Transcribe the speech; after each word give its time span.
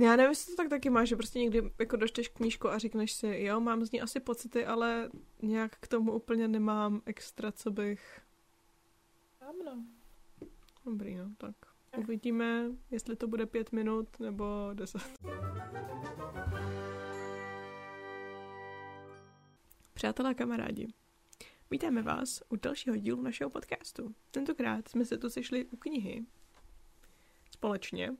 Já 0.00 0.16
nevím, 0.16 0.30
jestli 0.30 0.52
to 0.52 0.56
tak 0.62 0.68
taky 0.68 0.90
máš, 0.90 1.08
že 1.08 1.16
prostě 1.16 1.38
někdy 1.38 1.70
jako 1.78 1.96
dočteš 1.96 2.28
knížku 2.28 2.68
a 2.68 2.78
řekneš 2.78 3.12
si, 3.12 3.26
jo, 3.26 3.60
mám 3.60 3.84
z 3.84 3.90
ní 3.90 4.00
asi 4.00 4.20
pocity, 4.20 4.66
ale 4.66 5.10
nějak 5.42 5.76
k 5.80 5.88
tomu 5.88 6.12
úplně 6.12 6.48
nemám 6.48 7.02
extra, 7.06 7.52
co 7.52 7.70
bych... 7.70 8.20
Ano. 9.40 9.84
Dobrý, 10.84 11.16
no, 11.16 11.30
tak. 11.38 11.54
Uvidíme, 11.96 12.70
jestli 12.90 13.16
to 13.16 13.28
bude 13.28 13.46
pět 13.46 13.72
minut 13.72 14.20
nebo 14.20 14.44
deset. 14.74 15.18
Přátelé 19.94 20.30
a 20.30 20.34
kamarádi, 20.34 20.88
vítáme 21.70 22.02
vás 22.02 22.42
u 22.48 22.56
dalšího 22.56 22.96
dílu 22.96 23.22
našeho 23.22 23.50
podcastu. 23.50 24.14
Tentokrát 24.30 24.88
jsme 24.88 25.04
se 25.04 25.18
tu 25.18 25.30
sešli 25.30 25.64
u 25.64 25.76
knihy 25.76 26.26
společně. 27.50 28.16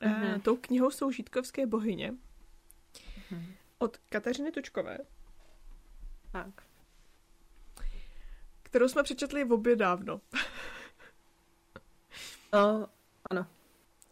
Mm-hmm. 0.00 0.40
Tou 0.40 0.56
knihou 0.56 0.90
jsou 0.90 1.10
Žítkovské 1.10 1.66
bohyně 1.66 2.12
mm-hmm. 2.12 3.52
od 3.78 3.96
Kateřiny 3.96 4.52
Tučkové. 4.52 4.98
Tak. 6.32 6.62
Kterou 8.62 8.88
jsme 8.88 9.02
přečetli 9.02 9.44
v 9.44 9.52
obě 9.52 9.76
dávno. 9.76 10.20
no, 12.52 12.88
ano. 13.30 13.46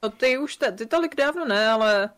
No 0.03 0.11
ty 0.11 0.39
už, 0.39 0.57
te, 0.57 0.73
ty 0.73 0.87
tolik 0.87 1.17
dávno 1.17 1.45
ne, 1.45 1.69
ale 1.69 2.11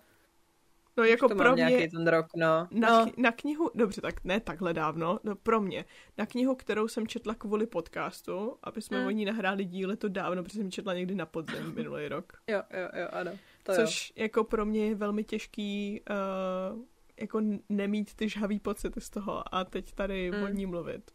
No 0.96 1.04
jako 1.04 1.28
pro 1.28 1.52
mě... 1.52 1.64
nějaký 1.64 1.88
ten 1.88 2.06
rok, 2.06 2.26
no. 2.36 2.68
Na, 2.70 3.04
no. 3.04 3.12
na 3.16 3.32
knihu, 3.32 3.70
dobře, 3.74 4.00
tak 4.00 4.24
ne 4.24 4.40
takhle 4.40 4.74
dávno, 4.74 5.18
no 5.24 5.36
pro 5.36 5.60
mě. 5.60 5.84
Na 6.18 6.26
knihu, 6.26 6.54
kterou 6.54 6.88
jsem 6.88 7.06
četla 7.06 7.34
kvůli 7.34 7.66
podcastu, 7.66 8.58
aby 8.62 8.82
jsme 8.82 8.98
hmm. 8.98 9.06
o 9.06 9.10
ní 9.10 9.24
nahráli 9.24 9.64
díly, 9.64 9.96
to 9.96 10.08
dávno, 10.08 10.42
protože 10.42 10.58
jsem 10.58 10.70
četla 10.70 10.94
někdy 10.94 11.14
na 11.14 11.26
podzim 11.26 11.74
minulý 11.74 12.08
rok. 12.08 12.32
Jo, 12.46 12.62
jo, 12.70 12.88
jo, 13.00 13.08
ano. 13.12 13.30
To 13.66 13.72
Což 13.72 14.12
jo. 14.16 14.22
jako 14.22 14.44
pro 14.44 14.66
mě 14.66 14.86
je 14.86 14.94
velmi 14.94 15.24
těžký 15.24 16.00
uh, 16.10 16.82
jako 17.20 17.40
nemít 17.68 18.14
ty 18.14 18.28
žhavý 18.28 18.60
pocity 18.60 19.00
z 19.00 19.10
toho 19.10 19.54
a 19.54 19.64
teď 19.64 19.92
tady 19.92 20.30
hmm. 20.30 20.42
o 20.42 20.48
ní 20.48 20.66
mluvit. 20.66 21.10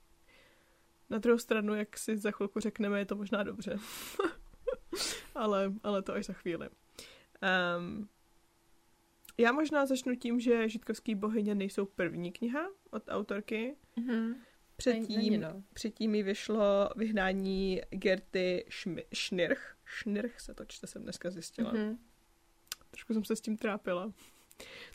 Na 1.09 1.17
druhou 1.17 1.37
stranu, 1.37 1.75
jak 1.75 1.97
si 1.97 2.17
za 2.17 2.31
chvilku 2.31 2.59
řekneme, 2.59 2.99
je 2.99 3.05
to 3.05 3.15
možná 3.15 3.43
dobře. 3.43 3.77
ale, 5.35 5.73
ale 5.83 6.01
to 6.01 6.13
až 6.13 6.25
za 6.25 6.33
chvíli. 6.33 6.69
Um, 7.77 8.09
já 9.37 9.51
možná 9.51 9.85
začnu 9.85 10.15
tím, 10.15 10.39
že 10.39 10.69
Žitkovský 10.69 11.15
bohyně 11.15 11.55
nejsou 11.55 11.85
první 11.85 12.31
kniha 12.31 12.69
od 12.89 13.03
autorky. 13.09 13.75
Mm-hmm. 13.97 14.35
Předtím, 14.75 15.17
Není, 15.17 15.37
no. 15.37 15.63
předtím 15.73 16.11
mi 16.11 16.23
vyšlo 16.23 16.89
vyhnání 16.95 17.81
Gerty 17.89 18.65
Šmi- 18.69 19.05
Schnirch. 19.13 19.77
Schnirch 19.85 20.39
se 20.39 20.53
to 20.53 20.65
čte, 20.65 20.87
jsem 20.87 21.03
dneska 21.03 21.31
zjistila. 21.31 21.73
Mm-hmm. 21.73 21.97
Trošku 22.91 23.13
jsem 23.13 23.23
se 23.23 23.35
s 23.35 23.41
tím 23.41 23.57
trápila. 23.57 24.13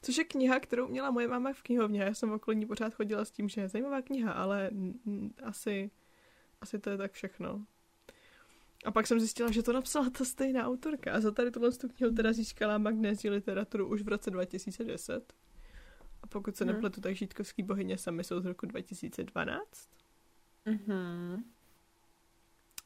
Což 0.03 0.17
je 0.17 0.25
kniha, 0.25 0.61
kterou 0.61 0.89
měla 0.89 1.11
moje 1.11 1.29
máma 1.29 1.53
v 1.53 1.63
knihovně. 1.63 2.03
Já 2.03 2.15
jsem 2.15 2.33
okolo 2.33 2.55
ní 2.55 2.67
pořád 2.67 2.95
chodila 2.95 3.25
s 3.25 3.31
tím, 3.31 3.49
že 3.49 3.61
je 3.61 3.69
zajímavá 3.69 4.03
kniha, 4.03 4.33
ale 4.33 4.71
asi, 5.43 5.91
asi 6.61 6.79
to 6.79 6.91
je 6.91 6.97
tak 6.97 7.13
všechno. 7.13 7.67
A 8.85 8.91
pak 8.91 9.07
jsem 9.07 9.21
zjistila, 9.21 9.51
že 9.51 9.63
to 9.63 9.73
napsala 9.73 10.11
ta 10.11 10.25
stejná 10.25 10.67
autorka. 10.67 11.13
A 11.13 11.21
za 11.21 11.31
tady 11.31 11.51
tuhle 11.51 11.71
knihu 11.97 12.15
teda 12.15 12.33
získala 12.33 12.79
magnézii 12.79 13.31
literaturu 13.31 13.89
už 13.89 14.03
v 14.03 14.09
roce 14.09 14.31
2010. 14.31 15.33
A 16.23 16.27
pokud 16.27 16.57
se 16.57 16.65
hmm. 16.65 16.75
nepletu, 16.75 17.01
tak 17.01 17.17
Žítkovský 17.17 17.63
bohyně 17.63 17.99
sami 17.99 18.25
jsou 18.25 18.41
z 18.41 18.45
roku 18.45 18.67
2012. 18.67 19.91
Mhm. 20.65 21.45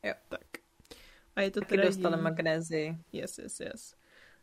Jo. 0.04 0.14
Tak. 0.28 0.46
A 1.36 1.40
je 1.40 1.50
to 1.50 1.60
Taky 1.60 1.70
teda 1.70 1.84
dostala 1.84 2.16
její... 2.16 2.24
magnézii. 2.24 2.98
Yes, 3.12 3.38
yes, 3.38 3.60
yes. 3.60 3.94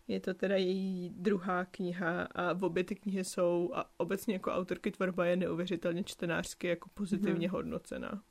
Je 0.08 0.20
to 0.20 0.34
teda 0.34 0.56
její 0.56 1.10
druhá 1.10 1.66
kniha 1.66 2.24
a 2.24 2.54
v 2.54 2.64
obě 2.64 2.84
ty 2.84 2.96
knihy 2.96 3.24
jsou 3.24 3.72
a 3.76 3.92
obecně 3.98 4.34
jako 4.34 4.52
autorky 4.52 4.92
tvorba 4.92 5.26
je 5.26 5.36
neuvěřitelně 5.36 6.04
čtenářsky 6.04 6.68
jako 6.68 6.90
pozitivně 6.94 7.48
mm. 7.48 7.52
hodnocena. 7.52 8.24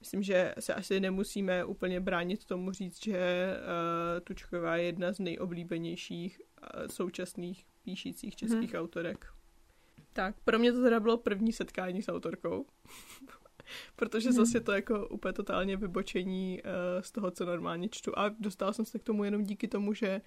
Myslím, 0.00 0.22
že 0.22 0.54
se 0.58 0.74
asi 0.74 1.00
nemusíme 1.00 1.64
úplně 1.64 2.00
bránit 2.00 2.44
tomu 2.44 2.72
říct, 2.72 3.04
že 3.04 3.54
uh, 3.56 4.20
Tučková 4.20 4.76
je 4.76 4.84
jedna 4.84 5.12
z 5.12 5.18
nejoblíbenějších 5.18 6.40
uh, 6.40 6.86
současných 6.86 7.66
píšících 7.82 8.36
českých 8.36 8.72
hmm. 8.72 8.82
autorek. 8.82 9.26
Tak, 10.12 10.34
pro 10.44 10.58
mě 10.58 10.72
to 10.72 10.82
teda 10.82 11.00
bylo 11.00 11.18
první 11.18 11.52
setkání 11.52 12.02
s 12.02 12.08
autorkou. 12.08 12.66
Protože 13.96 14.28
hmm. 14.28 14.36
zase 14.36 14.60
to 14.60 14.72
jako 14.72 15.08
úplně 15.08 15.32
totálně 15.32 15.76
vybočení 15.76 16.62
uh, 16.62 17.02
z 17.02 17.12
toho, 17.12 17.30
co 17.30 17.46
normálně 17.46 17.88
čtu. 17.88 18.18
A 18.18 18.28
dostala 18.40 18.72
jsem 18.72 18.84
se 18.84 18.98
k 18.98 19.02
tomu 19.02 19.24
jenom 19.24 19.44
díky 19.44 19.68
tomu, 19.68 19.94
že 19.94 20.20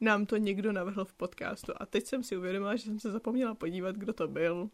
nám 0.00 0.26
to 0.26 0.36
někdo 0.36 0.72
navrhl 0.72 1.04
v 1.04 1.14
podcastu. 1.14 1.72
A 1.76 1.86
teď 1.86 2.06
jsem 2.06 2.22
si 2.22 2.36
uvědomila, 2.36 2.76
že 2.76 2.82
jsem 2.82 3.00
se 3.00 3.10
zapomněla 3.10 3.54
podívat, 3.54 3.96
kdo 3.96 4.12
to 4.12 4.28
byl. 4.28 4.70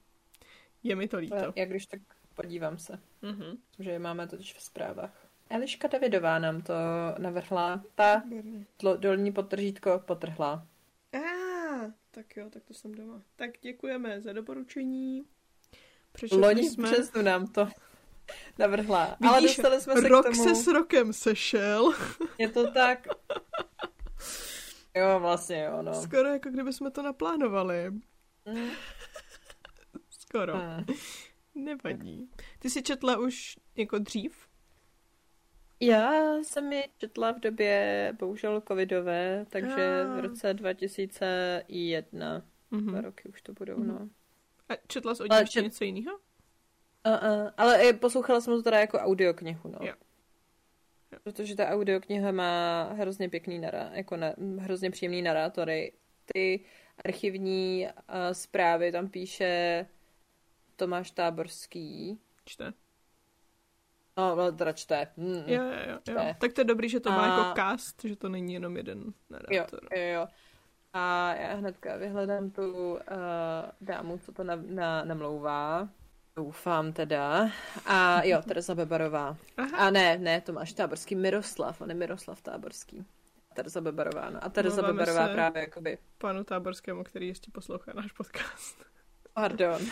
Je 0.83 0.97
mi 0.97 1.09
to 1.09 1.19
líto. 1.19 1.53
Jak 1.57 1.69
když 1.69 1.87
tak 1.87 2.01
Podívám 2.35 2.79
se. 2.79 2.99
Mm-hmm. 3.23 3.57
Že 3.79 3.91
je 3.91 3.99
máme 3.99 4.29
totiž 4.29 4.55
v 4.55 4.63
zprávách. 4.63 5.27
Eliška 5.51 5.89
Davidová 5.89 6.39
nám 6.39 6.63
to 6.63 6.75
navrhla. 7.19 7.85
Ta 7.95 8.23
dolní 8.97 9.33
potržítko 9.33 10.03
potrhla. 10.05 10.67
A, 11.13 11.19
ah, 11.19 11.93
tak 12.11 12.37
jo, 12.37 12.51
tak 12.51 12.65
to 12.65 12.75
jsem 12.75 12.95
doma. 12.95 13.23
Tak 13.37 13.51
děkujeme 13.61 14.21
za 14.21 14.33
doporučení. 14.33 15.25
Přečetli 16.13 16.43
Loni 16.43 16.71
jsme... 16.71 16.93
přesnu 16.93 17.23
nám 17.23 17.47
to 17.47 17.69
navrhla. 18.59 19.17
Vidíš, 19.21 19.33
Ale 19.33 19.41
dostali 19.43 19.81
jsme 19.81 19.95
se 19.95 20.09
rok 20.09 20.27
k 20.27 20.31
tomu... 20.31 20.45
se 20.45 20.55
s 20.55 20.67
rokem 20.67 21.13
sešel. 21.13 21.93
Je 22.39 22.49
to 22.49 22.71
tak. 22.71 23.07
Jo, 24.97 25.21
vlastně 25.21 25.65
jo, 25.65 25.83
no. 25.83 25.95
Skoro 25.95 26.29
jako 26.29 26.49
kdyby 26.49 26.73
jsme 26.73 26.91
to 26.91 27.03
naplánovali. 27.03 27.91
Mm. 28.45 28.71
Skoro. 30.11 30.55
Mm. 30.57 30.85
Nevadí. 31.55 32.31
Ty 32.59 32.71
jsi 32.71 32.83
četla 32.83 33.19
už 33.19 33.57
jako 33.77 33.99
dřív? 33.99 34.47
Já 35.81 36.35
jsem 36.43 36.73
ji 36.73 36.85
četla 36.99 37.33
v 37.33 37.41
době 37.41 38.13
bohužel 38.19 38.63
covidové, 38.69 39.47
takže 39.51 40.03
a. 40.03 40.15
v 40.17 40.21
roce 40.21 40.55
2001. 40.55 42.43
Mm-hmm. 42.73 42.91
Dva 42.91 43.01
roky 43.01 43.29
už 43.29 43.43
to 43.43 43.53
budou, 43.53 43.77
mm-hmm. 43.77 43.87
no. 43.87 44.09
A 44.69 44.77
četla 44.87 45.15
jsi 45.15 45.23
od 45.23 45.33
ještě 45.33 45.53
čet... 45.53 45.63
něco 45.63 45.85
jiného? 45.85 46.19
Uh, 47.07 47.13
uh, 47.13 47.51
ale 47.57 47.93
poslouchala 47.93 48.41
jsem 48.41 48.55
to 48.55 48.63
teda 48.63 48.81
jako 48.81 48.99
audioknihu, 48.99 49.71
no. 49.71 49.79
Jo. 49.81 49.95
Jo. 51.13 51.19
Protože 51.23 51.57
ta 51.57 51.69
audiokniha 51.69 52.33
má 52.33 52.83
hrozně 52.93 53.29
pěkný 53.29 53.59
nará, 53.59 53.91
jako 53.93 54.17
na, 54.17 54.35
hrozně 54.59 54.91
příjemný 54.91 55.23
narátory. 55.23 55.93
Ty 56.25 56.65
archivní 57.05 57.87
uh, 57.87 58.15
zprávy 58.33 58.93
tam 58.93 59.09
píše 59.09 59.87
Tomáš 60.77 61.11
Táborský. 61.11 62.21
Čte. 62.45 62.73
No, 64.17 64.53
teda 64.53 64.73
čte. 64.73 65.09
Mm, 65.17 65.45
jo, 65.47 65.63
jo, 65.63 65.73
jo, 65.91 65.99
čte. 66.03 66.13
jo. 66.13 66.35
Tak 66.41 66.53
to 66.53 66.61
je 66.61 66.65
dobrý, 66.65 66.89
že 66.89 67.01
to 67.01 67.11
má 67.11 67.23
a... 67.23 67.39
jako 67.39 67.55
cast, 67.57 68.05
že 68.05 68.17
to 68.17 68.29
není 68.29 68.55
jenom 68.55 68.77
jeden 68.77 69.13
narátor. 69.31 69.81
Jo, 69.93 70.01
jo, 70.03 70.15
jo. 70.15 70.29
A 70.93 71.35
já 71.35 71.55
hnedka 71.55 71.97
vyhledám 71.97 72.51
tu 72.51 72.93
uh, 72.93 72.99
dámu, 73.81 74.19
co 74.19 74.33
to 74.33 74.45
na, 74.45 74.57
na, 74.57 75.05
namlouvá. 75.05 75.89
Doufám 76.37 76.93
teda. 76.93 77.51
A 77.87 78.25
jo, 78.25 78.43
Tereza 78.49 78.75
Bebarová. 78.75 79.37
Aha. 79.57 79.77
A 79.77 79.91
ne, 79.91 80.19
ne, 80.19 80.41
Tomáš 80.41 80.73
Táborský, 80.73 81.15
Miroslav, 81.15 81.81
on 81.81 81.89
je 81.89 81.95
Miroslav 81.95 82.43
Táborský. 82.43 83.07
Tereza 83.55 83.81
Bebarová, 83.81 84.31
no. 84.31 84.45
A 84.45 84.49
Tereza 84.49 84.83
Mluváme 84.83 84.99
Bebarová 84.99 85.29
právě 85.29 85.63
jakoby. 85.63 85.99
Panu 86.19 86.45
Táborskému, 86.45 87.05
který 87.05 87.29
ještě 87.29 87.51
poslouchá 87.51 87.93
náš 87.95 88.13
podcast. 88.13 88.85
Pardon. 89.35 89.83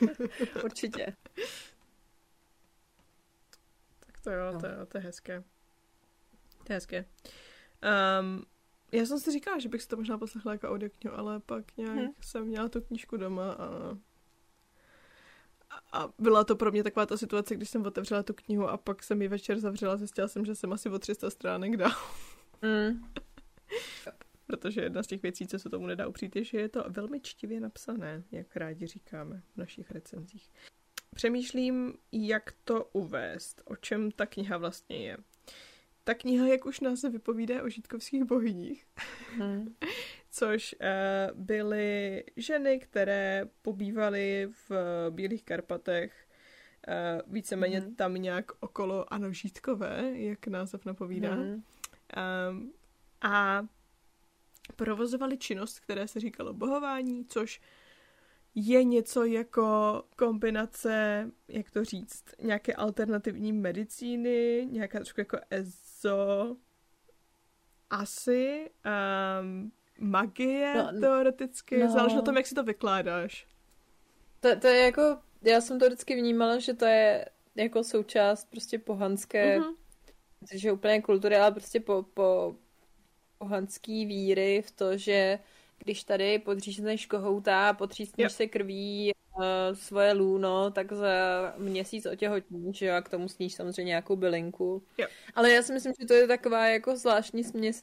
Určitě. 0.64 1.16
Tak 4.06 4.20
to 4.20 4.30
jo, 4.30 4.52
no. 4.52 4.60
to, 4.60 4.66
to 4.88 4.98
je 4.98 5.04
hezké. 5.04 5.42
To 6.66 6.72
je 6.72 6.74
hezké. 6.76 7.04
Um, 8.20 8.44
já 8.92 9.06
jsem 9.06 9.18
si 9.20 9.32
říkala, 9.32 9.58
že 9.58 9.68
bych 9.68 9.82
si 9.82 9.88
to 9.88 9.96
možná 9.96 10.18
poslechla 10.18 10.52
jako 10.52 10.68
audioknihu, 10.68 11.16
ale 11.16 11.40
pak 11.40 11.76
nějak 11.76 11.96
hmm. 11.96 12.12
jsem 12.20 12.44
měla 12.44 12.68
tu 12.68 12.80
knížku 12.80 13.16
doma 13.16 13.52
a 13.52 13.68
a 15.92 16.08
byla 16.18 16.44
to 16.44 16.56
pro 16.56 16.70
mě 16.70 16.82
taková 16.82 17.06
ta 17.06 17.16
situace, 17.16 17.54
když 17.54 17.68
jsem 17.68 17.86
otevřela 17.86 18.22
tu 18.22 18.34
knihu 18.34 18.68
a 18.68 18.76
pak 18.76 19.02
jsem 19.02 19.22
ji 19.22 19.28
večer 19.28 19.60
zavřela, 19.60 19.96
zjistila 19.96 20.28
jsem, 20.28 20.44
že 20.44 20.54
jsem 20.54 20.72
asi 20.72 20.88
o 20.88 20.98
300 20.98 21.30
stránek 21.30 21.76
dál. 21.76 21.92
Mm. 22.62 23.04
protože 24.46 24.80
jedna 24.80 25.02
z 25.02 25.06
těch 25.06 25.22
věcí, 25.22 25.46
co 25.46 25.58
se 25.58 25.70
tomu 25.70 25.86
nedá 25.86 26.08
upřít, 26.08 26.36
je, 26.36 26.44
že 26.44 26.58
je 26.58 26.68
to 26.68 26.84
velmi 26.88 27.20
čtivě 27.20 27.60
napsané, 27.60 28.24
jak 28.30 28.56
rádi 28.56 28.86
říkáme 28.86 29.42
v 29.54 29.56
našich 29.56 29.90
recenzích. 29.90 30.50
Přemýšlím, 31.14 31.94
jak 32.12 32.52
to 32.64 32.84
uvést, 32.92 33.62
o 33.64 33.76
čem 33.76 34.10
ta 34.10 34.26
kniha 34.26 34.58
vlastně 34.58 34.96
je. 34.96 35.16
Ta 36.04 36.14
kniha, 36.14 36.46
jak 36.46 36.66
už 36.66 36.80
nás 36.80 37.00
se 37.00 37.10
vypovídá 37.10 37.62
o 37.62 37.68
žítkovských 37.68 38.24
bohyních, 38.24 38.86
hmm. 39.38 39.74
což 40.32 40.74
uh, 40.80 41.40
byly 41.40 42.24
ženy, 42.36 42.78
které 42.78 43.44
pobývaly 43.62 44.48
v 44.68 44.70
Bílých 45.10 45.44
Karpatech, 45.44 46.28
uh, 46.88 47.32
víceméně 47.32 47.80
hmm. 47.80 47.94
tam 47.94 48.14
nějak 48.14 48.52
okolo, 48.60 49.12
ano, 49.12 49.32
žítkové, 49.32 50.12
jak 50.14 50.46
název 50.46 50.84
napovídá. 50.84 51.34
Hmm. 51.34 51.62
Um, 52.50 52.72
a 53.22 53.66
provozovali 54.76 55.38
činnost, 55.38 55.80
které 55.80 56.08
se 56.08 56.20
říkalo 56.20 56.52
bohování, 56.52 57.24
což 57.24 57.60
je 58.54 58.84
něco 58.84 59.24
jako 59.24 60.02
kombinace, 60.16 61.26
jak 61.48 61.70
to 61.70 61.84
říct, 61.84 62.24
nějaké 62.42 62.74
alternativní 62.74 63.52
medicíny, 63.52 64.68
nějaká 64.70 64.98
trošku 64.98 65.20
jako 65.20 65.38
ezo, 65.50 66.56
asi, 67.90 68.70
um, 69.40 69.72
magie 70.02 70.74
no, 70.74 71.00
teoreticky, 71.00 71.78
no. 71.78 71.90
záleží 71.90 72.16
na 72.16 72.22
tom, 72.22 72.36
jak 72.36 72.46
si 72.46 72.54
to 72.54 72.62
vykládáš. 72.62 73.46
To, 74.40 74.56
to 74.60 74.66
je 74.66 74.84
jako, 74.84 75.18
já 75.42 75.60
jsem 75.60 75.78
to 75.78 75.86
vždycky 75.86 76.14
vnímala, 76.14 76.58
že 76.58 76.74
to 76.74 76.84
je 76.84 77.28
jako 77.54 77.84
součást 77.84 78.50
prostě 78.50 78.78
pohanské, 78.78 79.60
mm-hmm. 79.60 79.74
že 80.52 80.72
úplně 80.72 81.02
kultury, 81.02 81.36
ale 81.36 81.52
prostě 81.52 81.80
po, 81.80 82.02
po 82.14 82.56
pohanský 83.38 84.06
víry 84.06 84.62
v 84.66 84.70
to, 84.70 84.96
že 84.96 85.38
když 85.78 86.04
tady 86.04 86.38
podřízneš 86.38 87.06
kohouta 87.06 87.68
a 87.68 87.72
potřísneš 87.72 88.32
se 88.32 88.46
krví 88.46 89.12
uh, 89.36 89.44
svoje 89.74 90.12
lůno, 90.12 90.70
tak 90.70 90.92
za 90.92 91.08
měsíc 91.58 92.06
otěhotníš, 92.06 92.76
že 92.76 92.86
jo, 92.86 92.94
a 92.94 93.00
k 93.02 93.08
tomu 93.08 93.28
sníš 93.28 93.54
samozřejmě 93.54 93.88
nějakou 93.88 94.16
bylinku. 94.16 94.82
Jo. 94.98 95.06
Ale 95.34 95.50
já 95.50 95.62
si 95.62 95.72
myslím, 95.72 95.92
že 96.00 96.06
to 96.06 96.14
je 96.14 96.26
taková 96.26 96.66
jako 96.66 96.96
zvláštní 96.96 97.44
směs 97.44 97.82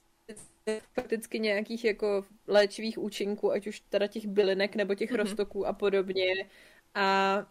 fakticky 0.93 1.39
nějakých 1.39 1.85
jako 1.85 2.25
léčivých 2.47 2.97
účinků, 2.97 3.51
ať 3.51 3.67
už 3.67 3.79
teda 3.79 4.07
těch 4.07 4.27
bylinek 4.27 4.75
nebo 4.75 4.95
těch 4.95 5.11
mm-hmm. 5.11 5.15
roztoků 5.15 5.67
a 5.67 5.73
podobně. 5.73 6.49
A 6.93 7.45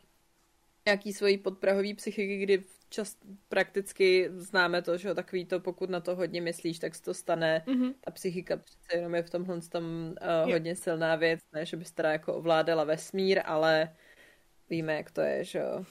nějaký 0.87 1.13
svojí 1.13 1.39
podprahový 1.39 1.95
psychiky, 1.95 2.39
kdy 2.39 2.65
čas 2.89 3.17
prakticky 3.49 4.31
známe 4.33 4.83
to, 4.83 4.97
že 4.97 5.15
takový 5.15 5.45
to, 5.45 5.61
pokud 5.61 5.91
na 5.91 6.01
to 6.01 6.17
hodně 6.17 6.41
myslíš, 6.41 6.79
tak 6.79 6.95
se 6.95 7.03
to 7.03 7.15
stane. 7.15 7.65
Mm-hmm. 7.67 7.95
Ta 8.01 8.11
psychika 8.11 8.57
přece 8.57 8.97
jenom 8.97 9.15
je 9.15 9.23
v 9.23 9.31
tomhle 9.31 9.61
tom 9.61 10.15
uh, 10.45 10.53
hodně 10.53 10.77
silná 10.77 11.17
věc, 11.17 11.41
ne, 11.53 11.67
že 11.67 11.77
bys 11.77 11.93
teda 11.93 12.13
jako 12.13 12.35
ovládala 12.35 12.85
vesmír, 12.85 13.41
ale 13.45 13.97
víme, 14.71 14.95
jak 14.95 15.11
to 15.11 15.21
je, 15.21 15.45
že 15.45 15.59
jo. 15.59 15.85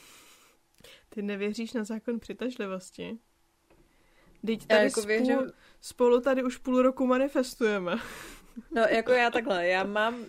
Ty 1.09 1.21
nevěříš 1.21 1.73
na 1.73 1.83
zákon 1.83 2.19
přitažlivosti? 2.19 3.17
Teď 4.47 4.67
tady 4.67 4.83
jako 4.83 5.01
spolu, 5.01 5.07
věřím... 5.07 5.51
spolu 5.81 6.21
tady 6.21 6.43
už 6.43 6.57
půl 6.57 6.81
roku 6.81 7.05
manifestujeme. 7.05 7.95
No, 8.71 8.81
jako 8.81 9.11
já 9.11 9.29
takhle, 9.31 9.67
já 9.67 9.83
mám 9.83 10.25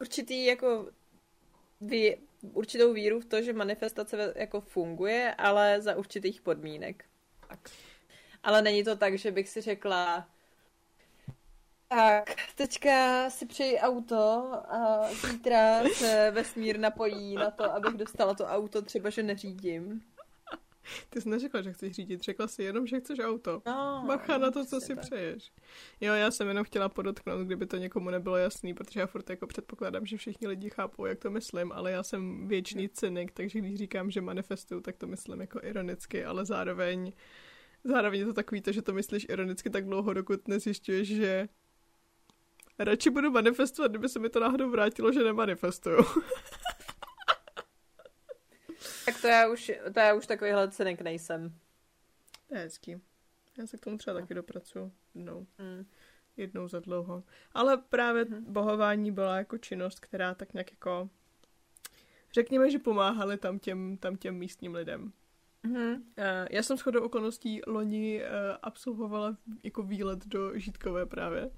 určitý 0.00 0.44
jako 0.44 0.88
vy, 1.80 2.18
určitou 2.52 2.92
víru 2.92 3.20
v 3.20 3.24
to, 3.24 3.42
že 3.42 3.52
manifestace 3.52 4.34
jako 4.36 4.60
funguje, 4.60 5.34
ale 5.38 5.80
za 5.80 5.96
určitých 5.96 6.40
podmínek. 6.40 7.04
Tak. 7.48 7.58
Ale 8.42 8.62
není 8.62 8.84
to 8.84 8.96
tak, 8.96 9.18
že 9.18 9.30
bych 9.30 9.48
si 9.48 9.60
řekla, 9.60 10.28
tak, 11.88 12.34
teďka 12.54 13.30
si 13.30 13.46
přeji 13.46 13.78
auto 13.78 14.52
a 14.68 15.08
zítra 15.12 15.84
se 15.94 16.30
vesmír 16.30 16.78
napojí 16.78 17.34
na 17.34 17.50
to, 17.50 17.72
abych 17.72 17.94
dostala 17.94 18.34
to 18.34 18.46
auto, 18.46 18.82
třeba, 18.82 19.10
že 19.10 19.22
neřídím. 19.22 20.02
Ty 21.10 21.20
jsi 21.20 21.28
neřekla, 21.28 21.62
že 21.62 21.72
chceš 21.72 21.92
řídit, 21.92 22.22
řekla 22.22 22.48
jsi 22.48 22.62
jenom, 22.62 22.86
že 22.86 23.00
chceš 23.00 23.18
auto. 23.18 23.62
No, 23.66 24.04
Bacha 24.06 24.38
na 24.38 24.50
to, 24.50 24.64
co 24.64 24.80
si 24.80 24.94
tak. 24.94 25.04
přeješ. 25.04 25.52
Jo, 26.00 26.14
já 26.14 26.30
jsem 26.30 26.48
jenom 26.48 26.64
chtěla 26.64 26.88
podotknout, 26.88 27.46
kdyby 27.46 27.66
to 27.66 27.76
někomu 27.76 28.10
nebylo 28.10 28.36
jasný, 28.36 28.74
protože 28.74 29.00
já 29.00 29.06
furt 29.06 29.30
jako 29.30 29.46
předpokládám, 29.46 30.06
že 30.06 30.16
všichni 30.16 30.48
lidi 30.48 30.70
chápou, 30.70 31.04
jak 31.04 31.18
to 31.18 31.30
myslím, 31.30 31.72
ale 31.72 31.90
já 31.90 32.02
jsem 32.02 32.48
věčný 32.48 32.88
cynik, 32.88 33.32
takže 33.32 33.58
když 33.58 33.78
říkám, 33.78 34.10
že 34.10 34.20
manifestuju, 34.20 34.80
tak 34.80 34.96
to 34.96 35.06
myslím 35.06 35.40
jako 35.40 35.60
ironicky, 35.62 36.24
ale 36.24 36.44
zároveň 36.44 37.12
zároveň 37.84 38.20
je 38.20 38.26
to 38.26 38.32
takový 38.32 38.60
to, 38.60 38.72
že 38.72 38.82
to 38.82 38.92
myslíš 38.92 39.26
ironicky 39.28 39.70
tak 39.70 39.84
dlouho, 39.84 40.14
dokud 40.14 40.48
nezjišťuješ, 40.48 41.08
že 41.08 41.48
radši 42.78 43.10
budu 43.10 43.30
manifestovat, 43.30 43.90
kdyby 43.90 44.08
se 44.08 44.18
mi 44.18 44.28
to 44.28 44.40
náhodou 44.40 44.70
vrátilo, 44.70 45.12
že 45.12 45.24
nemanifestuju. 45.24 45.98
Tak 49.04 49.20
to 49.20 49.26
já 49.26 49.48
už, 49.48 49.72
to 49.94 50.00
já 50.00 50.14
už 50.14 50.26
takovýhle 50.26 50.70
cenek 50.70 51.00
nejsem. 51.00 51.54
To 52.48 52.54
je 52.54 52.60
hezký. 52.60 53.02
Já 53.58 53.66
se 53.66 53.76
k 53.76 53.80
tomu 53.80 53.98
třeba 53.98 54.14
no. 54.14 54.20
taky 54.20 54.34
dopracuju 54.34 54.92
jednou. 55.14 55.46
Mm. 55.58 55.86
Jednou 56.36 56.68
za 56.68 56.80
dlouho. 56.80 57.24
Ale 57.52 57.76
právě 57.76 58.24
mm. 58.24 58.44
bohování 58.52 59.12
byla 59.12 59.36
jako 59.36 59.58
činnost, 59.58 60.00
která 60.00 60.34
tak 60.34 60.54
nějak 60.54 60.70
jako 60.70 61.10
řekněme, 62.32 62.70
že 62.70 62.78
pomáhali 62.78 63.36
tam 63.36 63.58
těm, 63.58 63.96
tam 63.96 64.16
těm 64.16 64.34
místním 64.34 64.74
lidem. 64.74 65.12
Mm-hmm. 65.66 66.02
Já 66.50 66.62
jsem 66.62 66.76
shodou 66.76 67.00
okolností 67.00 67.60
loni 67.66 68.22
uh, 68.22 68.56
absolvovala 68.62 69.36
jako 69.62 69.82
výlet 69.82 70.26
do 70.26 70.58
Žítkové 70.58 71.06
právě 71.06 71.50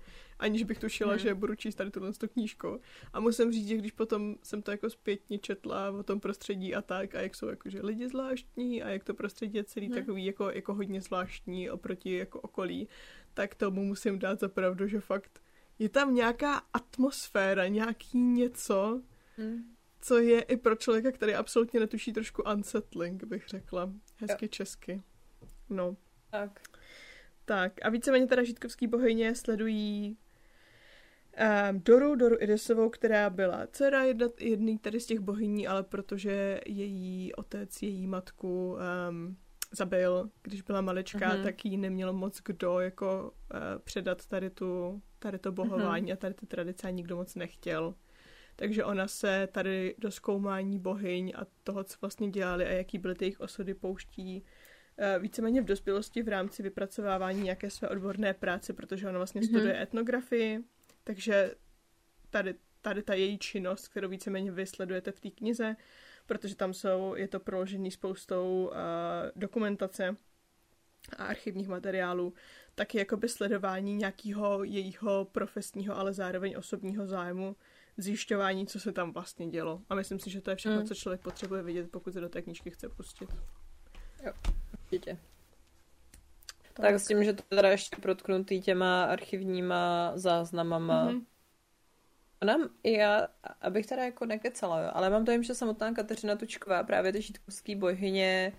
aniž 0.43 0.63
bych 0.63 0.79
tušila, 0.79 1.11
hmm. 1.11 1.19
že 1.19 1.35
budu 1.35 1.55
číst 1.55 1.75
tady 1.75 1.91
tuhle 1.91 2.13
knížku. 2.33 2.81
A 3.13 3.21
musím 3.21 3.53
říct, 3.53 3.69
že 3.69 3.77
když 3.77 3.93
potom 3.93 4.37
jsem 4.43 4.63
to 4.63 4.71
jako 4.71 4.91
zpětně 4.91 5.39
četla 5.39 5.91
o 5.91 6.03
tom 6.03 6.21
prostředí 6.21 6.75
a 6.75 6.83
tak, 6.83 7.15
a 7.15 7.21
jak 7.21 7.35
jsou 7.35 7.49
jakože 7.49 7.81
lidi 7.83 8.09
zvláštní 8.09 8.83
a 8.83 8.89
jak 8.89 9.05
to 9.05 9.15
prostředí 9.15 9.57
je 9.57 9.65
celý 9.65 9.87
hmm. 9.87 9.95
takový 9.95 10.25
jako, 10.25 10.51
jako 10.51 10.75
hodně 10.75 11.01
zvláštní 11.01 11.71
oproti 11.71 12.17
jako 12.17 12.41
okolí, 12.41 12.89
tak 13.35 13.55
tomu 13.55 13.85
musím 13.85 14.19
dát 14.19 14.41
za 14.41 14.49
pravdu, 14.49 14.87
že 14.89 15.01
fakt 15.01 15.43
je 15.79 15.89
tam 15.89 16.15
nějaká 16.15 16.63
atmosféra, 16.73 17.69
nějaký 17.69 18.19
něco, 18.19 19.03
hmm. 19.37 19.72
Co 20.03 20.19
je 20.19 20.43
i 20.43 20.57
pro 20.57 20.77
člověka, 20.77 21.13
který 21.13 21.35
absolutně 21.35 21.81
netuší 21.81 22.13
trošku 22.13 22.43
unsettling, 22.55 23.25
bych 23.25 23.49
řekla. 23.49 23.93
Hezky 24.17 24.45
jo. 24.45 24.49
česky. 24.49 25.03
No. 25.71 25.97
Tak. 26.31 26.61
Tak 27.45 27.73
a 27.83 27.89
víceméně 27.89 28.27
teda 28.27 28.43
žítkovský 28.43 28.87
bohyně 28.87 29.35
sledují 29.35 30.17
um, 31.71 31.81
Doru, 31.81 32.15
Doru 32.15 32.37
Idisovou, 32.41 32.91
která 32.91 33.31
byla 33.31 33.67
dcera 33.67 34.05
jedna, 34.05 34.27
jedný 34.41 34.79
tady 34.79 35.01
z 35.01 35.07
těch 35.07 35.21
bohyní, 35.21 35.69
ale 35.69 35.83
protože 35.83 36.61
její 36.67 37.35
otec, 37.35 37.83
její 37.83 38.07
matku 38.07 38.79
um, 39.09 39.37
zabil, 39.73 40.31
když 40.43 40.63
byla 40.63 40.81
maličká, 40.81 41.19
mm-hmm. 41.19 41.43
tak 41.43 41.65
jí 41.65 41.77
nemělo 41.77 42.13
moc 42.13 42.41
kdo 42.45 42.81
jako 42.81 43.33
uh, 43.55 43.61
předat 43.85 44.27
tady, 44.27 44.51
tu, 44.51 45.03
tady 45.19 45.39
to 45.39 45.53
bohování 45.53 46.07
mm-hmm. 46.07 46.13
a 46.13 46.17
tady 46.17 46.35
ty 46.35 46.47
tradice 46.47 46.87
a 46.87 46.91
nikdo 46.91 47.17
moc 47.17 47.35
nechtěl. 47.35 47.95
Takže 48.57 48.85
ona 48.85 49.09
se 49.09 49.49
tady 49.53 49.95
do 49.99 50.11
zkoumání 50.11 50.79
bohyň 50.79 51.33
a 51.37 51.47
toho, 51.65 51.85
co 51.85 51.97
vlastně 52.01 52.31
dělali 52.31 52.67
a 52.67 52.71
jaký 52.71 52.99
byly 52.99 53.15
ty 53.15 53.25
jejich 53.25 53.41
osudy, 53.41 53.75
pouští 53.75 54.43
uh, 54.43 55.23
víceméně 55.23 55.63
v 55.63 55.65
dospělosti 55.65 56.23
v 56.23 56.29
rámci 56.29 56.63
vypracovávání 56.63 57.43
nějaké 57.43 57.71
své 57.71 57.89
odborné 57.89 58.35
práce, 58.35 58.73
protože 58.73 59.09
ona 59.09 59.19
vlastně 59.19 59.41
mm-hmm. 59.41 59.49
studuje 59.49 59.83
etnografii 59.83 60.65
takže 61.05 61.55
tady, 62.31 62.55
tady 62.81 63.03
ta 63.03 63.15
její 63.15 63.39
činnost, 63.39 63.89
kterou 63.89 64.09
víceméně 64.09 64.53
vysledujete 64.53 65.13
v 65.13 65.21
té 65.21 65.31
knize, 65.31 65.77
protože 66.27 66.57
tam 66.57 66.75
jsou, 66.75 67.15
je 67.15 67.29
to 67.29 67.41
proložený 67.41 67.91
spoustou 67.91 68.67
uh, 68.67 68.77
dokumentace 69.37 70.17
a 71.17 71.25
archivních 71.25 71.69
materiálů, 71.69 72.35
tak 72.75 72.95
je 72.95 72.99
jakoby 72.99 73.29
sledování 73.29 73.97
nějakého 73.97 74.65
jejího 74.65 75.25
profesního, 75.33 75.99
ale 75.99 76.13
zároveň 76.13 76.55
osobního 76.59 77.07
zájmu, 77.07 77.57
zjišťování, 77.97 78.67
co 78.67 78.81
se 78.81 78.93
tam 78.93 79.13
vlastně 79.13 79.49
dělo. 79.49 79.83
A 79.89 79.95
myslím 79.95 80.19
si, 80.19 80.31
že 80.31 80.41
to 80.41 80.51
je 80.51 80.57
všechno, 80.57 80.81
mm. 80.81 80.87
co 80.87 80.95
člověk 80.95 81.21
potřebuje 81.21 81.63
vidět, 81.63 81.91
pokud 81.91 82.13
se 82.13 82.21
do 82.21 82.29
té 82.29 82.43
knížky 82.43 82.71
chce 82.71 82.89
pustit. 82.89 83.29
Jo, 84.27 84.33
určitě. 84.73 85.19
Tak. 86.73 86.87
tak 86.87 87.01
s 87.01 87.07
tím, 87.07 87.25
že 87.25 87.33
to 87.33 87.43
teda 87.49 87.69
ještě 87.71 87.97
protknutý 87.97 88.61
těma 88.61 89.05
archivníma 89.05 90.13
záznamama. 90.15 91.11
Mm-hmm. 91.11 91.25
Ona, 92.43 92.57
já, 92.85 93.29
abych 93.61 93.87
teda 93.87 94.05
jako 94.05 94.27
nekecala, 94.27 94.81
jo, 94.81 94.91
ale 94.93 95.11
mám 95.11 95.25
to 95.25 95.43
že 95.43 95.55
samotná 95.55 95.93
Kateřina 95.93 96.37
Tučková, 96.37 96.83
právě 96.83 97.13
ty 97.13 97.23
žítkovský 97.23 97.77
bohyně, 97.77 98.53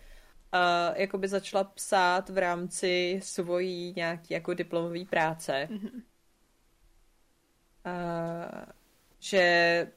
uh, 0.53 0.97
jako 0.97 1.17
by 1.17 1.27
začala 1.27 1.63
psát 1.63 2.29
v 2.29 2.37
rámci 2.37 3.19
svojí 3.23 3.93
nějaký 3.95 4.33
jako 4.33 4.53
diplomový 4.53 5.05
práce. 5.05 5.67
Mm-hmm. 5.71 6.03
Uh, 7.85 8.82
že 9.23 9.91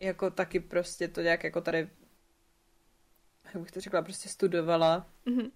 jako 0.00 0.30
taky 0.30 0.60
prostě 0.60 1.08
to 1.08 1.20
nějak 1.20 1.44
jako 1.44 1.60
tady 1.60 1.88
jak 3.44 3.62
bych 3.62 3.72
to 3.72 3.80
řekla, 3.80 4.02
prostě 4.02 4.28
studovala. 4.28 5.06
Mm-hmm 5.26 5.50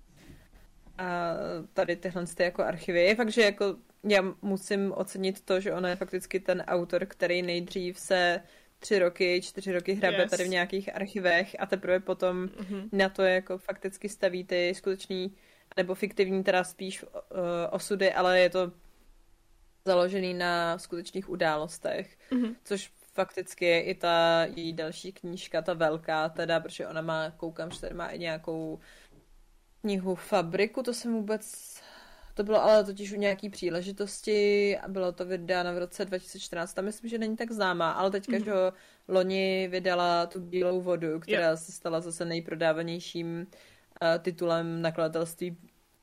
a 0.98 1.34
tady 1.72 1.96
tyhle 1.96 2.26
ty 2.26 2.42
jako 2.42 2.62
archivy. 2.62 3.04
Je 3.04 3.14
fakt, 3.14 3.32
že 3.32 3.42
jako 3.42 3.76
já 4.04 4.22
musím 4.42 4.92
ocenit 4.96 5.40
to, 5.40 5.60
že 5.60 5.72
ona 5.72 5.88
je 5.88 5.96
fakticky 5.96 6.40
ten 6.40 6.64
autor, 6.66 7.06
který 7.06 7.42
nejdřív 7.42 7.98
se 7.98 8.40
tři 8.78 8.98
roky, 8.98 9.40
čtyři 9.42 9.72
roky 9.72 9.94
hrabe 9.94 10.22
yes. 10.22 10.30
tady 10.30 10.44
v 10.44 10.48
nějakých 10.48 10.94
archivech 10.94 11.56
a 11.58 11.66
teprve 11.66 12.00
potom 12.00 12.46
mm-hmm. 12.46 12.88
na 12.92 13.08
to 13.08 13.22
jako 13.22 13.58
fakticky 13.58 14.08
staví 14.08 14.44
ty 14.44 14.72
skutečný 14.74 15.36
nebo 15.76 15.94
fiktivní 15.94 16.44
teda 16.44 16.64
spíš 16.64 17.02
uh, 17.02 17.08
osudy, 17.70 18.12
ale 18.12 18.40
je 18.40 18.50
to 18.50 18.72
založený 19.84 20.34
na 20.34 20.78
skutečných 20.78 21.28
událostech, 21.28 22.16
mm-hmm. 22.30 22.54
což 22.64 22.92
fakticky 23.12 23.78
i 23.78 23.94
ta 23.94 24.44
její 24.44 24.72
další 24.72 25.12
knížka, 25.12 25.62
ta 25.62 25.74
velká 25.74 26.28
teda, 26.28 26.60
protože 26.60 26.86
ona 26.86 27.00
má, 27.00 27.30
koukám, 27.30 27.70
že 27.70 27.80
tady 27.80 27.94
má 27.94 28.08
i 28.08 28.18
nějakou 28.18 28.80
knihu 29.80 30.14
Fabriku, 30.14 30.82
to 30.82 30.94
jsem 30.94 31.12
vůbec 31.12 31.74
To 32.34 32.44
bylo 32.44 32.62
ale 32.62 32.84
totiž 32.84 33.12
u 33.12 33.16
nějaký 33.16 33.50
příležitosti 33.50 34.78
a 34.78 34.88
bylo 34.88 35.12
to 35.12 35.24
vydáno 35.26 35.74
v 35.74 35.78
roce 35.78 36.04
2014. 36.04 36.74
Tam 36.74 36.84
myslím, 36.84 37.10
že 37.10 37.18
není 37.18 37.36
tak 37.36 37.52
známá, 37.52 37.90
ale 37.90 38.10
teď 38.10 38.28
mm. 38.28 38.34
každého 38.34 38.72
loni 39.08 39.68
vydala 39.70 40.26
tu 40.26 40.40
Bílou 40.40 40.80
vodu, 40.80 41.20
která 41.20 41.50
yep. 41.50 41.58
se 41.58 41.72
stala 41.72 42.00
zase 42.00 42.24
nejprodávanějším 42.24 43.38
uh, 43.38 44.22
titulem 44.22 44.82
nakladatelství 44.82 45.56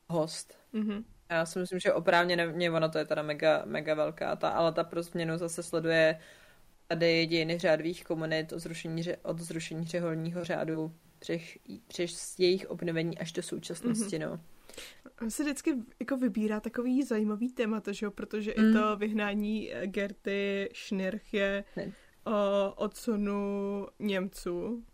Host. 0.08 0.54
Mm-hmm. 0.74 1.04
Já 1.30 1.46
si 1.46 1.58
myslím, 1.58 1.78
že 1.78 1.92
oprávně 1.92 2.70
ono 2.70 2.88
to 2.88 2.98
je 2.98 3.04
teda 3.04 3.22
mega, 3.22 3.62
mega 3.64 3.94
velká, 3.94 4.36
ta, 4.36 4.48
ale 4.48 4.72
ta 4.72 4.84
pro 4.84 5.02
změnu 5.02 5.38
zase 5.38 5.62
sleduje 5.62 6.20
tady 6.90 7.26
dějiny 7.26 7.58
řádových 7.58 8.04
komunit 8.04 8.52
od 8.52 8.58
zrušení, 8.58 9.02
od 9.22 9.38
zrušení 9.38 9.86
řeholního 9.86 10.44
řádu 10.44 10.92
přes, 11.18 11.40
přes 11.88 12.38
jejich 12.38 12.70
obnovení 12.70 13.18
až 13.18 13.32
do 13.32 13.42
současnosti, 13.42 14.18
mm-hmm. 14.18 14.30
no. 14.30 14.40
On 15.22 15.30
se 15.30 15.42
vždycky 15.42 15.74
jako 16.00 16.16
vybírá 16.16 16.60
takový 16.60 17.02
zajímavý 17.02 17.52
témat, 17.52 17.88
že 17.90 18.06
jo? 18.06 18.10
protože 18.10 18.54
mm. 18.58 18.64
i 18.64 18.72
to 18.72 18.96
vyhnání 18.96 19.74
eh, 19.74 19.86
Gerty 19.86 20.68
Schnirch 20.74 21.34
je 21.34 21.64
o 22.24 22.72
odsunu 22.74 23.86
Němců. 23.98 24.84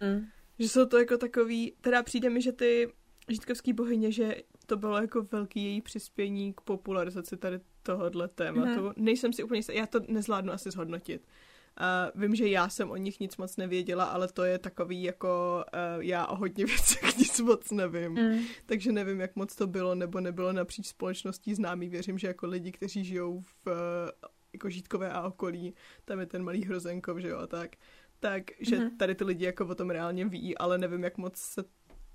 Mm. 0.00 0.26
Že 0.58 0.68
jsou 0.68 0.86
to 0.86 0.98
jako 0.98 1.18
takový, 1.18 1.72
teda 1.80 2.02
přijde 2.02 2.30
mi, 2.30 2.42
že 2.42 2.52
ty 2.52 2.92
žítkovský 3.28 3.72
bohyně, 3.72 4.12
že 4.12 4.34
to 4.72 4.76
bylo 4.76 5.00
jako 5.00 5.22
velký 5.22 5.64
její 5.64 5.80
přispění 5.80 6.52
k 6.52 6.60
popularizaci 6.60 7.36
tady 7.36 7.60
tohohle 7.82 8.28
tématu. 8.28 8.82
Mm. 8.82 8.92
Nejsem 8.96 9.32
si 9.32 9.42
úplně 9.42 9.58
jistá, 9.58 9.72
já 9.72 9.86
to 9.86 10.00
nezvládnu 10.08 10.52
asi 10.52 10.70
zhodnotit. 10.70 11.26
Uh, 11.80 12.20
vím, 12.22 12.34
že 12.34 12.48
já 12.48 12.68
jsem 12.68 12.90
o 12.90 12.96
nich 12.96 13.20
nic 13.20 13.36
moc 13.36 13.56
nevěděla, 13.56 14.04
ale 14.04 14.28
to 14.28 14.44
je 14.44 14.58
takový 14.58 15.02
jako 15.02 15.64
uh, 15.96 16.02
já 16.02 16.26
o 16.26 16.36
hodně 16.36 16.66
věcech 16.72 17.18
nic 17.18 17.40
moc 17.40 17.70
nevím. 17.70 18.12
Mm. 18.12 18.38
Takže 18.66 18.92
nevím, 18.92 19.20
jak 19.20 19.36
moc 19.36 19.56
to 19.56 19.66
bylo 19.66 19.94
nebo 19.94 20.20
nebylo 20.20 20.52
napříč 20.52 20.86
společností 20.86 21.54
známý. 21.54 21.88
Věřím, 21.88 22.18
že 22.18 22.26
jako 22.26 22.46
lidi, 22.46 22.72
kteří 22.72 23.04
žijou 23.04 23.40
v 23.40 23.66
uh, 23.66 23.72
jako 24.52 24.70
Žítkové 24.70 25.12
a 25.12 25.22
okolí, 25.22 25.74
tam 26.04 26.20
je 26.20 26.26
ten 26.26 26.44
malý 26.44 26.64
hrozenkov, 26.64 27.18
že 27.18 27.28
jo, 27.28 27.38
a 27.38 27.46
tak, 27.46 27.76
tak, 28.20 28.42
že 28.60 28.78
mm-hmm. 28.78 28.96
tady 28.96 29.14
ty 29.14 29.24
lidi 29.24 29.44
jako 29.44 29.66
o 29.66 29.74
tom 29.74 29.90
reálně 29.90 30.24
ví, 30.24 30.58
ale 30.58 30.78
nevím, 30.78 31.04
jak 31.04 31.18
moc 31.18 31.36
se 31.36 31.64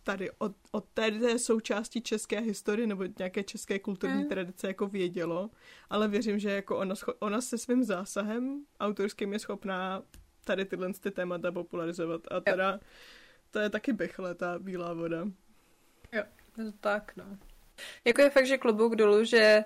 tady 0.07 0.31
od, 0.37 0.51
od 0.71 0.85
té 0.93 1.39
součásti 1.39 2.01
české 2.01 2.39
historie 2.39 2.87
nebo 2.87 3.03
nějaké 3.19 3.43
české 3.43 3.79
kulturní 3.79 4.23
mm. 4.23 4.29
tradice 4.29 4.67
jako 4.67 4.87
vědělo, 4.87 5.49
ale 5.89 6.07
věřím, 6.07 6.39
že 6.39 6.51
jako 6.51 6.77
ona, 6.77 6.95
ona 7.19 7.41
se 7.41 7.57
svým 7.57 7.83
zásahem 7.83 8.65
autorským 8.79 9.33
je 9.33 9.39
schopná 9.39 10.03
tady 10.43 10.65
tyhle 10.65 10.93
ty 10.93 11.11
témata 11.11 11.51
popularizovat 11.51 12.21
a 12.31 12.39
teda 12.39 12.71
jo. 12.71 12.79
to 13.51 13.59
je 13.59 13.69
taky 13.69 13.93
bychle, 13.93 14.35
ta 14.35 14.59
bílá 14.59 14.93
voda. 14.93 15.27
Jo, 16.11 16.23
to 16.55 16.71
tak, 16.79 17.13
no. 17.15 17.37
Jako 18.05 18.21
je 18.21 18.29
fakt, 18.29 18.47
že 18.47 18.57
klobouk 18.57 18.95
dolů, 18.95 19.23
že 19.23 19.63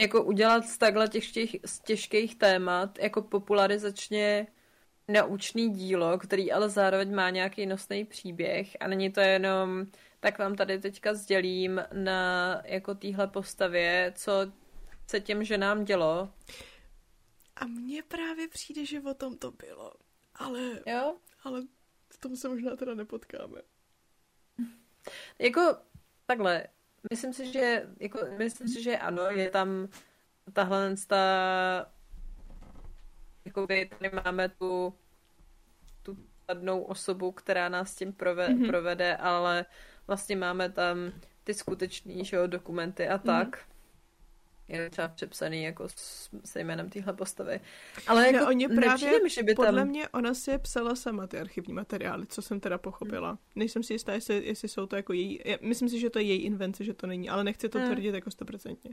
jako 0.00 0.24
udělat 0.24 0.66
z 0.66 0.78
takhle 0.78 1.08
těch, 1.08 1.32
těch 1.32 1.50
z 1.64 1.80
těžkých 1.80 2.36
témat 2.38 2.98
jako 2.98 3.22
popularizačně 3.22 4.46
naučný 5.08 5.70
dílo, 5.70 6.18
který 6.18 6.52
ale 6.52 6.68
zároveň 6.68 7.14
má 7.14 7.30
nějaký 7.30 7.66
nosný 7.66 8.04
příběh 8.04 8.76
a 8.80 8.88
není 8.88 9.12
to 9.12 9.20
jenom, 9.20 9.86
tak 10.20 10.38
vám 10.38 10.54
tady 10.56 10.78
teďka 10.78 11.14
sdělím 11.14 11.82
na 11.92 12.62
jako 12.64 12.94
téhle 12.94 13.26
postavě, 13.26 14.12
co 14.16 14.32
se 15.06 15.20
těm 15.20 15.44
ženám 15.44 15.84
dělo. 15.84 16.32
A 17.56 17.66
mně 17.66 18.02
právě 18.02 18.48
přijde, 18.48 18.86
že 18.86 19.00
o 19.00 19.14
tom 19.14 19.38
to 19.38 19.50
bylo. 19.50 19.92
Ale, 20.34 20.60
jo? 20.86 21.16
ale 21.44 21.62
v 22.10 22.18
tom 22.18 22.36
se 22.36 22.48
možná 22.48 22.76
teda 22.76 22.94
nepotkáme. 22.94 23.60
Jako 25.38 25.76
takhle, 26.26 26.66
myslím 27.10 27.32
si, 27.32 27.52
že 27.52 27.88
jako, 28.00 28.18
myslím 28.38 28.68
si, 28.68 28.82
že 28.82 28.98
ano, 28.98 29.22
je 29.22 29.50
tam 29.50 29.88
tahle 30.52 30.94
ta 31.06 31.92
jakoby 33.46 33.90
tady 33.98 34.16
máme 34.24 34.48
tu 34.48 34.94
tu 36.02 36.16
padnou 36.46 36.82
osobu, 36.82 37.32
která 37.32 37.68
nás 37.68 37.94
tím 37.94 38.12
prove, 38.12 38.48
mm-hmm. 38.48 38.66
provede, 38.66 39.16
ale 39.16 39.66
vlastně 40.06 40.36
máme 40.36 40.70
tam 40.70 41.12
ty 41.44 41.54
skutečný 41.54 42.24
že 42.24 42.36
jo, 42.36 42.46
dokumenty 42.46 43.08
a 43.08 43.18
tak. 43.18 43.48
Mm-hmm 43.48 43.76
je 44.68 44.90
třeba 44.90 45.08
přepsaný 45.08 45.62
jako 45.62 45.88
s, 45.88 46.30
se 46.44 46.60
jménem 46.60 46.90
téhle 46.90 47.12
postavy. 47.12 47.60
Ale 48.06 48.32
jako 48.32 48.46
oni 48.46 48.68
právě, 48.68 49.22
mi, 49.22 49.30
že 49.30 49.42
by 49.42 49.54
podle 49.54 49.80
tam... 49.80 49.88
mě 49.88 50.08
ona 50.08 50.34
si 50.34 50.50
je 50.50 50.58
psala 50.58 50.94
sama 50.94 51.26
ty 51.26 51.38
archivní 51.38 51.74
materiály, 51.74 52.26
co 52.26 52.42
jsem 52.42 52.60
teda 52.60 52.78
pochopila. 52.78 53.28
Hmm. 53.28 53.38
Nejsem 53.54 53.82
si 53.82 53.92
jistá, 53.92 54.12
jestli, 54.12 54.46
jestli 54.46 54.68
jsou 54.68 54.86
to 54.86 54.96
jako 54.96 55.12
její, 55.12 55.40
myslím 55.60 55.88
si, 55.88 56.00
že 56.00 56.10
to 56.10 56.18
je 56.18 56.24
její 56.24 56.42
invence, 56.42 56.84
že 56.84 56.94
to 56.94 57.06
není, 57.06 57.28
ale 57.28 57.44
nechci 57.44 57.68
to 57.68 57.78
hmm. 57.78 57.86
tvrdit 57.86 58.14
jako 58.14 58.30
stoprocentně. 58.30 58.90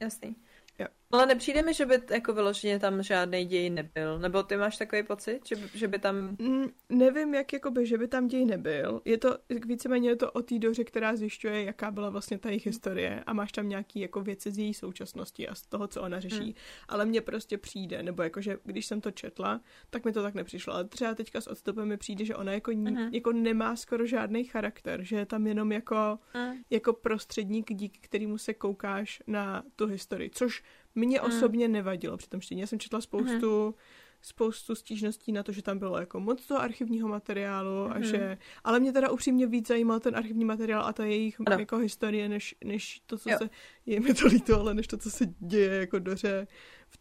Jasný. 0.00 0.36
Jo. 0.78 0.86
Ale 1.12 1.26
nepřijde 1.26 1.62
mi, 1.62 1.74
že 1.74 1.86
by 1.86 2.00
jako 2.10 2.32
vyloženě 2.32 2.78
tam 2.78 3.02
žádný 3.02 3.44
děj 3.44 3.70
nebyl. 3.70 4.18
Nebo 4.18 4.42
ty 4.42 4.56
máš 4.56 4.76
takový 4.76 5.02
pocit, 5.02 5.40
že, 5.46 5.56
by, 5.56 5.68
že 5.74 5.88
by 5.88 5.98
tam... 5.98 6.36
Mm, 6.38 6.66
nevím, 6.88 7.34
jak 7.34 7.52
jakoby, 7.52 7.86
že 7.86 7.98
by 7.98 8.08
tam 8.08 8.28
děj 8.28 8.44
nebyl. 8.44 9.02
Je 9.04 9.18
to, 9.18 9.38
víceméně 9.66 10.08
je 10.08 10.16
to 10.16 10.32
o 10.32 10.42
té 10.42 10.58
doře, 10.58 10.84
která 10.84 11.16
zjišťuje, 11.16 11.64
jaká 11.64 11.90
byla 11.90 12.10
vlastně 12.10 12.38
ta 12.38 12.48
jejich 12.48 12.66
historie 12.66 13.22
a 13.26 13.32
máš 13.32 13.52
tam 13.52 13.68
nějaký 13.68 14.00
jako 14.00 14.20
věci 14.20 14.50
z 14.50 14.58
její 14.58 14.74
současnosti 14.74 15.48
a 15.48 15.54
z 15.54 15.66
toho, 15.66 15.88
co 15.88 16.02
ona 16.02 16.20
řeší. 16.20 16.36
Hmm. 16.36 16.54
Ale 16.88 17.06
mně 17.06 17.20
prostě 17.20 17.58
přijde, 17.58 18.02
nebo 18.02 18.22
jakože 18.22 18.56
když 18.64 18.86
jsem 18.86 19.00
to 19.00 19.10
četla, 19.10 19.60
tak 19.90 20.04
mi 20.04 20.12
to 20.12 20.22
tak 20.22 20.34
nepřišlo. 20.34 20.74
Ale 20.74 20.84
třeba 20.84 21.14
teďka 21.14 21.40
s 21.40 21.46
odstupem 21.46 21.88
mi 21.88 21.96
přijde, 21.96 22.24
že 22.24 22.36
ona 22.36 22.52
jako, 22.52 22.70
hmm. 22.70 23.08
jako 23.12 23.32
nemá 23.32 23.76
skoro 23.76 24.06
žádný 24.06 24.44
charakter, 24.44 25.02
že 25.02 25.16
je 25.16 25.26
tam 25.26 25.46
jenom 25.46 25.72
jako, 25.72 26.18
hmm. 26.32 26.54
jako 26.70 26.92
prostředník, 26.92 27.74
díky 27.74 28.00
kterému 28.00 28.38
se 28.38 28.54
koukáš 28.54 29.22
na 29.26 29.62
tu 29.76 29.86
historii. 29.86 30.30
Což 30.30 30.62
mně 30.94 31.20
mm. 31.20 31.26
osobně 31.26 31.68
nevadilo 31.68 32.16
při 32.16 32.28
tom 32.28 32.40
čtení. 32.40 32.60
Já 32.60 32.66
jsem 32.66 32.78
četla 32.78 33.00
spoustu 33.00 33.66
mm. 33.66 33.74
spoustu 34.22 34.74
stížností 34.74 35.32
na 35.32 35.42
to, 35.42 35.52
že 35.52 35.62
tam 35.62 35.78
bylo 35.78 35.98
jako 35.98 36.20
moc 36.20 36.46
toho 36.46 36.60
archivního 36.60 37.08
materiálu 37.08 37.84
mm. 37.84 37.92
a 37.92 37.94
mhm. 37.94 38.04
že, 38.04 38.38
ale 38.64 38.80
mě 38.80 38.92
teda 38.92 39.10
upřímně 39.10 39.46
víc 39.46 39.68
zajímal 39.68 40.00
ten 40.00 40.16
archivní 40.16 40.44
materiál 40.44 40.86
a 40.86 40.92
ta 40.92 41.04
jejich 41.04 41.40
ano. 41.46 41.56
jako 41.58 41.76
historie, 41.76 42.28
než, 42.28 42.54
než 42.64 43.02
to, 43.06 43.18
co 43.18 43.30
jo. 43.30 43.38
se, 43.38 43.50
je 43.86 44.00
mi 44.00 44.14
to 44.14 44.26
líto, 44.26 44.60
ale 44.60 44.74
než 44.74 44.86
to, 44.86 44.96
co 44.96 45.10
se 45.10 45.26
děje 45.38 45.74
jako 45.74 45.98
doře 45.98 46.46
v 46.88 46.96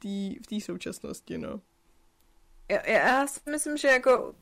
té 0.47 0.57
v 0.57 0.63
současnosti, 0.63 1.37
no. 1.37 1.61
Já, 2.71 2.89
já 2.89 3.27
si 3.27 3.39
myslím, 3.51 3.77
že 3.77 3.87
jako 3.87 4.35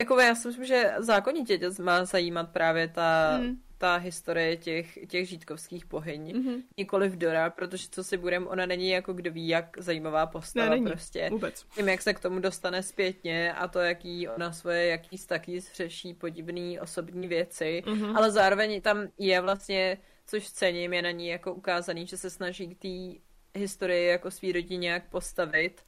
jako 0.00 0.20
já 0.20 0.34
si 0.34 0.48
myslím, 0.48 0.64
že 0.64 0.94
zákonitě 0.98 1.58
tě 1.58 1.70
má 1.82 2.04
zajímat 2.04 2.52
právě 2.52 2.88
ta, 2.88 3.38
mm 3.38 3.62
ta 3.82 3.96
historie 3.96 4.56
těch, 4.56 4.98
těch 5.08 5.28
žítkovských 5.28 5.86
bohyň, 5.86 6.32
mm-hmm. 6.32 6.62
nikoli 6.78 7.08
v 7.08 7.18
Dora, 7.18 7.50
protože 7.50 7.88
co 7.90 8.04
si 8.04 8.16
budem, 8.16 8.46
ona 8.46 8.66
není 8.66 8.90
jako 8.90 9.12
kdo 9.12 9.32
ví, 9.32 9.48
jak 9.48 9.76
zajímavá 9.78 10.26
postava 10.26 10.66
ne, 10.66 10.70
není, 10.70 10.86
prostě. 10.86 11.28
Vůbec. 11.30 11.66
Tím, 11.74 11.88
jak 11.88 12.02
se 12.02 12.14
k 12.14 12.20
tomu 12.20 12.38
dostane 12.38 12.82
zpětně 12.82 13.52
a 13.52 13.68
to, 13.68 13.78
jaký 13.78 14.28
ona 14.28 14.52
svoje, 14.52 14.86
jaký 14.86 15.18
taky 15.26 15.60
řeší 15.60 16.14
podivný 16.14 16.80
osobní 16.80 17.28
věci, 17.28 17.82
mm-hmm. 17.86 18.16
ale 18.16 18.30
zároveň 18.30 18.80
tam 18.80 19.08
je 19.18 19.40
vlastně, 19.40 19.98
což 20.26 20.50
cením, 20.50 20.92
je 20.92 21.02
na 21.02 21.10
ní 21.10 21.28
jako 21.28 21.54
ukázaný, 21.54 22.06
že 22.06 22.16
se 22.16 22.30
snaží 22.30 22.74
k 22.74 22.78
té 22.78 23.20
historii 23.60 24.06
jako 24.06 24.30
svý 24.30 24.52
rodině 24.52 24.78
nějak 24.78 25.08
postavit 25.10 25.84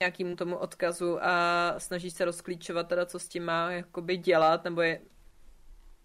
nějakým 0.00 0.36
tomu 0.36 0.56
odkazu 0.56 1.24
a 1.24 1.74
snaží 1.78 2.10
se 2.10 2.24
rozklíčovat 2.24 2.88
teda, 2.88 3.06
co 3.06 3.18
s 3.18 3.28
tím 3.28 3.44
má 3.44 3.70
jakoby 3.70 4.16
dělat, 4.16 4.64
nebo 4.64 4.80
je 4.80 5.00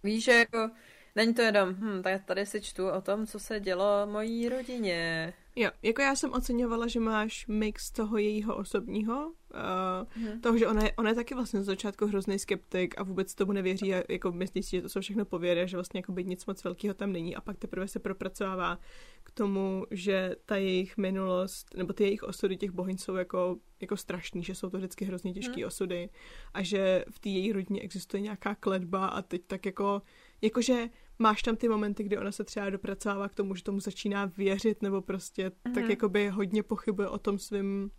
Víš, 0.03 0.23
že 0.23 0.31
jako 0.31 0.69
Není 1.15 1.33
to 1.33 1.41
jenom, 1.41 1.69
hm, 1.69 2.01
tak 2.03 2.25
tady 2.25 2.45
si 2.45 2.61
čtu 2.61 2.89
o 2.89 3.01
tom, 3.01 3.27
co 3.27 3.39
se 3.39 3.59
dělo 3.59 3.85
mojí 4.05 4.49
rodině. 4.49 5.33
Jo, 5.55 5.69
jako 5.83 6.01
já 6.01 6.15
jsem 6.15 6.33
oceňovala, 6.33 6.87
že 6.87 6.99
máš 6.99 7.47
mix 7.47 7.91
toho 7.91 8.17
jejího 8.17 8.55
osobního, 8.55 9.27
uh, 9.27 10.23
hmm. 10.23 10.41
toho, 10.41 10.57
že 10.57 10.67
ona 10.67 10.83
je, 10.83 10.93
ona 10.93 11.09
je 11.09 11.15
taky 11.15 11.35
vlastně 11.35 11.61
z 11.61 11.65
začátku 11.65 12.05
hrozný 12.05 12.39
skeptik 12.39 12.99
a 12.99 13.03
vůbec 13.03 13.35
tomu 13.35 13.51
nevěří 13.51 13.95
a 13.95 14.03
jako 14.09 14.31
myslí 14.31 14.63
si, 14.63 14.69
že 14.75 14.81
to 14.81 14.89
jsou 14.89 15.01
všechno 15.01 15.25
pověry, 15.25 15.67
že 15.67 15.77
vlastně 15.77 15.97
jako 15.97 16.11
by 16.11 16.23
nic 16.23 16.45
moc 16.45 16.63
velkého 16.63 16.93
tam 16.93 17.11
není 17.11 17.35
a 17.35 17.41
pak 17.41 17.57
teprve 17.57 17.87
se 17.87 17.99
propracovává 17.99 18.79
k 19.23 19.31
tomu, 19.31 19.85
že 19.91 20.35
ta 20.45 20.55
jejich 20.55 20.97
minulost, 20.97 21.75
nebo 21.75 21.93
ty 21.93 22.03
jejich 22.03 22.23
osudy 22.23 22.57
těch 22.57 22.71
bohyň 22.71 22.97
jsou 22.97 23.15
jako, 23.15 23.57
jako 23.81 23.97
strašný, 23.97 24.43
že 24.43 24.55
jsou 24.55 24.69
to 24.69 24.77
vždycky 24.77 25.05
hrozně 25.05 25.33
těžké 25.33 25.55
hmm. 25.55 25.67
osudy 25.67 26.09
a 26.53 26.63
že 26.63 27.05
v 27.11 27.19
té 27.19 27.29
její 27.29 27.53
rodině 27.53 27.81
existuje 27.81 28.21
nějaká 28.21 28.55
kledba 28.55 29.07
a 29.07 29.21
teď 29.21 29.41
tak 29.47 29.65
jako 29.65 30.01
jakože 30.41 30.89
máš 31.19 31.41
tam 31.41 31.55
ty 31.55 31.69
momenty, 31.69 32.03
kdy 32.03 32.17
ona 32.17 32.31
se 32.31 32.43
třeba 32.43 32.69
dopracovává 32.69 33.29
k 33.29 33.35
tomu, 33.35 33.55
že 33.55 33.63
tomu 33.63 33.79
začíná 33.79 34.25
věřit, 34.25 34.81
nebo 34.81 35.01
prostě 35.01 35.49
mm-hmm. 35.49 35.73
tak 35.73 35.89
jakoby 35.89 36.29
hodně 36.29 36.63
pochybuje 36.63 37.07
o 37.07 37.17
tom 37.17 37.39
svým 37.39 37.91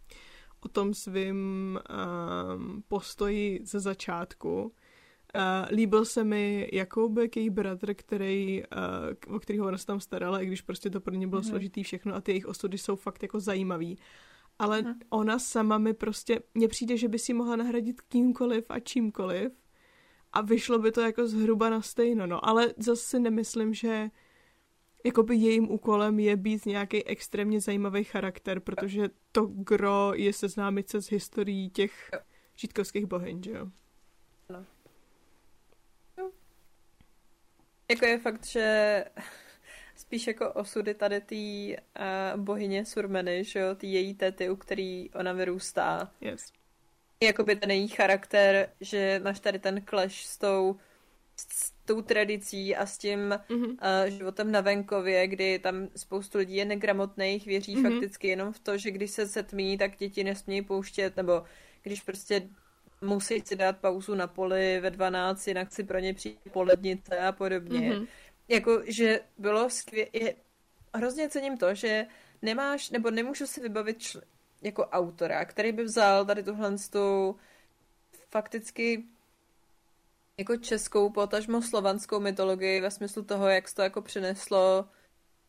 o 0.62 0.68
tom 0.68 0.94
svým 0.94 1.78
um, 2.56 2.82
postoji 2.88 3.60
ze 3.64 3.80
začátku. 3.80 4.62
Uh, 4.62 5.76
líbil 5.76 6.04
se 6.04 6.24
mi 6.24 6.68
Jakoubek, 6.72 7.36
její 7.36 7.50
bratr, 7.50 7.94
který, 7.94 8.62
uh, 9.28 9.36
o 9.36 9.40
kterého 9.40 9.66
ona 9.66 9.78
se 9.78 9.86
tam 9.86 10.00
starala, 10.00 10.40
i 10.40 10.46
když 10.46 10.60
prostě 10.60 10.90
to 10.90 11.00
pro 11.00 11.14
ně 11.14 11.26
bylo 11.26 11.40
mm-hmm. 11.40 11.48
složitý 11.48 11.82
všechno 11.82 12.14
a 12.14 12.20
ty 12.20 12.32
jejich 12.32 12.46
osudy 12.46 12.78
jsou 12.78 12.96
fakt 12.96 13.22
jako 13.22 13.40
zajímavý. 13.40 13.98
Ale 14.58 14.82
mm-hmm. 14.82 14.94
ona 15.10 15.38
sama 15.38 15.78
mi 15.78 15.94
prostě, 15.94 16.40
mně 16.54 16.68
přijde, 16.68 16.96
že 16.96 17.08
by 17.08 17.18
si 17.18 17.32
mohla 17.32 17.56
nahradit 17.56 18.00
kýmkoliv 18.00 18.64
a 18.68 18.80
čímkoliv 18.80 19.52
a 20.32 20.40
vyšlo 20.40 20.78
by 20.78 20.92
to 20.92 21.00
jako 21.00 21.28
zhruba 21.28 21.70
na 21.70 21.82
stejno, 21.82 22.26
no, 22.26 22.48
ale 22.48 22.74
zase 22.76 23.04
si 23.04 23.20
nemyslím, 23.20 23.74
že 23.74 24.10
jakoby 25.04 25.36
jejím 25.36 25.70
úkolem 25.70 26.18
je 26.18 26.36
být 26.36 26.66
nějaký 26.66 27.06
extrémně 27.06 27.60
zajímavý 27.60 28.04
charakter, 28.04 28.60
protože 28.60 29.10
to 29.32 29.46
gro 29.46 30.12
je 30.14 30.32
seznámit 30.32 30.88
se 30.88 31.02
s 31.02 31.10
historií 31.10 31.70
těch 31.70 32.10
žítkovských 32.56 33.06
bohyň, 33.06 33.42
že 33.42 33.50
jo? 33.50 33.66
No. 34.50 34.66
no. 36.18 36.30
Jako 37.90 38.06
je 38.06 38.18
fakt, 38.18 38.46
že 38.46 39.04
spíš 39.96 40.26
jako 40.26 40.52
osudy 40.52 40.94
tady 40.94 41.20
té 41.20 41.82
uh, 42.36 42.40
bohyně 42.40 42.84
Surmeny, 42.84 43.44
že 43.44 43.58
jo, 43.58 43.74
ty 43.74 43.86
její 43.86 44.14
tety, 44.14 44.50
u 44.50 44.56
který 44.56 45.10
ona 45.10 45.32
vyrůstá. 45.32 46.12
Yes. 46.20 46.59
Jakoby 47.22 47.56
ten 47.56 47.70
její 47.70 47.88
charakter, 47.88 48.68
že 48.80 49.20
máš 49.24 49.40
tady 49.40 49.58
ten 49.58 49.82
clash 49.86 50.24
s 50.24 50.38
tou 50.38 50.76
s 51.48 51.72
tou 51.84 52.02
tradicí 52.02 52.76
a 52.76 52.86
s 52.86 52.98
tím 52.98 53.18
mm-hmm. 53.48 53.70
uh, 53.70 54.10
životem 54.10 54.52
na 54.52 54.60
venkově, 54.60 55.26
kdy 55.26 55.58
tam 55.58 55.88
spoustu 55.96 56.38
lidí 56.38 56.56
je 56.56 56.64
negramotných, 56.64 57.46
věří 57.46 57.76
mm-hmm. 57.76 57.92
fakticky 57.92 58.28
jenom 58.28 58.52
v 58.52 58.58
to, 58.58 58.78
že 58.78 58.90
když 58.90 59.10
se 59.10 59.26
setmí, 59.26 59.78
tak 59.78 59.96
děti 59.96 60.24
nesmějí 60.24 60.62
pouštět, 60.62 61.16
nebo 61.16 61.42
když 61.82 62.00
prostě 62.00 62.48
musí 63.00 63.40
si 63.40 63.56
dát 63.56 63.78
pauzu 63.78 64.14
na 64.14 64.26
poli 64.26 64.80
ve 64.80 64.90
12, 64.90 65.48
jinak 65.48 65.72
si 65.72 65.84
pro 65.84 65.98
ně 65.98 66.14
přijde 66.14 66.38
polednice 66.52 67.18
a 67.18 67.32
podobně. 67.32 67.92
Mm-hmm. 67.92 68.06
Jako, 68.48 68.82
že 68.86 69.20
bylo 69.38 69.70
skvělé, 69.70 70.34
hrozně 70.94 71.28
cením 71.28 71.58
to, 71.58 71.74
že 71.74 72.06
nemáš, 72.42 72.90
nebo 72.90 73.10
nemůžu 73.10 73.46
si 73.46 73.60
vybavit 73.60 73.98
čl- 73.98 74.22
jako 74.62 74.86
autora, 74.86 75.44
který 75.44 75.72
by 75.72 75.84
vzal 75.84 76.24
tady 76.24 76.42
tuhle 76.42 76.76
tu 76.90 77.36
fakticky 78.30 79.04
jako 80.38 80.56
českou, 80.56 81.10
potažmo 81.10 81.62
slovanskou 81.62 82.20
mytologii 82.20 82.80
ve 82.80 82.90
smyslu 82.90 83.22
toho, 83.24 83.48
jak 83.48 83.68
se 83.68 83.74
to 83.74 83.82
jako 83.82 84.02
přineslo 84.02 84.88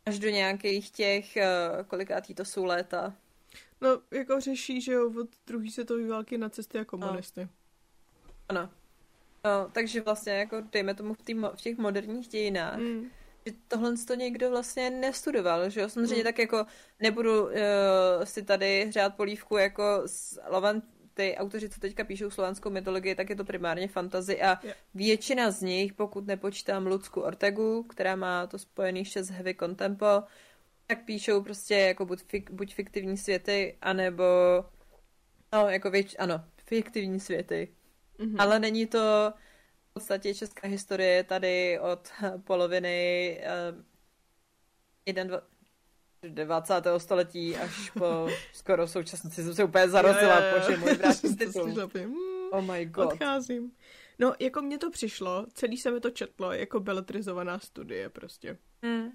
až 0.06 0.20
do 0.20 0.30
nějakých 0.30 0.92
těch, 0.92 1.38
uh, 1.38 1.84
kolikátý 1.84 2.36
to 2.36 2.46
jsou 2.46 2.66
léta. 2.66 3.14
No, 3.82 4.02
jako 4.12 4.40
řeší, 4.40 4.82
že 4.82 4.94
jo, 4.94 5.12
od 5.22 5.30
druhé 5.48 5.72
světové 5.72 6.08
války 6.08 6.38
nacisty 6.38 6.80
a 6.80 6.86
komunisty. 6.86 7.42
No. 7.42 7.50
Ano. 8.50 8.70
No, 9.46 9.70
takže 9.72 10.02
vlastně 10.02 10.34
jako 10.34 10.62
dejme 10.72 10.94
tomu 10.94 11.14
v, 11.14 11.22
tý, 11.22 11.34
v 11.34 11.62
těch 11.62 11.78
moderních 11.78 12.28
dějinách, 12.28 12.78
mm. 12.78 13.10
Že 13.46 13.54
tohle 13.68 13.94
to 14.08 14.16
někdo 14.16 14.50
vlastně 14.50 14.90
nestudoval, 14.90 15.70
že 15.70 15.82
jo, 15.82 15.90
samozřejmě 15.90 16.16
mm. 16.16 16.24
tak 16.24 16.40
jako 16.40 16.66
nebudu 17.00 17.44
uh, 17.44 17.52
si 18.24 18.44
tady 18.44 18.86
hřát 18.86 19.16
polívku 19.16 19.58
jako 19.58 20.02
s 20.06 20.40
Lovan, 20.50 20.82
ty 21.14 21.36
autoři, 21.38 21.70
co 21.70 21.80
teďka 21.80 22.04
píšou 22.04 22.30
slovanskou 22.30 22.70
mytologii, 22.70 23.16
tak 23.16 23.30
je 23.30 23.36
to 23.36 23.46
primárně 23.46 23.88
fantazy 23.88 24.42
a 24.42 24.60
yeah. 24.64 24.78
většina 24.94 25.52
z 25.52 25.62
nich, 25.62 25.94
pokud 25.94 26.28
nepočítám 26.28 26.88
Lucku 26.88 27.22
Ortegu, 27.22 27.84
která 27.84 28.16
má 28.16 28.48
to 28.48 28.60
spojený 28.60 29.00
ještě 29.00 29.24
s 29.24 29.30
Heavy 29.30 29.56
Contempo, 29.56 30.24
tak 30.88 31.06
píšou 31.06 31.44
prostě 31.44 31.76
jako 31.76 32.06
buď, 32.06 32.24
fik, 32.24 32.52
buď 32.52 32.74
fiktivní 32.74 33.18
světy, 33.18 33.78
anebo 33.82 34.24
no, 35.54 35.70
jako 35.70 35.92
věč, 35.92 36.16
ano, 36.20 36.44
fiktivní 36.66 37.20
světy. 37.20 37.76
Mm-hmm. 38.20 38.36
Ale 38.40 38.60
není 38.60 38.88
to 38.88 39.34
v 39.92 39.94
podstatě 39.94 40.36
česká 40.36 40.68
historie 40.68 41.24
tady 41.24 41.80
od 41.80 42.12
poloviny 42.44 43.42
uh, 43.74 43.84
jeden, 45.06 45.28
dva, 45.28 46.60
20. 46.60 46.74
století 46.98 47.56
až 47.56 47.90
po 47.90 48.28
skoro 48.54 48.88
současnosti 48.88 49.44
jsem 49.44 49.54
se 49.54 49.64
úplně 49.64 49.90
zarazila, 49.90 50.42
bože 50.54 50.78
můj 50.78 50.98
Oh 52.52 52.62
my 52.62 52.86
god. 52.86 53.14
Odcházím. 53.14 53.72
No, 54.20 54.34
jako 54.40 54.62
mě 54.62 54.78
to 54.78 54.90
přišlo, 54.92 55.46
celý 55.54 55.78
se 55.78 55.92
mi 55.92 56.00
to 56.00 56.10
četlo 56.10 56.52
jako 56.52 56.80
beletrizovaná 56.80 57.60
studie 57.60 58.10
prostě. 58.10 58.58
Mm. 58.82 59.10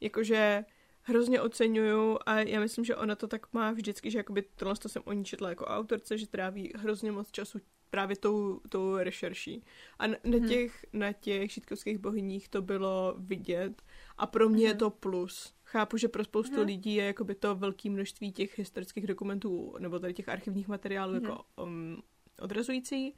Jakože 0.00 0.64
hrozně 1.02 1.40
oceňuju 1.40 2.18
a 2.26 2.40
já 2.40 2.60
myslím, 2.60 2.84
že 2.84 2.96
ona 2.96 3.14
to 3.14 3.28
tak 3.28 3.52
má 3.52 3.70
vždycky, 3.70 4.10
že 4.10 4.18
jakoby 4.18 4.42
tohle 4.42 4.74
to 4.76 4.88
jsem 4.88 5.02
o 5.04 5.12
ní 5.12 5.24
četla 5.24 5.48
jako 5.48 5.66
autorce, 5.66 6.18
že 6.18 6.26
tráví 6.26 6.72
hrozně 6.76 7.12
moc 7.12 7.30
času 7.30 7.60
právě 7.90 8.16
tou, 8.16 8.60
tou 8.68 8.96
rešerší. 8.96 9.64
A 9.98 10.06
na, 10.06 10.16
na, 10.24 10.48
těch, 10.48 10.86
hmm. 10.92 11.00
na 11.00 11.12
těch 11.12 11.52
šítkovských 11.52 11.98
bohyních 11.98 12.48
to 12.48 12.62
bylo 12.62 13.14
vidět 13.18 13.82
a 14.18 14.26
pro 14.26 14.48
mě 14.48 14.58
hmm. 14.58 14.68
je 14.68 14.74
to 14.74 14.90
plus. 14.90 15.54
Chápu, 15.64 15.96
že 15.96 16.08
pro 16.08 16.24
spoustu 16.24 16.56
hmm. 16.56 16.66
lidí 16.66 16.94
je 16.94 17.04
jakoby 17.04 17.34
to 17.34 17.54
velké 17.54 17.90
množství 17.90 18.32
těch 18.32 18.58
historických 18.58 19.06
dokumentů 19.06 19.76
nebo 19.78 19.98
tady 19.98 20.14
těch 20.14 20.28
archivních 20.28 20.68
materiálů 20.68 21.12
hmm. 21.12 21.24
jako 21.24 21.44
um, 21.56 22.02
odrazující. 22.40 23.14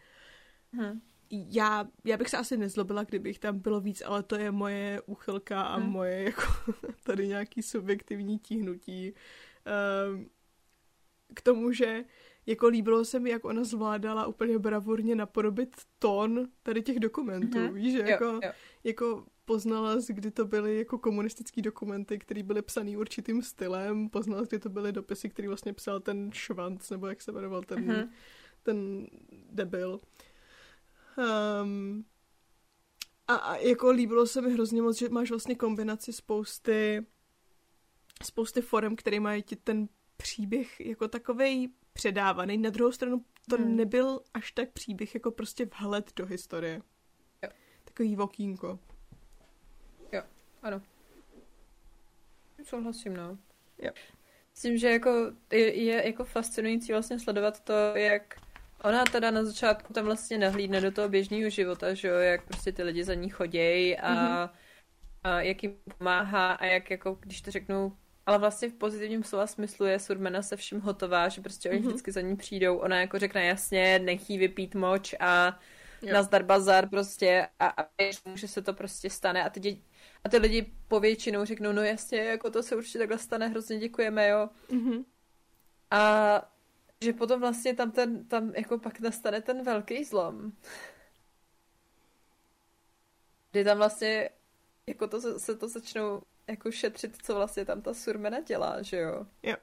Hmm. 0.73 1.01
Já, 1.31 1.89
já 2.05 2.17
bych 2.17 2.29
se 2.29 2.37
asi 2.37 2.57
nezlobila, 2.57 3.05
kdybych 3.05 3.39
tam 3.39 3.59
bylo 3.59 3.81
víc, 3.81 4.03
ale 4.07 4.23
to 4.23 4.37
je 4.37 4.51
moje 4.51 5.01
úchylka 5.07 5.63
a 5.63 5.77
hmm. 5.77 5.91
moje 5.91 6.23
jako 6.23 6.43
tady 7.03 7.29
nějaký 7.29 7.63
subjektivní 7.63 8.39
tíhnutí. 8.39 9.13
Um, 10.13 10.31
k 11.35 11.41
tomu, 11.41 11.73
že 11.73 12.05
jako 12.47 12.69
líbilo 12.69 13.05
se 13.05 13.21
mi, 13.21 13.31
jak 13.31 13.45
ona 13.45 13.65
zvládala 13.65 14.27
úplně 14.27 14.59
bravurně 14.59 15.15
napodobit 15.15 15.77
tón 15.99 16.49
tady 16.63 16.83
těch 16.83 17.01
dokumentů, 17.01 17.59
mm-hmm. 17.59 17.73
víš, 17.73 17.93
že 17.93 17.99
jo, 17.99 18.07
jako, 18.07 18.25
jo. 18.25 18.53
jako 18.85 19.27
poznala, 19.45 19.97
kdy 20.09 20.31
to 20.31 20.45
byly 20.45 20.79
jako 20.79 20.99
komunistické 20.99 21.63
dokumenty, 21.63 22.19
které 22.19 22.43
byly 22.43 22.63
psané 22.63 22.99
určitým 22.99 23.43
stylem, 23.43 24.09
poznala, 24.09 24.43
kdy 24.43 24.59
to 24.59 24.69
byly 24.69 24.93
dopisy, 24.93 25.29
který 25.29 25.49
vlastně 25.49 25.73
psal 25.73 26.01
ten 26.01 26.31
Švanc, 26.33 26.91
nebo 26.91 27.07
jak 27.07 27.23
se 27.23 27.33
jmenoval 27.33 27.63
ten, 27.63 27.79
mm-hmm. 27.79 28.09
ten 28.63 29.07
debil. 29.51 30.01
Um, 31.63 32.05
a, 33.29 33.35
a 33.35 33.57
jako 33.57 33.91
líbilo 33.91 34.27
se 34.27 34.41
mi 34.41 34.53
hrozně 34.53 34.83
moc, 34.83 34.99
že 34.99 35.09
máš 35.09 35.31
vlastně 35.31 35.55
kombinaci 35.55 36.13
spousty 36.13 37.07
spousty 38.23 38.61
forem, 38.61 38.97
které 38.97 39.21
mají 39.21 39.43
ti 39.43 39.57
ten 39.57 39.89
příběh 40.17 40.81
jako 40.81 41.09
takovej 41.09 41.69
předávaný. 41.93 42.59
Na 42.59 42.71
druhou 42.71 42.93
stranu 42.93 43.25
to 43.51 43.57
hmm. 43.57 43.77
nebyl 43.77 44.21
až 44.35 44.53
tak 44.53 44.71
příběh, 44.71 45.15
jako 45.15 45.31
prostě 45.31 45.67
vhled 45.81 46.13
do 46.17 46.27
historie. 46.27 46.83
Jo. 47.43 47.51
Takový 47.85 48.17
vokínko. 48.17 48.79
Jo, 50.13 50.23
ano. 50.63 50.83
Souhlasím, 52.65 53.17
no. 53.17 53.39
Jo. 53.79 53.91
Myslím, 54.51 54.79
že 54.79 54.91
jako 54.91 55.33
je, 55.53 55.83
je 55.83 56.07
jako 56.07 56.25
fascinující 56.25 56.93
vlastně 56.93 57.21
sledovat 57.21 57.61
to, 57.65 57.73
jak 57.95 58.41
ona 58.85 59.05
teda 59.05 59.31
na 59.31 59.45
začátku 59.45 59.93
tam 59.93 60.05
vlastně 60.05 60.39
nahlídne 60.39 60.81
do 60.81 60.91
toho 60.91 61.09
běžného 61.09 61.51
života, 61.51 61.95
že 61.95 62.09
jo, 62.09 62.15
jak 62.15 62.47
prostě 62.47 62.73
ty 62.73 62.83
lidi 62.83 63.05
za 63.05 63.15
ní 63.15 63.29
chodějí 63.29 63.99
a, 63.99 64.15
mm-hmm. 64.15 64.51
a 65.25 65.41
jak 65.41 65.63
jim 65.63 65.77
pomáhá 65.99 66.53
a 66.53 66.65
jak 66.65 66.91
jako, 66.91 67.19
když 67.21 67.43
to 67.43 67.51
řeknu 67.51 67.97
ale 68.27 68.39
vlastně 68.39 68.69
v 68.69 68.75
pozitivním 68.75 69.25
slova 69.25 69.47
smyslu 69.47 69.87
je 69.87 69.99
Surmena 69.99 70.43
se 70.43 70.57
vším 70.57 70.81
hotová, 70.81 71.29
že 71.29 71.41
prostě 71.41 71.71
oni 71.71 71.81
mm-hmm. 71.81 71.87
vždycky 71.87 72.13
za 72.13 72.21
ní 72.21 72.37
přijdou. 72.37 72.79
Ona 72.79 73.01
jako 73.01 73.19
řekne 73.19 73.45
jasně, 73.45 73.99
nechí 73.99 74.39
vypít 74.39 74.75
moč 74.75 75.15
a 75.21 75.61
jo. 76.03 76.15
nazdar 76.15 76.43
bazar 76.43 76.89
prostě 76.89 77.49
a, 77.61 77.83
a 77.83 77.87
že 78.35 78.49
se 78.49 78.63
to 78.63 78.75
prostě 78.75 79.11
stane 79.11 79.45
a 79.45 79.51
ty, 79.51 79.61
dě- 79.61 79.81
a 80.25 80.29
ty 80.29 80.39
lidi 80.39 80.73
povětšinou 80.89 81.45
řeknou, 81.45 81.73
no 81.73 81.83
jasně, 81.83 82.19
jako 82.19 82.51
to 82.51 82.63
se 82.63 82.77
určitě 82.77 82.99
takhle 82.99 83.19
stane, 83.19 83.49
hrozně 83.49 83.79
děkujeme, 83.79 84.29
jo. 84.29 84.49
Mm-hmm. 84.71 85.05
A 85.91 86.53
že 87.01 87.13
potom 87.13 87.41
vlastně 87.41 87.75
tam 87.75 87.91
ten, 87.91 88.25
tam 88.25 88.53
jako 88.57 88.79
pak 88.79 89.01
nastane 89.01 89.41
ten 89.41 89.65
velký 89.65 90.05
zlom. 90.05 90.53
Kdy 93.51 93.65
tam 93.65 93.77
vlastně 93.77 94.31
jako 94.87 95.09
to 95.09 95.21
se, 95.21 95.41
se 95.41 95.57
to 95.57 95.69
začnou 95.69 96.23
jako 96.49 96.71
šetřit, 96.71 97.17
co 97.23 97.35
vlastně 97.35 97.65
tam 97.65 97.83
ta 97.83 97.95
surmena 97.95 98.41
dělá, 98.41 98.83
že 98.83 98.97
jo? 98.97 99.27
Jo. 99.43 99.57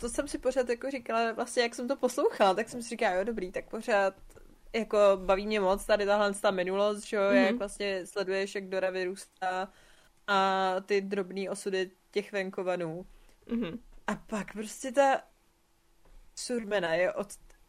To 0.00 0.08
jsem 0.08 0.28
si 0.28 0.38
pořád 0.38 0.68
jako 0.68 0.90
říkala, 0.90 1.32
vlastně 1.32 1.62
jak 1.62 1.74
jsem 1.74 1.88
to 1.88 1.96
poslouchala, 1.96 2.54
tak 2.54 2.68
jsem 2.68 2.82
si 2.82 2.88
říkala, 2.88 3.14
jo 3.14 3.24
dobrý, 3.24 3.52
tak 3.52 3.70
pořád 3.70 4.14
jako 4.72 4.98
baví 5.16 5.46
mě 5.46 5.60
moc 5.60 5.86
tady 5.86 6.06
tahle 6.06 6.34
ta 6.34 6.50
minulost, 6.50 7.04
že 7.04 7.16
jo, 7.16 7.22
mm-hmm. 7.22 7.46
jak 7.46 7.56
vlastně 7.56 8.06
sleduješ, 8.06 8.54
jak 8.54 8.68
Dora 8.68 8.90
vyrůstá 8.90 9.72
a 10.26 10.76
ty 10.86 11.00
drobné 11.00 11.50
osudy 11.50 11.90
těch 12.10 12.32
venkovanů. 12.32 13.06
Mm-hmm. 13.46 13.78
A 14.06 14.14
pak 14.14 14.52
prostě 14.52 14.92
ta 14.92 15.22
surmena 16.34 16.94
je 16.94 17.12
od, 17.12 17.28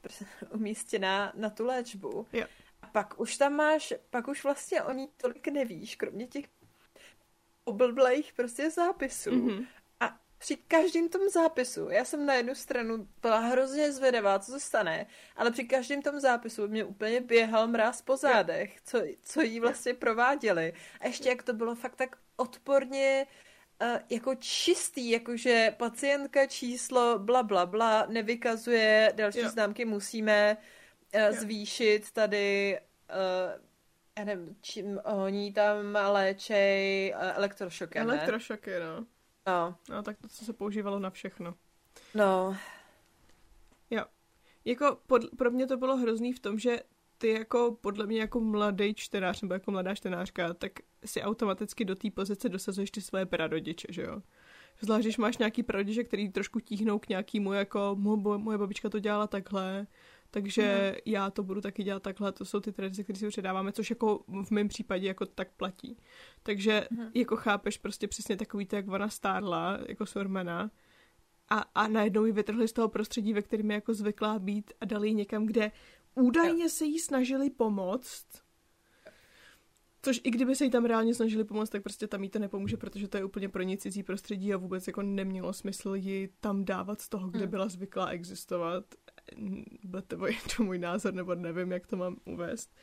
umístěná 0.53 1.33
na 1.35 1.49
tu 1.49 1.65
léčbu. 1.65 2.27
Jo. 2.33 2.45
A 2.81 2.87
pak 2.87 3.19
už 3.19 3.37
tam 3.37 3.53
máš, 3.53 3.93
pak 4.09 4.27
už 4.27 4.43
vlastně 4.43 4.81
o 4.81 4.93
ní 4.93 5.09
tolik 5.17 5.47
nevíš, 5.47 5.95
kromě 5.95 6.27
těch 6.27 6.45
oblblejch 7.69 8.33
prostě 8.33 8.71
zápisů. 8.71 9.29
Mm-hmm. 9.29 9.67
A 9.99 10.19
při 10.37 10.55
každém 10.55 11.09
tom 11.09 11.29
zápisu, 11.29 11.89
já 11.89 12.05
jsem 12.05 12.25
na 12.25 12.33
jednu 12.33 12.55
stranu 12.55 13.07
byla 13.21 13.39
hrozně 13.39 13.91
zvědavá, 13.91 14.39
co 14.39 14.51
se 14.51 14.59
stane, 14.59 15.07
ale 15.35 15.51
při 15.51 15.63
každém 15.63 16.01
tom 16.01 16.19
zápisu 16.19 16.67
mě 16.67 16.83
úplně 16.83 17.21
běhal 17.21 17.67
mráz 17.67 18.01
po 18.01 18.17
zádech, 18.17 18.81
co, 18.81 19.01
co 19.23 19.41
jí 19.41 19.59
vlastně 19.59 19.93
prováděli. 19.93 20.73
A 21.01 21.07
ještě 21.07 21.29
jak 21.29 21.43
to 21.43 21.53
bylo 21.53 21.75
fakt 21.75 21.95
tak 21.95 22.15
odporně 22.37 23.27
uh, 23.81 23.99
jako 24.09 24.35
čistý, 24.35 25.09
jakože 25.09 25.75
pacientka 25.77 26.45
číslo 26.45 27.19
bla 27.19 27.43
bla 27.43 27.65
bla 27.65 28.05
nevykazuje 28.05 29.13
další 29.15 29.39
jo. 29.39 29.49
známky, 29.49 29.85
musíme 29.85 30.57
uh, 31.15 31.37
zvýšit 31.37 32.11
tady 32.11 32.79
uh, 33.09 33.68
já 34.19 34.25
nevím, 34.25 34.55
čím 34.61 34.99
oni 35.03 35.53
tam 35.53 35.97
léčej 36.11 37.13
eh, 37.17 37.33
elektrošoky, 37.33 37.99
Elektrošoky, 37.99 38.71
no. 38.79 39.05
No. 39.47 39.75
No, 39.89 40.03
tak 40.03 40.17
to, 40.17 40.27
co 40.27 40.45
se 40.45 40.53
používalo 40.53 40.99
na 40.99 41.09
všechno. 41.09 41.55
No. 42.15 42.57
Jo. 43.89 44.05
Jako 44.65 44.99
pod, 45.07 45.21
pro 45.37 45.51
mě 45.51 45.67
to 45.67 45.77
bylo 45.77 45.97
hrozný 45.97 46.33
v 46.33 46.39
tom, 46.39 46.59
že 46.59 46.79
ty 47.17 47.29
jako 47.29 47.77
podle 47.81 48.05
mě 48.05 48.19
jako 48.19 48.39
mladý 48.39 48.93
čtenář 48.93 49.41
nebo 49.41 49.53
jako 49.53 49.71
mladá 49.71 49.95
čtenářka, 49.95 50.53
tak 50.53 50.71
si 51.05 51.21
automaticky 51.21 51.85
do 51.85 51.95
té 51.95 52.11
pozice 52.11 52.49
dosazuješ 52.49 52.91
ty 52.91 53.01
svoje 53.01 53.25
prarodiče, 53.25 53.87
že 53.89 54.01
jo? 54.01 54.21
Zvlášť, 54.81 55.03
když 55.03 55.17
máš 55.17 55.37
nějaký 55.37 55.63
prarodiče, 55.63 56.03
který 56.03 56.29
trošku 56.29 56.59
tíhnou 56.59 56.99
k 56.99 57.09
nějakému, 57.09 57.53
jako 57.53 57.95
moje 58.37 58.57
babička 58.57 58.89
to 58.89 58.99
dělala 58.99 59.27
takhle, 59.27 59.87
takže 60.31 60.91
mm. 60.95 61.01
já 61.05 61.29
to 61.29 61.43
budu 61.43 61.61
taky 61.61 61.83
dělat 61.83 62.03
takhle, 62.03 62.31
to 62.31 62.45
jsou 62.45 62.59
ty 62.59 62.71
tradice, 62.71 63.03
které 63.03 63.19
si 63.19 63.27
předáváme, 63.27 63.71
což 63.71 63.89
jako 63.89 64.23
v 64.43 64.51
mém 64.51 64.67
případě 64.67 65.07
jako 65.07 65.25
tak 65.25 65.51
platí. 65.51 65.97
Takže 66.43 66.87
mm. 66.91 67.07
jako 67.13 67.35
chápeš 67.35 67.77
prostě 67.77 68.07
přesně 68.07 68.37
takový 68.37 68.65
to, 68.65 68.75
jak 68.75 68.87
ona 68.87 69.09
stárla, 69.09 69.79
jako 69.87 70.05
Sormana, 70.05 70.71
a, 71.49 71.59
a 71.75 71.87
najednou 71.87 72.25
ji 72.25 72.31
vytrhli 72.31 72.67
z 72.67 72.73
toho 72.73 72.89
prostředí, 72.89 73.33
ve 73.33 73.41
kterém 73.41 73.71
je 73.71 73.75
jako 73.75 73.93
zvyklá 73.93 74.39
být 74.39 74.73
a 74.81 74.85
dali 74.85 75.07
ji 75.07 75.13
někam, 75.13 75.45
kde 75.45 75.71
údajně 76.15 76.69
se 76.69 76.85
jí 76.85 76.99
snažili 76.99 77.49
pomoct, 77.49 78.25
Což 80.01 80.21
i 80.23 80.31
kdyby 80.31 80.55
se 80.55 80.63
jí 80.63 80.69
tam 80.69 80.85
reálně 80.85 81.13
snažili 81.13 81.43
pomoct, 81.43 81.69
tak 81.69 81.83
prostě 81.83 82.07
tam 82.07 82.23
jí 82.23 82.29
to 82.29 82.39
nepomůže, 82.39 82.77
protože 82.77 83.07
to 83.07 83.17
je 83.17 83.23
úplně 83.23 83.49
pro 83.49 83.63
ní 83.63 83.77
cizí 83.77 84.03
prostředí 84.03 84.53
a 84.53 84.57
vůbec 84.57 84.87
jako 84.87 85.01
nemělo 85.01 85.53
smysl 85.53 85.95
ji 85.95 86.29
tam 86.39 86.65
dávat 86.65 87.01
z 87.01 87.09
toho, 87.09 87.29
kde 87.29 87.39
hmm. 87.39 87.49
byla 87.49 87.67
zvyklá 87.67 88.07
existovat. 88.07 88.83
To 90.07 90.25
je 90.25 90.33
to 90.57 90.63
můj 90.63 90.79
názor, 90.79 91.13
nebo 91.13 91.35
nevím, 91.35 91.71
jak 91.71 91.87
to 91.87 91.97
mám 91.97 92.17
uvést. 92.25 92.75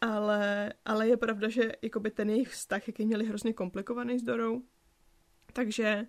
Ale, 0.00 0.72
ale 0.84 1.08
je 1.08 1.16
pravda, 1.16 1.48
že 1.48 1.72
jakoby 1.82 2.10
ten 2.10 2.30
jejich 2.30 2.48
vztah, 2.48 2.88
jaký 2.88 3.06
měli 3.06 3.26
hrozně 3.26 3.52
komplikovaný 3.52 4.18
s 4.18 4.22
Dorou, 4.22 4.62
takže 5.52 6.06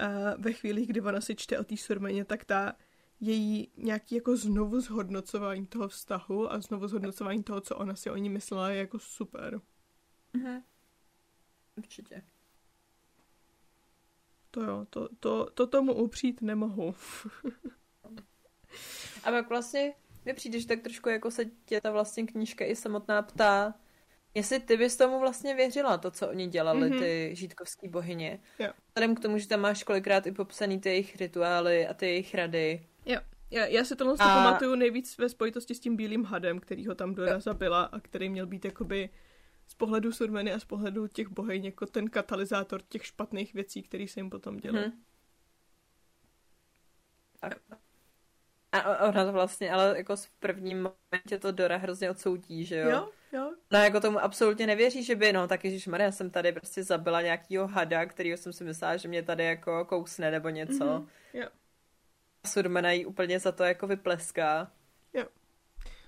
uh, 0.00 0.42
ve 0.42 0.52
chvíli, 0.52 0.86
kdy 0.86 1.00
ona 1.00 1.20
si 1.20 1.34
čte 1.34 1.58
o 1.58 1.64
té 1.64 1.76
surmeně, 1.76 2.24
tak 2.24 2.44
ta 2.44 2.76
její 3.20 3.72
nějaký 3.76 4.14
jako 4.14 4.36
znovu 4.36 4.80
zhodnocování 4.80 5.66
toho 5.66 5.88
vztahu 5.88 6.52
a 6.52 6.60
znovu 6.60 6.88
zhodnocování 6.88 7.42
toho, 7.42 7.60
co 7.60 7.76
ona 7.76 7.94
si 7.94 8.10
o 8.10 8.16
ní 8.16 8.28
myslela, 8.28 8.70
je 8.70 8.78
jako 8.78 8.98
super. 8.98 9.60
Mhm. 10.32 10.62
Určitě. 11.76 12.22
To 14.50 14.62
jo, 14.62 14.86
to, 14.90 15.08
to, 15.20 15.50
to 15.54 15.66
tomu 15.66 15.94
upřít 15.94 16.42
nemohu. 16.42 16.94
A 19.24 19.30
pak 19.30 19.48
vlastně 19.48 19.94
mi 20.24 20.34
přijde, 20.34 20.60
že 20.60 20.66
tak 20.66 20.80
trošku 20.80 21.08
jako 21.08 21.30
se 21.30 21.44
tě 21.64 21.80
ta 21.80 21.90
vlastně 21.90 22.26
knížka 22.26 22.64
i 22.64 22.76
samotná 22.76 23.22
ptá, 23.22 23.74
jestli 24.34 24.60
ty 24.60 24.76
bys 24.76 24.96
tomu 24.96 25.20
vlastně 25.20 25.54
věřila, 25.54 25.98
to, 25.98 26.10
co 26.10 26.28
oni 26.28 26.46
dělali, 26.46 26.90
mm-hmm. 26.90 26.98
ty 26.98 27.30
žítkovský 27.32 27.88
bohyně. 27.88 28.40
Jo. 28.58 28.72
Vzhledem 28.88 29.14
k 29.14 29.20
tomu, 29.20 29.38
že 29.38 29.48
tam 29.48 29.60
máš 29.60 29.82
kolikrát 29.82 30.26
i 30.26 30.32
popsaný 30.32 30.80
ty 30.80 30.88
jejich 30.88 31.16
rituály 31.16 31.86
a 31.86 31.94
ty 31.94 32.06
jejich 32.06 32.34
rady. 32.34 32.86
Jo. 33.06 33.20
Já, 33.50 33.66
já 33.66 33.84
si 33.84 33.96
tohle 33.96 34.14
a... 34.18 34.44
pamatuju 34.44 34.74
nejvíc 34.74 35.18
ve 35.18 35.28
spojitosti 35.28 35.74
s 35.74 35.80
tím 35.80 35.96
bílým 35.96 36.24
hadem, 36.24 36.60
který 36.60 36.86
ho 36.86 36.94
tam 36.94 37.14
Dora 37.14 37.40
zabila 37.40 37.82
a 37.82 38.00
který 38.00 38.28
měl 38.28 38.46
být 38.46 38.64
jakoby 38.64 39.10
z 39.66 39.74
pohledu 39.74 40.12
Surmeny 40.12 40.52
a 40.52 40.60
z 40.60 40.64
pohledu 40.64 41.06
těch 41.06 41.28
bohyň 41.28 41.64
jako 41.64 41.86
ten 41.86 42.10
katalyzátor 42.10 42.82
těch 42.88 43.06
špatných 43.06 43.54
věcí, 43.54 43.82
které 43.82 44.08
se 44.08 44.20
jim 44.20 44.30
potom 44.30 44.56
děly. 44.56 44.80
Hmm. 44.80 45.02
A 48.72 49.06
ona 49.08 49.24
to 49.24 49.32
vlastně, 49.32 49.72
ale 49.72 49.94
jako 49.96 50.16
v 50.16 50.30
prvním 50.30 50.76
momentě 50.76 51.38
to 51.38 51.52
Dora 51.52 51.76
hrozně 51.76 52.10
odsoudí, 52.10 52.64
že 52.64 52.76
jo? 52.76 52.90
Jo, 52.90 53.08
jo. 53.32 53.54
No 53.70 53.78
jako 53.78 54.00
tomu 54.00 54.18
absolutně 54.18 54.66
nevěří, 54.66 55.04
že 55.04 55.16
by, 55.16 55.32
no 55.32 55.48
tak 55.48 55.60
Maria 55.88 56.12
jsem 56.12 56.30
tady 56.30 56.52
prostě 56.52 56.82
zabila 56.82 57.22
nějakýho 57.22 57.66
hada, 57.66 58.06
kterýho 58.06 58.36
jsem 58.36 58.52
si 58.52 58.64
myslela, 58.64 58.96
že 58.96 59.08
mě 59.08 59.22
tady 59.22 59.44
jako 59.44 59.84
kousne 59.84 60.30
nebo 60.30 60.48
něco. 60.48 60.84
Mm-hmm, 60.84 61.06
jo. 61.34 61.48
Surmena 62.46 62.90
jí 62.90 63.06
úplně 63.06 63.38
za 63.38 63.52
to 63.52 63.64
jako 63.64 63.86
vypleská. 63.86 64.72
Jo. 65.14 65.24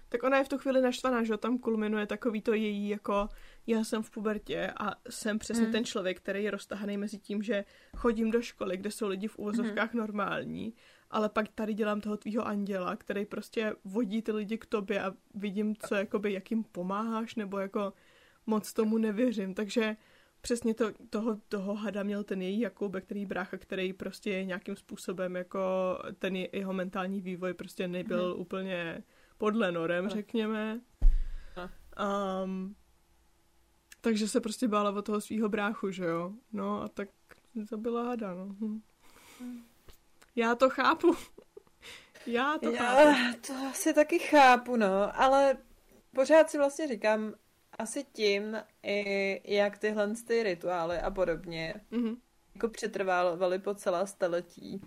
Tak 0.09 0.23
ona 0.23 0.38
je 0.38 0.44
v 0.44 0.49
tu 0.49 0.59
chvíli 0.59 0.81
naštvaná, 0.81 1.25
že 1.25 1.37
tam 1.37 1.59
kulminuje 1.59 2.07
takový 2.07 2.42
to 2.42 2.55
její 2.55 2.88
jako 2.88 3.29
já 3.66 3.85
jsem 3.85 4.03
v 4.03 4.11
pubertě 4.11 4.73
a 4.81 4.90
jsem 5.11 5.38
přesně 5.38 5.66
mm. 5.66 5.73
ten 5.73 5.85
člověk, 5.85 6.20
který 6.20 6.44
je 6.44 6.51
roztahaný 6.51 6.96
mezi 6.96 7.18
tím, 7.18 7.42
že 7.42 7.64
chodím 7.96 8.31
do 8.31 8.42
školy, 8.42 8.77
kde 8.77 8.90
jsou 8.90 9.09
lidi 9.09 9.29
v 9.29 9.38
uvozovkách 9.38 9.92
mm. 9.92 10.01
normální, 10.01 10.75
ale 11.11 11.29
pak 11.29 11.49
tady 11.49 11.75
dělám 11.75 12.01
toho 12.01 12.16
tvýho 12.16 12.46
anděla, 12.46 12.96
který 12.96 13.25
prostě 13.25 13.75
vodí 13.85 14.23
ty 14.23 14.33
lidi 14.33 14.59
k 14.59 14.66
tobě 14.66 15.03
a 15.03 15.12
vidím, 15.35 15.77
co 15.77 15.94
jakoby, 15.94 16.33
jak 16.33 16.51
jim 16.51 16.64
pomáháš, 16.64 17.35
nebo 17.35 17.59
jako 17.59 17.92
moc 18.46 18.73
tomu 18.73 18.99
nevěřím, 18.99 19.55
takže 19.55 19.96
přesně 20.40 20.75
to, 20.75 20.92
toho, 21.11 21.38
toho 21.49 21.75
hada 21.75 22.03
měl 22.03 22.25
ten 22.25 22.42
její 22.42 22.61
Jakub, 22.61 22.96
který 23.01 23.27
brácha, 23.27 23.57
který 23.59 23.92
prostě 23.92 24.31
je 24.31 24.44
nějakým 24.44 24.77
způsobem 24.77 25.37
jako 25.37 25.61
ten 26.18 26.37
jeho 26.37 26.73
mentální 26.73 27.20
vývoj 27.20 27.55
prostě 27.55 27.88
nebyl 27.88 28.33
hmm. 28.33 28.40
úplně 28.40 29.03
podle 29.38 29.73
norem, 29.73 30.05
no. 30.05 30.11
řekněme. 30.11 30.81
Um, 32.44 32.77
takže 34.01 34.29
se 34.29 34.40
prostě 34.40 34.68
bála 34.68 34.90
o 34.90 35.03
toho 35.03 35.20
svého 35.20 35.49
bráchu, 35.49 35.90
že 35.90 36.05
jo? 36.05 36.33
No 36.53 36.83
a 36.83 36.88
tak 36.88 37.09
zabila 37.55 38.05
hada, 38.05 38.35
no. 38.35 38.57
Hm. 38.61 38.81
Já 40.37 40.55
to 40.55 40.71
chápu. 40.71 41.16
Já 42.27 42.59
to 42.59 42.71
Já, 42.71 42.83
chápu. 42.83 43.40
To 43.47 43.53
asi 43.71 43.95
taky 43.95 44.19
chápu, 44.19 44.77
no, 44.77 45.21
ale 45.21 45.57
pořád 46.14 46.51
si 46.51 46.59
vlastně 46.59 46.88
říkám, 46.88 47.35
asi 47.79 48.05
tím, 48.12 48.57
i 48.83 49.55
jak 49.55 49.79
tyhle 49.79 50.14
ty 50.27 50.43
rituály 50.43 50.99
a 50.99 51.11
podobně 51.11 51.75
mm-hmm. 51.93 52.16
jako 52.55 52.69
přetrvávaly 52.69 53.59
po 53.59 53.75
celá 53.75 54.07
staletí. 54.07 54.83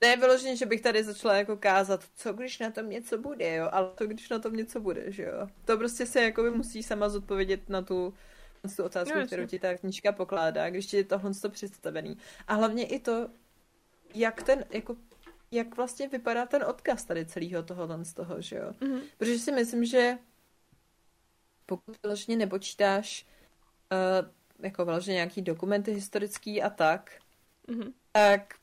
Ne 0.00 0.16
vyloženě, 0.16 0.56
že 0.56 0.66
bych 0.66 0.80
tady 0.80 1.04
začala 1.04 1.34
jako 1.34 1.56
kázat, 1.56 2.04
co 2.14 2.32
když 2.32 2.58
na 2.58 2.70
tom 2.70 2.90
něco 2.90 3.18
bude, 3.18 3.54
jo, 3.54 3.68
ale 3.72 3.90
to 3.94 4.06
když 4.06 4.28
na 4.28 4.38
tom 4.38 4.52
něco 4.52 4.80
bude, 4.80 5.12
že 5.12 5.22
jo. 5.22 5.48
To 5.64 5.76
prostě 5.78 6.06
se 6.06 6.22
jako 6.22 6.42
by 6.42 6.50
musí 6.50 6.82
sama 6.82 7.08
zodpovědět 7.08 7.68
na 7.68 7.82
tu, 7.82 8.14
na 8.64 8.70
tu 8.76 8.84
otázku, 8.84 9.18
no, 9.18 9.26
kterou 9.26 9.46
ti 9.46 9.58
ta 9.58 9.76
knížka 9.76 10.12
pokládá, 10.12 10.70
když 10.70 10.86
ti 10.86 10.96
je 10.96 11.04
tohle 11.04 11.34
to 11.34 11.50
představený. 11.50 12.18
A 12.48 12.54
hlavně 12.54 12.86
i 12.86 12.98
to, 12.98 13.28
jak 14.14 14.42
ten, 14.42 14.64
jako 14.70 14.96
jak 15.50 15.76
vlastně 15.76 16.08
vypadá 16.08 16.46
ten 16.46 16.62
odkaz 16.62 17.04
tady 17.04 17.26
celého 17.26 17.62
tohohle 17.62 18.04
z 18.04 18.14
toho, 18.14 18.40
že 18.40 18.56
jo. 18.56 18.70
Mm-hmm. 18.80 19.00
Protože 19.18 19.38
si 19.38 19.52
myslím, 19.52 19.84
že 19.84 20.18
pokud 21.66 21.96
vyloženě 22.02 22.36
nepočítáš 22.36 23.26
uh, 23.92 24.64
jako 24.64 24.84
vyloženě 24.84 25.14
nějaký 25.14 25.42
dokumenty 25.42 25.92
historický 25.92 26.62
a 26.62 26.70
tak, 26.70 27.10
mm-hmm. 27.68 27.92
tak 28.12 28.54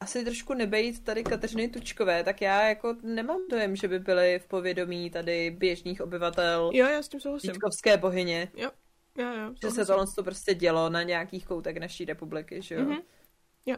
asi 0.00 0.24
trošku 0.24 0.54
nebejít 0.54 1.04
tady 1.04 1.24
Kateřiny 1.24 1.68
Tučkové, 1.68 2.24
tak 2.24 2.40
já 2.40 2.68
jako 2.68 2.96
nemám 3.02 3.40
dojem, 3.50 3.76
že 3.76 3.88
by 3.88 3.98
byly 3.98 4.38
v 4.38 4.46
povědomí 4.46 5.10
tady 5.10 5.50
běžných 5.50 6.00
obyvatel 6.00 6.70
jo, 6.74 6.86
já 6.86 7.02
s 7.02 7.08
tím 7.08 7.20
souhlasím. 7.20 7.52
Vítkovské 7.52 7.96
bohyně. 7.96 8.48
Jo, 8.56 8.70
jo, 9.18 9.34
jo. 9.34 9.54
Že 9.62 9.70
se 9.70 9.86
tohle 9.86 10.06
to 10.16 10.24
prostě 10.24 10.54
dělo 10.54 10.90
na 10.90 11.02
nějakých 11.02 11.46
koutech 11.46 11.76
naší 11.76 12.04
republiky, 12.04 12.62
že 12.62 12.74
jo? 12.74 12.80
Mm-hmm. 12.80 13.02
Jo. 13.66 13.76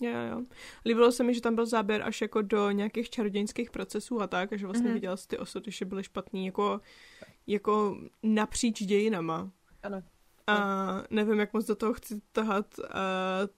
Jo, 0.00 0.10
jo. 0.30 0.42
Líbilo 0.86 1.12
se 1.12 1.24
mi, 1.24 1.34
že 1.34 1.40
tam 1.40 1.54
byl 1.54 1.66
záběr 1.66 2.02
až 2.02 2.20
jako 2.20 2.42
do 2.42 2.70
nějakých 2.70 3.10
čarodějnických 3.10 3.70
procesů 3.70 4.20
a 4.20 4.26
tak, 4.26 4.52
a 4.52 4.56
že 4.56 4.66
vlastně 4.66 4.90
mm-hmm. 4.90 4.94
viděl 4.94 5.16
ty 5.26 5.38
osoby, 5.38 5.70
že 5.70 5.84
byly 5.84 6.04
špatný 6.04 6.46
jako, 6.46 6.80
jako 7.46 7.98
napříč 8.22 8.82
dějinama. 8.82 9.50
Ano. 9.82 10.02
A 10.48 11.02
nevím, 11.10 11.38
jak 11.40 11.52
moc 11.52 11.66
do 11.66 11.76
toho 11.76 11.94
chci 11.94 12.20
tahat 12.32 12.78
uh, 12.78 12.86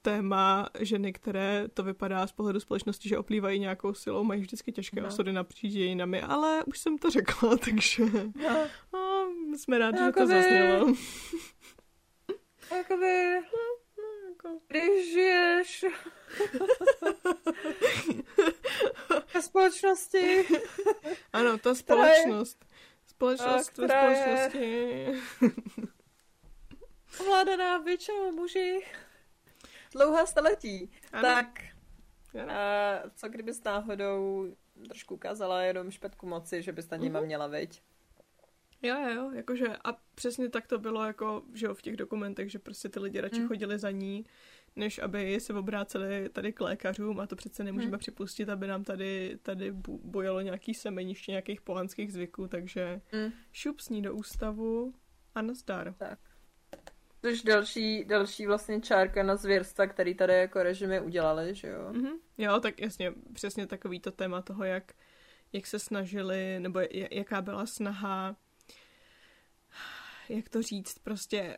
téma 0.01 0.69
ženy, 0.79 1.13
které 1.13 1.67
to 1.73 1.83
vypadá 1.83 2.27
z 2.27 2.31
pohledu 2.31 2.59
společnosti, 2.59 3.09
že 3.09 3.17
oplývají 3.17 3.59
nějakou 3.59 3.93
silou, 3.93 4.23
mají 4.23 4.41
vždycky 4.41 4.71
těžké 4.71 5.01
no. 5.01 5.07
osudy 5.07 5.33
napříč 5.33 5.73
dějinami, 5.73 6.21
ale 6.21 6.63
už 6.63 6.79
jsem 6.79 6.97
to 6.97 7.09
řekla, 7.09 7.57
takže 7.65 8.05
no. 8.05 8.67
no, 8.93 9.31
jsme 9.57 9.77
rádi, 9.77 9.97
že 9.97 10.11
to 10.11 10.27
zaznělo. 10.27 10.93
Jakoby... 12.71 13.39
Jako... 14.43 14.59
Když 14.67 15.13
žiješ 15.13 15.85
ve 19.33 19.41
společnosti. 19.41 20.45
Ano, 21.33 21.57
ta 21.57 21.75
společnost. 21.75 22.65
Společnost 23.07 23.77
ve 23.77 23.87
společnosti. 23.87 24.57
Je 24.57 25.21
ovládaná 27.19 27.77
většinou 27.77 28.31
muži 28.31 28.85
dlouhá 29.91 30.25
staletí. 30.25 30.91
Ano. 31.11 31.23
Tak 31.23 31.47
a 32.47 32.99
co 33.15 33.29
kdybys 33.29 33.63
náhodou 33.63 34.47
trošku 34.85 35.13
ukázala 35.13 35.61
jenom 35.61 35.91
špetku 35.91 36.27
moci, 36.27 36.61
že 36.61 36.71
bys 36.71 36.89
na 36.89 36.97
nima 36.97 37.19
mhm. 37.19 37.27
měla, 37.27 37.47
viď? 37.47 37.81
Jo, 38.81 38.95
jo, 39.15 39.31
jakože 39.31 39.67
a 39.83 39.97
přesně 40.15 40.49
tak 40.49 40.67
to 40.67 40.79
bylo 40.79 41.03
jako, 41.05 41.43
že 41.53 41.65
jo, 41.65 41.73
v 41.73 41.81
těch 41.81 41.97
dokumentech, 41.97 42.51
že 42.51 42.59
prostě 42.59 42.89
ty 42.89 42.99
lidi 42.99 43.21
radši 43.21 43.39
mm. 43.39 43.47
chodili 43.47 43.79
za 43.79 43.91
ní, 43.91 44.25
než 44.75 44.99
aby 44.99 45.39
se 45.39 45.53
obráceli 45.53 46.29
tady 46.29 46.53
k 46.53 46.61
lékařům 46.61 47.19
a 47.19 47.27
to 47.27 47.35
přece 47.35 47.63
nemůžeme 47.63 47.91
hmm. 47.91 47.99
připustit, 47.99 48.49
aby 48.49 48.67
nám 48.67 48.83
tady, 48.83 49.39
tady 49.41 49.71
bojalo 50.03 50.41
nějaký 50.41 50.73
semeniště 50.73 51.31
nějakých 51.31 51.61
pohanských 51.61 52.13
zvyků, 52.13 52.47
takže 52.47 53.01
hmm. 53.11 53.31
šup 53.51 53.79
s 53.79 53.89
ní 53.89 54.01
do 54.01 54.15
ústavu 54.15 54.93
a 55.35 55.41
nazdar. 55.41 55.93
Tak. 55.97 56.19
Což 57.21 57.41
další, 57.41 58.05
další 58.05 58.47
vlastně 58.47 58.81
čárka 58.81 59.23
na 59.23 59.35
zvěrstva, 59.35 59.87
který 59.87 60.15
tady 60.15 60.33
jako 60.33 60.63
režimy 60.63 61.01
udělali, 61.01 61.55
že 61.55 61.67
jo? 61.67 61.91
Mm-hmm. 61.91 62.17
Jo, 62.37 62.59
tak 62.59 62.81
jasně, 62.81 63.13
přesně 63.33 63.67
takový 63.67 63.99
to 63.99 64.11
téma 64.11 64.41
toho, 64.41 64.63
jak, 64.63 64.93
jak 65.53 65.67
se 65.67 65.79
snažili, 65.79 66.59
nebo 66.59 66.79
jaká 67.11 67.41
byla 67.41 67.65
snaha, 67.65 68.35
jak 70.29 70.49
to 70.49 70.61
říct, 70.61 70.99
prostě 70.99 71.57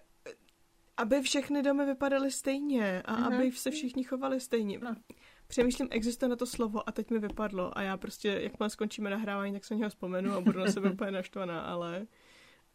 aby 0.98 1.22
všechny 1.22 1.64
domy 1.64 1.86
vypadaly 1.86 2.32
stejně 2.32 3.02
a 3.02 3.16
mm-hmm. 3.16 3.36
aby 3.36 3.52
se 3.52 3.72
všichni 3.72 4.04
chovali 4.04 4.40
stejně. 4.40 4.80
No. 4.80 4.96
Přemýšlím, 5.48 5.88
existuje 5.92 6.30
na 6.30 6.36
to 6.36 6.46
slovo 6.46 6.90
a 6.90 6.92
teď 6.92 7.12
mi 7.12 7.20
vypadlo 7.20 7.78
a 7.78 7.82
já 7.82 7.98
prostě, 7.98 8.28
jakmile 8.28 8.70
skončíme 8.70 9.10
nahrávání, 9.10 9.54
tak 9.54 9.66
se 9.66 9.76
něho 9.76 9.90
vzpomenu 9.90 10.34
a 10.34 10.42
budu 10.42 10.60
na 10.60 10.72
sebe 10.72 10.90
úplně 10.94 11.12
naštvaná, 11.12 11.62
ale 11.62 12.08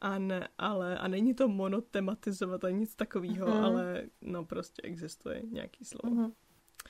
a 0.00 0.18
ne, 0.18 0.48
ale, 0.58 0.98
a 0.98 1.08
není 1.08 1.34
to 1.34 1.48
monotematizovat 1.48 2.64
a 2.64 2.70
nic 2.70 2.94
takového, 2.94 3.46
mm-hmm. 3.46 3.64
ale 3.64 4.02
no 4.20 4.44
prostě 4.44 4.82
existuje 4.82 5.42
nějaký 5.50 5.84
slovo. 5.84 6.16
Mm-hmm. 6.16 6.32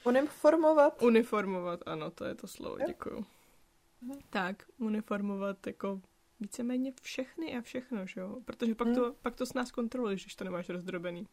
Uniformovat? 0.05 1.03
Uniformovat, 1.03 1.81
ano, 1.87 2.11
to 2.11 2.25
je 2.25 2.35
to 2.35 2.47
slovo, 2.47 2.77
děkuju. 2.87 3.21
Mm-hmm. 3.21 4.19
Tak, 4.31 4.65
uniformovat 4.79 5.67
jako 5.67 6.01
víceméně 6.41 6.93
všechny 7.03 7.57
a 7.57 7.61
všechno, 7.61 8.07
že 8.07 8.21
jo? 8.21 8.39
Protože 8.45 8.75
pak, 8.75 8.89
to, 8.95 9.15
pak 9.23 9.35
to 9.35 9.47
s 9.47 9.55
nás 9.55 9.71
kontroluješ, 9.71 10.23
když 10.23 10.35
to 10.35 10.45
nemáš 10.45 10.69
rozdrobený. 10.69 11.27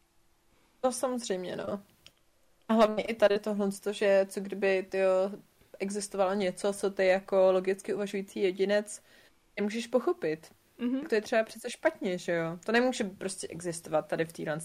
No 0.84 0.92
samozřejmě, 0.92 1.56
no. 1.56 1.82
A 2.68 2.74
hlavně 2.74 3.04
i 3.04 3.14
tady 3.14 3.38
tohle, 3.38 3.70
že 3.90 4.26
co 4.28 4.40
kdyby 4.40 4.86
ty 4.90 4.98
existovalo 5.78 6.34
něco, 6.34 6.72
co 6.72 6.90
ty 6.90 7.06
jako 7.06 7.52
logicky 7.52 7.94
uvažující 7.94 8.40
jedinec 8.40 9.02
nemůžeš 9.56 9.86
pochopit. 9.86 10.52
Mm-hmm. 10.78 11.08
To 11.08 11.14
je 11.14 11.20
třeba 11.20 11.44
přece 11.44 11.70
špatně, 11.70 12.18
že 12.18 12.32
jo? 12.32 12.58
To 12.66 12.72
nemůže 12.72 13.04
prostě 13.04 13.48
existovat 13.48 14.08
tady 14.08 14.24
v 14.24 14.32
téhle 14.32 14.58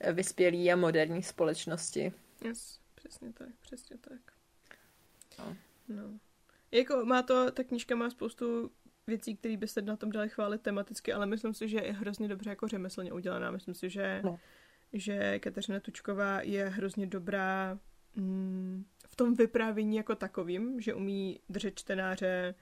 eh, 0.00 0.12
vyspělé 0.12 0.72
a 0.72 0.76
moderní 0.76 1.22
společnosti. 1.22 2.12
Yes, 2.44 2.80
přesně 2.94 3.32
tak, 3.32 3.48
přesně 3.60 3.98
tak. 3.98 4.20
No. 5.38 5.56
no. 5.88 6.18
Jako 6.70 7.04
má 7.04 7.22
to, 7.22 7.50
ta 7.50 7.64
knížka 7.64 7.96
má 7.96 8.10
spoustu 8.10 8.70
věcí, 9.06 9.36
které 9.36 9.56
by 9.56 9.68
se 9.68 9.82
na 9.82 9.96
tom 9.96 10.10
dali 10.10 10.28
chválit 10.28 10.62
tematicky, 10.62 11.12
ale 11.12 11.26
myslím 11.26 11.54
si, 11.54 11.68
že 11.68 11.78
je 11.78 11.92
hrozně 11.92 12.28
dobře 12.28 12.50
jako 12.50 12.68
řemeslně 12.68 13.12
udělaná. 13.12 13.50
Myslím 13.50 13.74
si, 13.74 13.90
že, 13.90 14.20
no. 14.24 14.38
že 14.92 15.38
Kateřina 15.38 15.80
Tučková 15.80 16.40
je 16.40 16.68
hrozně 16.68 17.06
dobrá 17.06 17.78
mm, 18.16 18.84
v 19.08 19.16
tom 19.16 19.34
vyprávění 19.34 19.96
jako 19.96 20.14
takovým, 20.14 20.80
že 20.80 20.94
umí 20.94 21.40
držet 21.48 21.78
čtenáře 21.78 22.54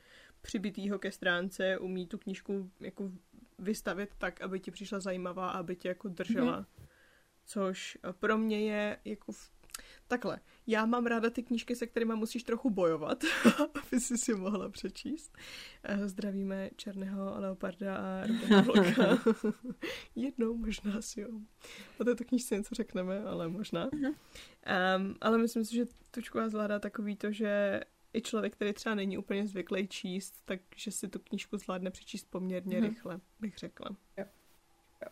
přibitýho 0.42 0.98
ke 0.98 1.12
stránce, 1.12 1.78
umí 1.78 2.06
tu 2.06 2.18
knížku 2.18 2.70
jako 2.80 3.10
vystavit 3.58 4.10
tak, 4.18 4.40
aby 4.40 4.60
ti 4.60 4.70
přišla 4.70 5.00
zajímavá, 5.00 5.50
aby 5.50 5.76
tě 5.76 5.88
jako 5.88 6.08
držela. 6.08 6.58
Mm. 6.58 6.86
Což 7.44 7.98
pro 8.12 8.38
mě 8.38 8.60
je 8.60 8.98
jako 9.04 9.32
v 9.32 9.59
Takhle, 10.08 10.40
já 10.66 10.86
mám 10.86 11.06
ráda 11.06 11.30
ty 11.30 11.42
knížky, 11.42 11.76
se 11.76 11.86
kterými 11.86 12.14
musíš 12.14 12.42
trochu 12.42 12.70
bojovat, 12.70 13.24
aby 13.74 14.00
si 14.00 14.18
si 14.18 14.34
mohla 14.34 14.68
přečíst. 14.68 15.38
Eh, 15.82 16.08
zdravíme 16.08 16.70
Černého 16.76 17.40
Leoparda 17.40 17.96
a 17.96 18.26
Vlka. 18.62 19.32
Jednou 20.16 20.56
možná 20.56 21.02
si 21.02 21.20
jo. 21.20 21.28
O 22.00 22.04
této 22.04 22.24
knížce 22.24 22.56
něco 22.56 22.74
řekneme, 22.74 23.24
ale 23.24 23.48
možná. 23.48 23.90
Um, 23.92 25.16
ale 25.20 25.38
myslím 25.38 25.64
si, 25.64 25.74
že 25.74 25.84
Tučková 26.10 26.48
zvládá 26.48 26.78
takový 26.78 27.16
to, 27.16 27.32
že 27.32 27.80
i 28.12 28.20
člověk, 28.20 28.52
který 28.52 28.72
třeba 28.72 28.94
není 28.94 29.18
úplně 29.18 29.46
zvyklý 29.46 29.88
číst, 29.88 30.42
takže 30.44 30.90
si 30.90 31.08
tu 31.08 31.18
knížku 31.18 31.56
zvládne 31.56 31.90
přečíst 31.90 32.30
poměrně 32.30 32.80
mm-hmm. 32.80 32.88
rychle, 32.88 33.20
bych 33.40 33.58
řekla. 33.58 33.96
Jo. 34.16 34.24
jo. 35.02 35.08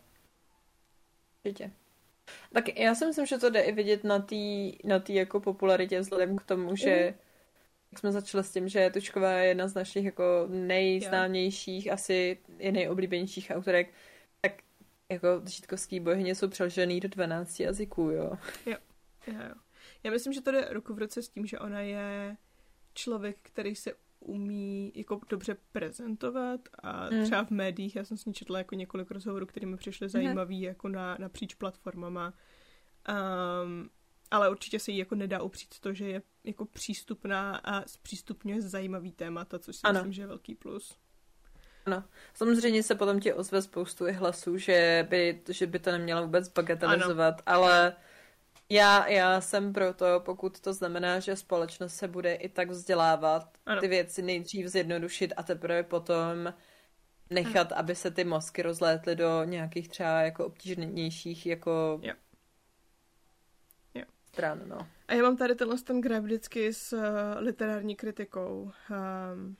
Určitě. 1.44 1.73
Tak 2.53 2.79
já 2.79 2.95
si 2.95 3.07
myslím, 3.07 3.27
že 3.27 3.38
to 3.38 3.51
jde 3.51 3.61
i 3.61 3.73
vidět 3.73 4.05
na 4.05 4.19
té 4.19 4.71
na 4.85 4.99
tý 4.99 5.14
jako 5.14 5.41
popularitě 5.41 6.01
vzhledem 6.01 6.37
k 6.37 6.45
tomu, 6.45 6.77
že 6.77 6.97
mm. 6.97 7.19
jak 7.93 7.99
jsme 7.99 8.12
začali 8.12 8.45
s 8.45 8.53
tím, 8.53 8.69
že 8.69 8.91
Tučková 8.91 9.31
je 9.33 9.49
jedna 9.49 9.69
z 9.69 9.75
našich 9.75 10.05
jako 10.05 10.47
nejznámějších, 10.49 11.87
yeah. 11.87 11.95
asi 11.95 12.38
je 12.59 12.73
nejoblíbenějších 12.73 13.51
autorek, 13.55 13.93
tak 14.41 14.53
jako 15.09 15.29
žítkovský 15.47 16.01
bohyně 16.01 16.35
jsou 16.35 16.49
přeložený 16.49 17.01
do 17.01 17.09
12 17.09 17.61
jazyků, 17.61 18.11
jo. 18.11 18.33
Jo, 18.67 18.77
jo, 19.27 19.35
jo. 19.49 19.55
Já 20.05 20.11
myslím, 20.11 20.33
že 20.33 20.41
to 20.41 20.53
jde 20.53 20.69
ruku 20.71 20.95
v 20.95 20.99
ruce 20.99 21.23
s 21.23 21.29
tím, 21.29 21.47
že 21.47 21.59
ona 21.59 21.81
je 21.81 22.37
člověk, 22.95 23.37
který 23.43 23.77
se 23.77 23.93
umí 24.29 24.93
jako 24.95 25.21
dobře 25.29 25.57
prezentovat 25.73 26.61
a 26.79 27.11
mm. 27.11 27.25
třeba 27.25 27.45
v 27.45 27.51
médiích, 27.51 27.97
já 27.97 28.05
jsem 28.05 28.17
s 28.17 28.25
ní 28.25 28.35
četla 28.35 28.59
jako 28.59 28.75
několik 28.75 29.11
rozhovorů, 29.11 29.47
které 29.47 29.67
mi 29.67 29.77
přišly 29.77 30.05
mhm. 30.05 30.11
zajímavý 30.11 30.57
mm. 30.57 30.64
jako 30.64 30.88
na, 30.88 31.17
napříč 31.19 31.55
platformama. 31.55 32.35
Um, 33.64 33.91
ale 34.31 34.51
určitě 34.51 34.79
se 34.79 34.91
jí 34.91 34.99
jako 34.99 35.14
nedá 35.14 35.43
upřít 35.43 35.81
to, 35.81 35.93
že 35.93 36.09
je 36.09 36.23
jako 36.45 36.64
přístupná 36.64 37.57
a 37.57 37.88
zpřístupňuje 37.88 38.62
zajímavý 38.62 39.12
témata, 39.12 39.59
což 39.59 39.77
si 39.77 39.83
ano. 39.85 39.99
myslím, 39.99 40.12
že 40.12 40.23
je 40.23 40.27
velký 40.27 40.55
plus. 40.55 40.97
Ano. 41.87 42.05
Samozřejmě 42.35 42.83
se 42.83 42.95
potom 42.95 43.21
ti 43.21 43.33
ozve 43.33 43.62
spoustu 43.62 44.07
i 44.07 44.12
hlasů, 44.12 44.59
že 44.59 45.07
by, 45.11 45.43
že 45.49 45.67
by 45.67 45.79
to 45.79 45.91
nemělo 45.91 46.23
vůbec 46.23 46.49
bagatelizovat, 46.49 47.43
ano. 47.47 47.59
ale 47.59 47.97
já, 48.70 49.09
já 49.09 49.40
jsem 49.40 49.72
proto, 49.72 50.20
pokud 50.24 50.61
to 50.61 50.72
znamená, 50.72 51.20
že 51.20 51.37
společnost 51.37 51.94
se 51.94 52.09
bude 52.09 52.35
i 52.35 52.48
tak 52.48 52.70
vzdělávat, 52.70 53.59
ano. 53.66 53.81
ty 53.81 53.88
věci 53.88 54.22
nejdřív 54.22 54.66
zjednodušit 54.66 55.33
a 55.37 55.42
teprve 55.42 55.83
potom 55.83 56.54
nechat, 57.31 57.72
ano. 57.72 57.78
aby 57.78 57.94
se 57.94 58.11
ty 58.11 58.24
mozky 58.24 58.62
rozlétly 58.62 59.16
do 59.16 59.44
nějakých 59.44 59.88
třeba 59.88 60.20
jako 60.20 60.46
obtížnějších 60.46 61.46
jako 61.46 62.00
jo. 62.02 62.14
Jo. 63.94 64.04
stran, 64.26 64.62
no. 64.66 64.88
A 65.09 65.14
já 65.14 65.22
mám 65.22 65.37
tady 65.37 65.54
tenhle 65.54 65.78
ten 65.78 66.00
graf 66.00 66.22
vždycky 66.22 66.74
s 66.74 66.92
uh, 66.92 67.02
literární 67.38 67.96
kritikou, 67.96 68.72
um, 68.90 69.57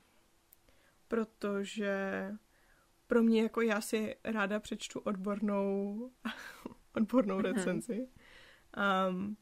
protože 1.09 2.25
pro 3.07 3.23
mě 3.23 3.43
jako 3.43 3.61
já 3.61 3.81
si 3.81 4.17
ráda 4.25 4.61
přečtu 4.61 5.01
odbornou 5.01 6.11
odbornou 6.95 7.37
mhm. 7.37 7.45
recenzi. 7.45 7.93
Mm-hmm. 7.93 8.28
Um, 9.09 9.37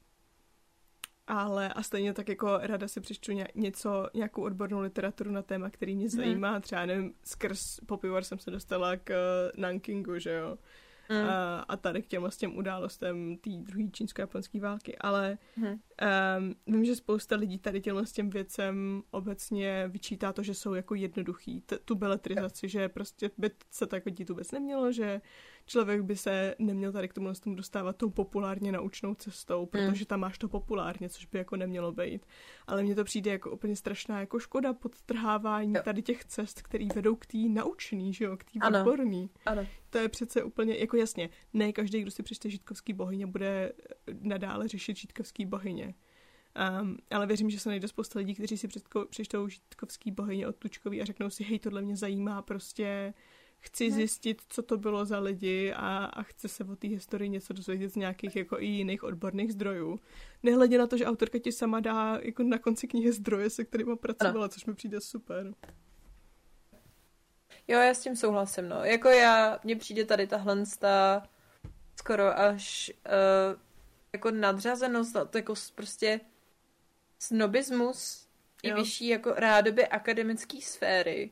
ale 1.26 1.72
a 1.72 1.82
stejně 1.82 2.12
tak 2.12 2.28
jako 2.28 2.58
rada 2.62 2.88
si 2.88 3.00
přečtu 3.00 3.32
ně, 3.32 3.48
něco, 3.54 4.08
nějakou 4.14 4.42
odbornou 4.42 4.80
literaturu 4.80 5.30
na 5.30 5.42
téma, 5.42 5.70
který 5.70 5.96
mě 5.96 6.06
mhm. 6.06 6.16
zajímá. 6.16 6.50
Hmm. 6.50 6.60
Třeba 6.60 6.86
nevím, 6.86 7.14
skrz 7.24 7.80
Popivar 7.86 8.24
jsem 8.24 8.38
se 8.38 8.50
dostala 8.50 8.96
k 8.96 9.10
uh, 9.10 9.60
Nankingu, 9.60 10.18
že 10.18 10.32
jo. 10.32 10.58
Mm. 11.08 11.28
A, 11.28 11.58
a 11.58 11.76
tady 11.76 12.02
k 12.02 12.06
těm, 12.06 12.24
s 12.24 12.36
těm 12.36 12.56
událostem 12.56 13.36
té 13.36 13.50
druhé 13.50 13.88
čínsko-japonské 13.88 14.60
války. 14.60 14.98
Ale 14.98 15.38
mm. 15.56 15.66
um, 15.66 15.78
vím, 16.66 16.84
že 16.84 16.96
spousta 16.96 17.36
lidí 17.36 17.58
tady 17.58 17.80
těm 17.80 17.96
s 17.96 18.12
těm 18.12 18.30
věcem 18.30 19.02
obecně 19.10 19.88
vyčítá 19.88 20.32
to, 20.32 20.42
že 20.42 20.54
jsou 20.54 20.74
jako 20.74 20.94
jednoduchý. 20.94 21.60
T- 21.60 21.78
tu 21.78 21.94
beletrizaci, 21.94 22.68
že 22.68 22.88
prostě 22.88 23.30
by 23.38 23.50
se 23.70 23.86
tak 23.86 24.10
dít 24.10 24.28
vůbec 24.28 24.52
nemělo, 24.52 24.92
že 24.92 25.20
člověk 25.66 26.02
by 26.02 26.16
se 26.16 26.54
neměl 26.58 26.92
tady 26.92 27.08
k 27.08 27.12
tomu, 27.12 27.32
tomu 27.34 27.56
dostávat 27.56 27.96
tou 27.96 28.10
populárně 28.10 28.72
naučnou 28.72 29.14
cestou, 29.14 29.58
hmm. 29.58 29.66
protože 29.66 30.06
tam 30.06 30.20
máš 30.20 30.38
to 30.38 30.48
populárně, 30.48 31.08
což 31.08 31.26
by 31.26 31.38
jako 31.38 31.56
nemělo 31.56 31.92
být. 31.92 32.26
Ale 32.66 32.82
mně 32.82 32.94
to 32.94 33.04
přijde 33.04 33.30
jako 33.30 33.50
úplně 33.50 33.76
strašná 33.76 34.20
jako 34.20 34.38
škoda 34.38 34.72
podtrhávání 34.72 35.74
jo. 35.74 35.82
tady 35.84 36.02
těch 36.02 36.24
cest, 36.24 36.62
které 36.62 36.86
vedou 36.94 37.16
k 37.16 37.26
té 37.26 37.38
naučný, 37.38 38.12
že 38.12 38.24
jo, 38.24 38.36
k 38.36 38.44
té 38.44 38.66
odborný. 38.68 39.30
Ano. 39.46 39.66
To 39.90 39.98
je 39.98 40.08
přece 40.08 40.42
úplně, 40.42 40.76
jako 40.78 40.96
jasně, 40.96 41.30
ne 41.52 41.72
každý, 41.72 42.02
kdo 42.02 42.10
si 42.10 42.22
přečte 42.22 42.50
žítkovský 42.50 42.92
bohyně, 42.92 43.26
bude 43.26 43.72
nadále 44.20 44.68
řešit 44.68 44.96
žítkovský 44.96 45.46
bohyně. 45.46 45.94
Um, 46.80 46.96
ale 47.10 47.26
věřím, 47.26 47.50
že 47.50 47.60
se 47.60 47.68
najde 47.68 47.88
spousta 47.88 48.18
lidí, 48.18 48.34
kteří 48.34 48.56
si 48.56 48.68
přečtou 49.10 49.48
žítkovský 49.48 50.10
bohyně 50.10 50.48
od 50.48 50.56
Tučkový 50.56 51.02
a 51.02 51.04
řeknou 51.04 51.30
si, 51.30 51.44
hej, 51.44 51.58
tohle 51.58 51.82
mě 51.82 51.96
zajímá, 51.96 52.42
prostě 52.42 53.14
chci 53.60 53.90
zjistit, 53.90 54.42
co 54.48 54.62
to 54.62 54.78
bylo 54.78 55.04
za 55.04 55.18
lidi 55.18 55.72
a, 55.72 56.04
a 56.04 56.22
chci 56.22 56.48
se 56.48 56.64
o 56.64 56.76
té 56.76 56.88
historii 56.88 57.28
něco 57.28 57.52
dozvědět 57.52 57.88
z 57.88 57.96
nějakých 57.96 58.36
jako 58.36 58.60
i 58.60 58.66
jiných 58.66 59.04
odborných 59.04 59.52
zdrojů. 59.52 60.00
Nehledě 60.42 60.78
na 60.78 60.86
to, 60.86 60.96
že 60.96 61.06
autorka 61.06 61.38
ti 61.38 61.52
sama 61.52 61.80
dá 61.80 62.18
jako 62.22 62.42
na 62.42 62.58
konci 62.58 62.88
knihy 62.88 63.12
zdroje, 63.12 63.50
se 63.50 63.64
kterými 63.64 63.96
pracovala, 63.96 64.44
ano. 64.44 64.48
což 64.48 64.64
mi 64.64 64.74
přijde 64.74 65.00
super. 65.00 65.54
Jo, 67.68 67.78
já 67.80 67.94
s 67.94 68.02
tím 68.02 68.16
souhlasím, 68.16 68.68
no. 68.68 68.84
Jako 68.84 69.08
já, 69.08 69.60
mně 69.64 69.76
přijde 69.76 70.04
tady 70.04 70.26
tahle 70.26 70.64
ta 70.78 71.22
skoro 71.96 72.38
až 72.38 72.92
uh, 73.06 73.60
jako 74.12 74.30
nadřazenost, 74.30 75.16
to 75.30 75.38
jako 75.38 75.54
prostě 75.74 76.20
snobismus 77.18 78.28
i 78.62 78.72
vyšší 78.72 79.08
jako 79.08 79.32
rádoby 79.36 79.86
akademické 79.86 80.60
sféry 80.60 81.30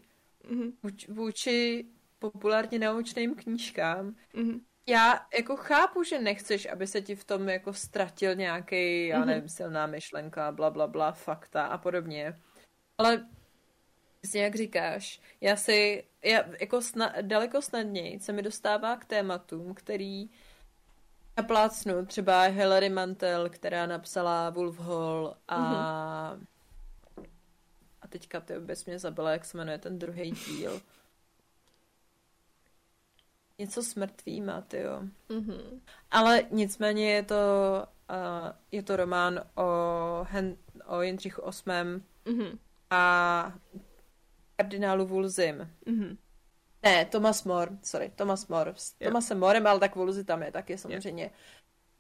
mm-hmm. 0.51 0.73
vůči 1.09 1.87
populárně 2.31 2.79
naučným 2.79 3.35
knížkám 3.35 4.15
mm-hmm. 4.35 4.61
já 4.87 5.27
jako 5.39 5.57
chápu, 5.57 6.03
že 6.03 6.19
nechceš, 6.19 6.67
aby 6.67 6.87
se 6.87 7.03
ti 7.03 7.15
v 7.15 7.25
tom 7.25 7.49
jako 7.49 7.73
ztratil 7.73 8.35
nějaký, 8.35 9.07
já 9.07 9.19
mhm. 9.19 9.29
nevím, 9.29 9.49
silná 9.49 9.87
myšlenka, 9.87 10.53
bla, 10.53 10.71
bla, 10.71 10.87
bla, 10.87 11.13
fakta 11.13 11.67
a 11.67 11.79
podobně. 11.79 12.39
Ale 12.99 13.27
Přesně 14.25 14.43
jak 14.43 14.55
říkáš, 14.55 15.21
já 15.41 15.57
si, 15.57 16.05
já 16.23 16.45
jako 16.61 16.83
sna, 16.83 17.15
daleko 17.21 17.63
snadněji 17.63 18.21
se 18.21 18.33
mi 18.33 18.43
dostává 18.43 18.97
k 18.97 19.05
tématům, 19.05 19.75
který 19.75 20.31
naplácnu, 21.37 22.07
třeba 22.07 22.43
Hilary 22.43 22.89
Mantel, 22.89 23.51
která 23.51 23.87
napsala 23.87 24.51
Wolf 24.51 24.79
Hall 24.79 25.37
a 25.49 25.59
mm-hmm. 25.59 26.47
a 28.03 28.09
teďka 28.09 28.41
ty 28.41 28.59
bys 28.59 28.87
mě 28.87 28.99
zabila, 28.99 29.31
jak 29.33 29.45
se 29.45 29.57
jmenuje 29.57 29.79
ten 29.79 29.99
druhý 29.99 30.31
díl. 30.31 30.81
Něco 33.59 33.83
s 33.83 33.95
mrtvýma, 33.95 34.65
jo. 34.73 35.03
Mm-hmm. 35.29 35.81
Ale 36.11 36.43
nicméně 36.51 37.13
je 37.13 37.23
to, 37.23 37.35
uh, 38.11 38.53
je 38.73 38.83
to 38.83 38.97
román 38.97 39.41
o, 39.55 39.65
Hen, 40.31 40.57
o 40.87 41.03
Jindřichu 41.03 41.43
VIII 41.43 42.03
mm-hmm. 42.25 42.59
a 42.91 43.55
kardinálu 44.57 45.07
Vulzim. 45.07 45.71
Mm-hmm. 45.87 46.17
Ne, 46.85 47.05
Thomas 47.05 47.45
More, 47.45 47.71
sorry, 47.83 48.13
Thomas 48.15 48.49
More. 48.49 48.73
S 48.77 48.95
yeah. 49.01 49.11
Thomasem 49.11 49.39
Morem, 49.39 49.67
ale 49.67 49.81
tak 49.81 49.97
Vulzy 49.97 50.25
tam 50.25 50.43
je 50.43 50.53
taky 50.53 50.79
samozřejmě. 50.79 51.23
Yeah. 51.23 51.35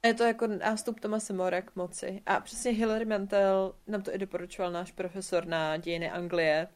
Je 0.04 0.14
to 0.14 0.24
jako 0.24 0.46
nástup 0.46 1.00
Tomase 1.00 1.32
More 1.32 1.62
k 1.62 1.76
moci. 1.76 2.22
A 2.26 2.40
přesně 2.40 2.70
Hilary 2.70 3.04
Mantel 3.04 3.74
nám 3.86 4.02
to 4.02 4.14
i 4.14 4.18
doporučoval 4.18 4.72
náš 4.72 4.92
profesor 4.92 5.46
na 5.46 5.76
dějiny 5.76 6.10
Anglie, 6.10 6.68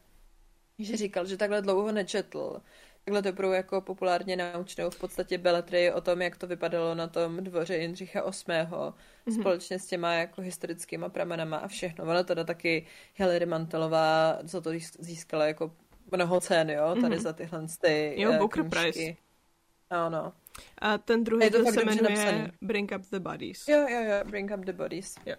že 0.79 0.97
říkal, 0.97 1.25
že 1.25 1.37
takhle 1.37 1.61
dlouho 1.61 1.91
nečetl. 1.91 2.61
Takhle 3.05 3.21
dobrou 3.21 3.51
jako 3.51 3.81
populárně 3.81 4.35
naučnou 4.35 4.89
v 4.89 4.99
podstatě 4.99 5.37
beletry 5.37 5.91
o 5.91 6.01
tom, 6.01 6.21
jak 6.21 6.37
to 6.37 6.47
vypadalo 6.47 6.95
na 6.95 7.07
tom 7.07 7.37
dvoře 7.37 7.77
Jindřicha 7.77 8.21
VIII. 8.21 8.57
Mm-hmm. 8.59 9.39
společně 9.39 9.79
s 9.79 9.85
těma 9.85 10.13
jako 10.13 10.41
historickýma 10.41 11.09
pramenama 11.09 11.57
a 11.57 11.67
všechno. 11.67 12.05
Ona 12.05 12.23
teda 12.23 12.43
taky 12.43 12.85
Hilary 13.15 13.45
Mantelová 13.45 14.39
za 14.43 14.61
to 14.61 14.71
získala 14.99 15.45
jako 15.45 15.71
mnoho 16.11 16.41
cen, 16.41 16.69
jo, 16.69 16.95
tady 17.01 17.15
mm-hmm. 17.15 17.21
za 17.21 17.33
tyhle 17.33 17.67
ty 17.81 18.13
Jo, 18.17 18.29
uh, 18.31 18.37
Booker 18.37 18.69
Prize. 18.69 19.13
Ano. 19.89 20.33
A 20.77 20.97
ten 20.97 21.23
druhý 21.23 21.49
to 21.49 21.65
se 21.65 21.85
jmenuje 21.85 22.15
napsaný. 22.15 22.47
Bring 22.61 22.91
Up 22.95 23.01
the 23.09 23.19
Bodies. 23.19 23.67
Jo, 23.67 23.87
jo, 23.89 24.01
jo, 24.01 24.23
Bring 24.23 24.51
Up 24.57 24.65
the 24.65 24.73
Bodies. 24.73 25.15
Jo. 25.25 25.35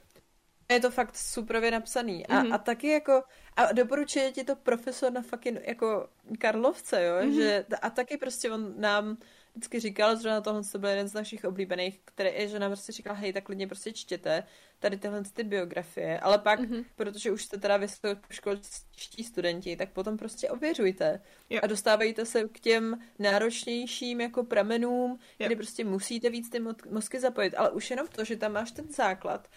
Je 0.70 0.80
to 0.80 0.90
fakt 0.90 1.16
superově 1.16 1.70
napsaný. 1.70 2.26
A, 2.26 2.42
mm-hmm. 2.42 2.54
a 2.54 2.58
taky 2.58 2.88
jako, 2.88 3.22
a 3.56 3.72
doporučuje 3.72 4.32
ti 4.32 4.44
to 4.44 4.56
profesor 4.56 5.12
na 5.12 5.22
fucking 5.22 5.58
jako 5.66 6.08
Karlovce, 6.38 7.04
jo, 7.04 7.14
mm-hmm. 7.14 7.34
že, 7.34 7.64
a 7.82 7.90
taky 7.90 8.16
prostě 8.16 8.50
on 8.50 8.74
nám 8.80 9.16
vždycky 9.54 9.80
říkal, 9.80 10.16
zrovna 10.16 10.40
tohle 10.40 10.62
to 10.72 10.78
byl 10.78 10.90
jeden 10.90 11.08
z 11.08 11.14
našich 11.14 11.44
oblíbených, 11.44 12.00
který 12.04 12.30
je, 12.34 12.48
že 12.48 12.58
nám 12.58 12.70
prostě 12.70 12.92
říkal, 12.92 13.14
hej, 13.14 13.32
tak 13.32 13.44
klidně 13.44 13.66
prostě 13.66 13.92
čtěte 13.92 14.44
tady 14.78 14.96
tyhle 14.96 15.22
ty 15.34 15.44
biografie, 15.44 16.20
ale 16.20 16.38
pak, 16.38 16.60
mm-hmm. 16.60 16.84
protože 16.96 17.30
už 17.30 17.44
jste 17.44 17.58
teda 17.58 17.76
vysokoškolští 17.76 19.24
studenti, 19.24 19.76
tak 19.76 19.90
potom 19.90 20.16
prostě 20.16 20.50
ověřujte 20.50 21.20
jo. 21.50 21.60
a 21.62 21.66
dostávajíte 21.66 22.26
se 22.26 22.48
k 22.48 22.60
těm 22.60 23.00
náročnějším 23.18 24.20
jako 24.20 24.44
pramenům, 24.44 25.18
jo. 25.38 25.46
kdy 25.46 25.56
prostě 25.56 25.84
musíte 25.84 26.30
víc 26.30 26.50
ty 26.50 26.60
mozky 26.90 27.20
zapojit, 27.20 27.54
ale 27.54 27.70
už 27.70 27.90
jenom 27.90 28.06
to, 28.08 28.24
že 28.24 28.36
tam 28.36 28.52
máš 28.52 28.70
ten 28.70 28.92
základ, 28.92 29.48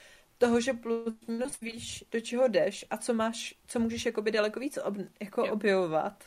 toho, 0.43 0.59
že 0.59 0.73
plus 0.73 1.13
minus 1.27 1.59
víš, 1.59 2.03
do 2.11 2.19
čeho 2.19 2.47
jdeš 2.47 2.85
a 2.89 2.97
co 2.97 3.13
máš, 3.13 3.55
co 3.67 3.79
můžeš 3.79 4.05
jakoby 4.05 4.31
daleko 4.31 4.59
víc 4.59 4.77
ob, 4.83 4.95
jako 5.21 5.45
jo. 5.45 5.53
objevovat. 5.53 6.23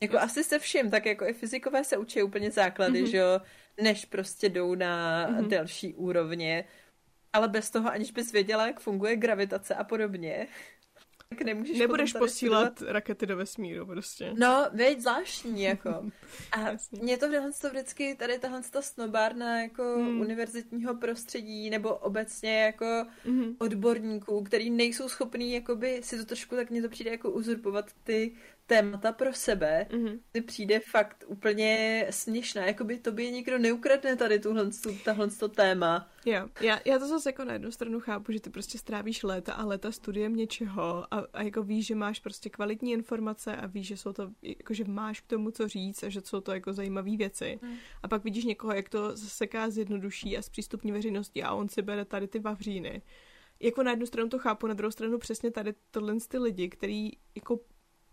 Jako 0.00 0.16
jo. 0.16 0.22
asi 0.22 0.44
se 0.44 0.58
vším, 0.58 0.90
tak 0.90 1.06
jako 1.06 1.26
i 1.26 1.32
fyzikové 1.32 1.84
se 1.84 1.96
učí 1.96 2.22
úplně 2.22 2.50
základy, 2.50 3.02
mm-hmm. 3.02 3.10
že 3.10 3.16
jo, 3.16 3.40
než 3.82 4.04
prostě 4.04 4.48
jdou 4.48 4.74
na 4.74 5.26
mm-hmm. 5.28 5.48
delší 5.48 5.94
úrovně. 5.94 6.64
Ale 7.32 7.48
bez 7.48 7.70
toho, 7.70 7.90
aniž 7.90 8.10
bys 8.10 8.32
věděla, 8.32 8.66
jak 8.66 8.80
funguje 8.80 9.16
gravitace 9.16 9.74
a 9.74 9.84
podobně, 9.84 10.46
tak 11.34 11.42
nemůžeš 11.42 11.78
Nebudeš 11.78 12.12
posílat 12.12 12.72
studovat... 12.72 12.92
rakety 12.92 13.26
do 13.26 13.36
vesmíru 13.36 13.86
prostě. 13.86 14.34
No, 14.38 14.66
veď 14.72 15.00
zvláštní, 15.00 15.62
jako. 15.62 15.90
A 16.52 16.58
mě 17.02 17.18
to 17.18 17.26
to 17.60 17.70
vždycky, 17.70 18.14
tady 18.14 18.38
tahle 18.38 18.62
ta 18.70 18.82
snobárna 18.82 19.62
jako 19.62 19.82
hmm. 19.82 20.20
univerzitního 20.20 20.94
prostředí, 20.94 21.70
nebo 21.70 21.94
obecně 21.94 22.60
jako 22.60 23.06
hmm. 23.24 23.56
odborníků, 23.58 24.42
který 24.42 24.70
nejsou 24.70 25.08
schopní 25.08 25.52
jakoby 25.52 26.00
si 26.02 26.18
to 26.18 26.24
trošku, 26.24 26.56
tak 26.56 26.70
mně 26.70 26.82
to 26.82 26.88
přijde 26.88 27.10
jako 27.10 27.30
uzurpovat 27.30 27.92
ty 28.04 28.32
témata 28.70 29.12
pro 29.12 29.32
sebe, 29.32 29.86
mm-hmm. 29.90 30.18
ty 30.32 30.40
přijde 30.40 30.80
fakt 30.80 31.24
úplně 31.26 32.06
směšná, 32.10 32.66
jako 32.66 32.84
by 32.84 32.98
tobě 32.98 33.30
nikdo 33.30 33.58
neukradne 33.58 34.16
tady 34.16 34.38
tuhle, 34.38 34.70
tahle 35.04 35.30
to 35.30 35.48
téma. 35.48 36.08
Jo, 36.26 36.48
já, 36.60 36.80
já 36.84 36.98
to 36.98 37.08
zase 37.08 37.28
jako 37.28 37.44
na 37.44 37.52
jednu 37.52 37.70
stranu 37.70 38.00
chápu, 38.00 38.32
že 38.32 38.40
ty 38.40 38.50
prostě 38.50 38.78
strávíš 38.78 39.22
léta 39.22 39.52
a 39.52 39.64
léta 39.64 39.92
studiem 39.92 40.36
něčeho 40.36 41.14
a, 41.14 41.26
a 41.32 41.42
jako 41.42 41.62
víš, 41.62 41.86
že 41.86 41.94
máš 41.94 42.20
prostě 42.20 42.50
kvalitní 42.50 42.92
informace 42.92 43.56
a 43.56 43.66
víš, 43.66 43.86
že 43.86 43.96
jsou 43.96 44.12
to, 44.12 44.30
jako 44.42 44.74
že 44.74 44.84
máš 44.84 45.20
k 45.20 45.26
tomu 45.26 45.50
co 45.50 45.68
říct 45.68 46.02
a 46.02 46.08
že 46.08 46.20
jsou 46.20 46.40
to 46.40 46.52
jako 46.52 46.72
zajímavé 46.72 47.16
věci. 47.16 47.58
Mm. 47.62 47.74
A 48.02 48.08
pak 48.08 48.24
vidíš 48.24 48.44
někoho, 48.44 48.72
jak 48.72 48.88
to 48.88 49.16
seká 49.16 49.70
zjednoduší 49.70 50.38
a 50.38 50.42
zpřístupní 50.42 50.92
veřejnosti 50.92 51.42
a 51.42 51.54
on 51.54 51.68
si 51.68 51.82
bere 51.82 52.04
tady 52.04 52.28
ty 52.28 52.38
vavříny 52.38 53.02
jako 53.62 53.82
na 53.82 53.90
jednu 53.90 54.06
stranu 54.06 54.28
to 54.28 54.38
chápu, 54.38 54.66
na 54.66 54.74
druhou 54.74 54.90
stranu 54.90 55.18
přesně 55.18 55.50
tady 55.50 55.74
tohle 55.90 56.16
ty 56.28 56.38
lidi, 56.38 56.68
který 56.68 57.10
jako 57.34 57.60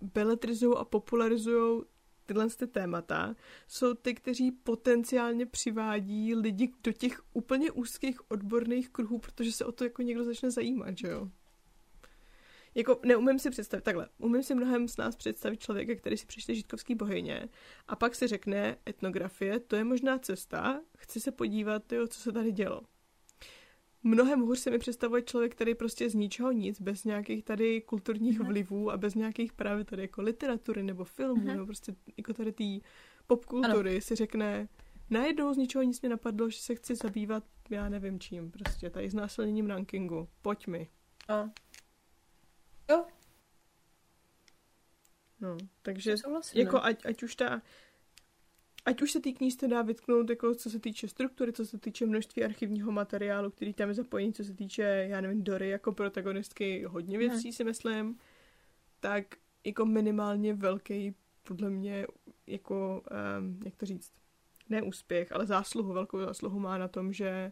beletrizují 0.01 0.75
a 0.77 0.85
popularizují 0.85 1.83
tyhle 2.25 2.49
ty 2.49 2.67
témata, 2.67 3.35
jsou 3.67 3.93
ty, 3.93 4.13
kteří 4.13 4.51
potenciálně 4.51 5.45
přivádí 5.45 6.35
lidi 6.35 6.73
do 6.83 6.91
těch 6.91 7.21
úplně 7.33 7.71
úzkých 7.71 8.31
odborných 8.31 8.89
kruhů, 8.89 9.19
protože 9.19 9.51
se 9.51 9.65
o 9.65 9.71
to 9.71 9.83
jako 9.83 10.01
někdo 10.01 10.23
začne 10.23 10.51
zajímat, 10.51 10.97
že 10.97 11.07
jo? 11.07 11.29
Jako 12.75 12.99
neumím 13.05 13.39
si 13.39 13.49
představit, 13.49 13.83
takhle, 13.83 14.09
umím 14.17 14.43
si 14.43 14.55
mnohem 14.55 14.87
z 14.87 14.97
nás 14.97 15.15
představit 15.15 15.59
člověka, 15.59 15.95
který 15.95 16.17
si 16.17 16.25
přečte 16.25 16.55
žítkovský 16.55 16.95
bohyně 16.95 17.49
a 17.87 17.95
pak 17.95 18.15
si 18.15 18.27
řekne 18.27 18.77
etnografie, 18.89 19.59
to 19.59 19.75
je 19.75 19.83
možná 19.83 20.19
cesta, 20.19 20.81
chci 20.97 21.19
se 21.19 21.31
podívat, 21.31 21.91
jo, 21.91 22.07
co 22.07 22.19
se 22.19 22.31
tady 22.31 22.51
dělo 22.51 22.81
mnohem 24.03 24.41
hůř 24.41 24.59
se 24.59 24.69
mi 24.69 24.79
představuje 24.79 25.21
člověk, 25.21 25.55
který 25.55 25.75
prostě 25.75 26.09
z 26.09 26.13
ničeho 26.13 26.51
nic, 26.51 26.81
bez 26.81 27.03
nějakých 27.03 27.43
tady 27.43 27.81
kulturních 27.81 28.39
mm 28.39 28.47
vlivů 28.47 28.91
a 28.91 28.97
bez 28.97 29.15
nějakých 29.15 29.53
právě 29.53 29.83
tady 29.83 30.01
jako 30.01 30.21
literatury 30.21 30.83
nebo 30.83 31.03
filmů, 31.03 31.41
mm 31.41 31.47
nebo 31.47 31.65
prostě 31.65 31.95
jako 32.17 32.33
tady 32.33 32.51
té 32.51 32.87
popkultury 33.27 33.91
ano. 33.91 34.01
si 34.01 34.15
řekne, 34.15 34.67
najednou 35.09 35.53
z 35.53 35.57
ničeho 35.57 35.83
nic 35.83 36.01
mě 36.01 36.09
napadlo, 36.09 36.49
že 36.49 36.59
se 36.59 36.75
chci 36.75 36.95
zabývat, 36.95 37.43
já 37.69 37.89
nevím 37.89 38.19
čím, 38.19 38.51
prostě 38.51 38.89
tady 38.89 39.09
s 39.09 39.13
násilněním 39.13 39.67
rankingu. 39.69 40.29
Pojď 40.41 40.67
mi. 40.67 40.89
A. 41.27 41.49
Jo. 42.89 43.05
No, 45.39 45.57
takže 45.81 46.15
jako 46.53 46.83
ať, 46.83 47.05
ať 47.05 47.23
už 47.23 47.35
ta 47.35 47.61
ať 48.87 49.01
už 49.01 49.11
se 49.11 49.19
té 49.19 49.31
knížce 49.31 49.67
dá 49.67 49.81
vytknout, 49.81 50.29
jako 50.29 50.55
co 50.55 50.69
se 50.69 50.79
týče 50.79 51.07
struktury, 51.07 51.53
co 51.53 51.65
se 51.65 51.77
týče 51.77 52.05
množství 52.05 52.43
archivního 52.43 52.91
materiálu, 52.91 53.51
který 53.51 53.73
tam 53.73 53.89
je 53.89 53.95
zapojený, 53.95 54.33
co 54.33 54.43
se 54.43 54.53
týče, 54.53 54.81
já 55.09 55.21
nevím, 55.21 55.43
Dory 55.43 55.69
jako 55.69 55.91
protagonistky, 55.91 56.83
hodně 56.83 57.17
věcí 57.17 57.53
si 57.53 57.63
myslím, 57.63 58.19
tak 58.99 59.35
jako 59.63 59.85
minimálně 59.85 60.53
velký, 60.53 61.15
podle 61.43 61.69
mě, 61.69 62.07
jako, 62.47 63.03
um, 63.39 63.59
jak 63.65 63.75
to 63.75 63.85
říct, 63.85 64.11
ne 64.69 64.81
úspěch, 64.81 65.31
ale 65.31 65.45
zásluhu, 65.45 65.93
velkou 65.93 66.19
zásluhu 66.19 66.59
má 66.59 66.77
na 66.77 66.87
tom, 66.87 67.13
že 67.13 67.51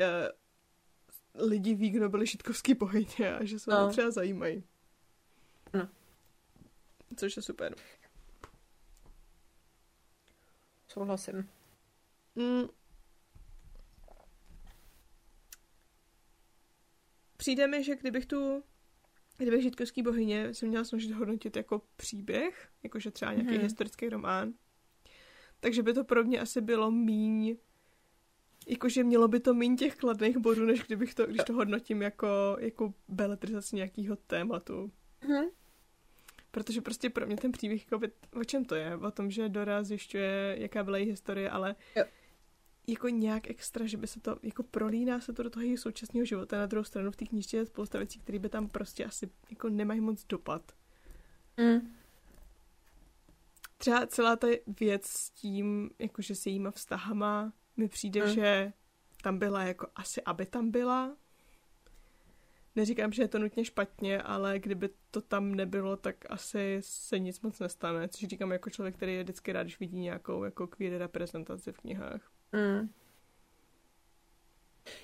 uh, 0.00 1.48
lidi 1.48 1.74
ví, 1.74 1.90
kdo 1.90 2.08
byli 2.08 2.26
šitkovský 2.26 2.74
pohyně 2.74 3.34
a 3.40 3.44
že 3.44 3.58
se 3.58 3.70
no. 3.70 3.88
třeba 3.88 4.10
zajímají. 4.10 4.62
No. 5.74 5.88
Což 7.16 7.36
je 7.36 7.42
super. 7.42 7.74
Souhlasím. 10.94 11.48
Mm. 12.34 12.64
Přijde 17.36 17.66
mi, 17.66 17.84
že 17.84 17.96
kdybych 17.96 18.26
tu 18.26 18.62
kdybych 19.38 19.62
žitkovský 19.62 20.02
bohyně 20.02 20.54
se 20.54 20.66
měla 20.66 20.84
snažit 20.84 21.12
hodnotit 21.12 21.56
jako 21.56 21.82
příběh, 21.96 22.68
jakože 22.82 23.10
třeba 23.10 23.32
nějaký 23.32 23.50
mm-hmm. 23.50 23.62
historický 23.62 24.08
román, 24.08 24.52
takže 25.60 25.82
by 25.82 25.92
to 25.92 26.04
pro 26.04 26.24
mě 26.24 26.40
asi 26.40 26.60
bylo 26.60 26.90
míň 26.90 27.56
jakože 28.66 29.04
mělo 29.04 29.28
by 29.28 29.40
to 29.40 29.54
méně 29.54 29.76
těch 29.76 29.96
kladných 29.96 30.38
bodů, 30.38 30.66
než 30.66 30.82
kdybych 30.82 31.14
to, 31.14 31.26
když 31.26 31.42
to 31.46 31.52
hodnotím 31.52 32.02
jako, 32.02 32.56
jako 32.60 32.94
beletrizaci 33.08 33.76
nějakého 33.76 34.16
tématu. 34.16 34.92
Mm-hmm. 35.22 35.50
Protože 36.54 36.80
prostě 36.80 37.10
pro 37.10 37.26
mě 37.26 37.36
ten 37.36 37.52
příběh, 37.52 37.84
jako 37.84 37.98
by, 37.98 38.12
o 38.40 38.44
čem 38.44 38.64
to 38.64 38.74
je? 38.74 38.96
O 38.96 39.10
tom, 39.10 39.30
že 39.30 39.48
Dora 39.48 39.82
zjišťuje, 39.82 40.56
jaká 40.58 40.84
byla 40.84 40.98
její 40.98 41.10
historie, 41.10 41.50
ale 41.50 41.76
jo. 41.96 42.04
jako 42.86 43.08
nějak 43.08 43.50
extra, 43.50 43.86
že 43.86 43.96
by 43.96 44.06
se 44.06 44.20
to, 44.20 44.38
jako 44.42 44.62
prolíná 44.62 45.20
se 45.20 45.32
to 45.32 45.42
do 45.42 45.50
toho 45.50 45.62
jejího 45.62 45.78
současného 45.78 46.24
života. 46.24 46.58
Na 46.58 46.66
druhou 46.66 46.84
stranu 46.84 47.10
v 47.10 47.16
té 47.16 47.24
knižce 47.24 47.56
je 47.56 47.66
spousta 47.66 47.98
věcí, 47.98 48.18
které 48.18 48.38
by 48.38 48.48
tam 48.48 48.68
prostě 48.68 49.04
asi 49.04 49.30
jako 49.50 49.68
nemají 49.68 50.00
moc 50.00 50.24
dopad. 50.24 50.72
Mm. 51.56 51.94
třeba 53.78 54.06
celá 54.06 54.36
ta 54.36 54.46
věc 54.80 55.06
s 55.06 55.30
tím, 55.30 55.90
jakože 55.98 56.34
s 56.34 56.46
jejíma 56.46 56.70
vztahama, 56.70 57.52
mi 57.76 57.88
přijde, 57.88 58.26
mm. 58.26 58.34
že 58.34 58.72
tam 59.22 59.38
byla 59.38 59.64
jako 59.64 59.86
asi, 59.94 60.22
aby 60.22 60.46
tam 60.46 60.70
byla. 60.70 61.16
Neříkám, 62.76 63.12
že 63.12 63.22
je 63.22 63.28
to 63.28 63.38
nutně 63.38 63.64
špatně, 63.64 64.22
ale 64.22 64.58
kdyby 64.58 64.88
to 65.10 65.20
tam 65.20 65.54
nebylo, 65.54 65.96
tak 65.96 66.16
asi 66.30 66.78
se 66.80 67.18
nic 67.18 67.40
moc 67.40 67.60
nestane. 67.60 68.08
Což 68.08 68.28
říkám 68.28 68.52
jako 68.52 68.70
člověk, 68.70 68.96
který 68.96 69.14
je 69.14 69.22
vždycky 69.22 69.52
rád, 69.52 69.62
když 69.62 69.80
vidí 69.80 69.98
nějakou 69.98 70.44
jako 70.44 70.66
queer 70.66 70.98
reprezentaci 70.98 71.72
v 71.72 71.78
knihách. 71.78 72.30
Mm. 72.52 72.90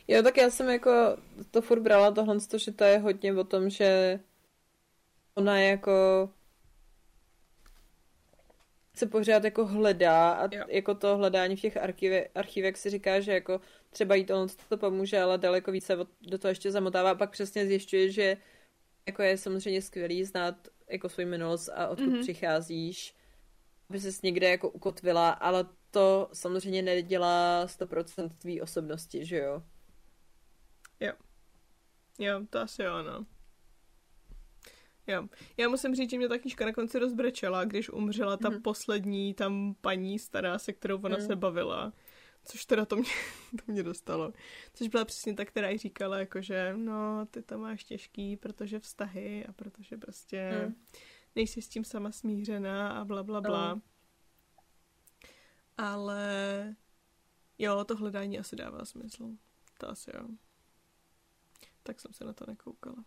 Jo, 0.08 0.22
tak 0.22 0.36
já 0.36 0.50
jsem 0.50 0.68
jako 0.68 1.16
to 1.50 1.62
furt 1.62 1.80
brala 1.80 2.10
tohle, 2.10 2.36
že 2.56 2.72
to 2.72 2.84
je 2.84 2.98
hodně 2.98 3.34
o 3.34 3.44
tom, 3.44 3.70
že 3.70 4.20
ona 5.34 5.60
jako 5.60 6.30
se 8.94 9.06
pořád 9.06 9.44
jako 9.44 9.66
hledá 9.66 10.32
a 10.32 10.54
jo. 10.54 10.64
jako 10.68 10.94
to 10.94 11.16
hledání 11.16 11.56
v 11.56 11.60
těch 11.60 11.76
archive, 11.76 12.26
archivech 12.34 12.76
si 12.76 12.90
říká, 12.90 13.20
že 13.20 13.32
jako 13.32 13.60
třeba 13.90 14.14
jí 14.14 14.24
to, 14.24 14.46
to 14.68 14.76
pomůže, 14.76 15.20
ale 15.20 15.38
daleko 15.38 15.72
více 15.72 15.96
do 16.20 16.38
toho 16.38 16.50
ještě 16.50 16.70
zamotává 16.70 17.10
a 17.10 17.14
pak 17.14 17.30
přesně 17.30 17.66
zjišťuje, 17.66 18.10
že 18.10 18.36
jako 19.06 19.22
je 19.22 19.36
samozřejmě 19.36 19.82
skvělý 19.82 20.24
znát 20.24 20.68
jako 20.88 21.08
svůj 21.08 21.24
minulost 21.24 21.68
a 21.68 21.88
odkud 21.88 22.06
mm-hmm. 22.06 22.20
přicházíš, 22.20 23.14
aby 23.90 24.00
ses 24.00 24.22
někde 24.22 24.50
jako 24.50 24.70
ukotvila, 24.70 25.30
ale 25.30 25.66
to 25.90 26.28
samozřejmě 26.32 26.82
nedělá 26.82 27.66
100% 27.66 28.28
tvý 28.38 28.60
osobnosti, 28.60 29.24
že 29.24 29.38
jo? 29.38 29.62
Jo. 31.00 31.12
Jo, 32.18 32.40
to 32.50 32.58
asi 32.58 32.82
jo, 32.82 33.02
no. 33.02 33.26
Jo. 35.06 35.28
Já 35.56 35.68
musím 35.68 35.94
říct, 35.94 36.10
že 36.10 36.16
mě 36.16 36.28
ta 36.28 36.38
knížka 36.38 36.64
na 36.64 36.72
konci 36.72 36.98
rozbrečela, 36.98 37.64
když 37.64 37.90
umřela 37.90 38.36
ta 38.36 38.50
mm-hmm. 38.50 38.62
poslední 38.62 39.34
tam 39.34 39.74
paní 39.80 40.18
stará, 40.18 40.58
se 40.58 40.72
kterou 40.72 41.00
ona 41.00 41.16
mm. 41.16 41.26
se 41.26 41.36
bavila. 41.36 41.92
Což 42.44 42.64
teda 42.64 42.84
to 42.84 42.96
mě, 42.96 43.10
to 43.66 43.72
mě 43.72 43.82
dostalo. 43.82 44.32
Což 44.74 44.88
byla 44.88 45.04
přesně 45.04 45.34
ta, 45.34 45.44
která 45.44 45.68
jí 45.68 45.78
říkala, 45.78 46.18
jakože 46.18 46.72
no, 46.76 47.26
ty 47.26 47.42
to 47.42 47.58
máš 47.58 47.84
těžký, 47.84 48.36
protože 48.36 48.80
vztahy 48.80 49.46
a 49.46 49.52
protože 49.52 49.96
prostě 49.96 50.64
mm. 50.66 50.74
nejsi 51.36 51.62
s 51.62 51.68
tím 51.68 51.84
sama 51.84 52.12
smířená 52.12 53.00
a 53.00 53.04
bla, 53.04 53.22
bla, 53.22 53.40
bla. 53.40 53.74
Mm. 53.74 53.82
Ale 55.76 56.76
jo, 57.58 57.84
to 57.84 57.96
hledání 57.96 58.38
asi 58.38 58.56
dává 58.56 58.84
smysl. 58.84 59.30
To 59.78 59.88
asi 59.88 60.10
jo. 60.14 60.28
Tak 61.82 62.00
jsem 62.00 62.12
se 62.12 62.24
na 62.24 62.32
to 62.32 62.44
nekoukala. 62.48 63.04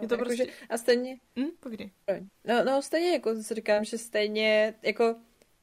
Je 0.00 0.08
to 0.08 0.14
jako, 0.14 0.24
prostě... 0.24 0.46
Že, 0.46 0.52
a 0.70 0.78
stejně... 0.78 1.20
Hm, 1.38 1.50
pokdy. 1.60 1.92
No, 2.44 2.64
no, 2.64 2.82
stejně 2.82 3.12
jako 3.12 3.42
si 3.42 3.54
říkám, 3.54 3.84
že 3.84 3.98
stejně, 3.98 4.74
jako, 4.82 5.16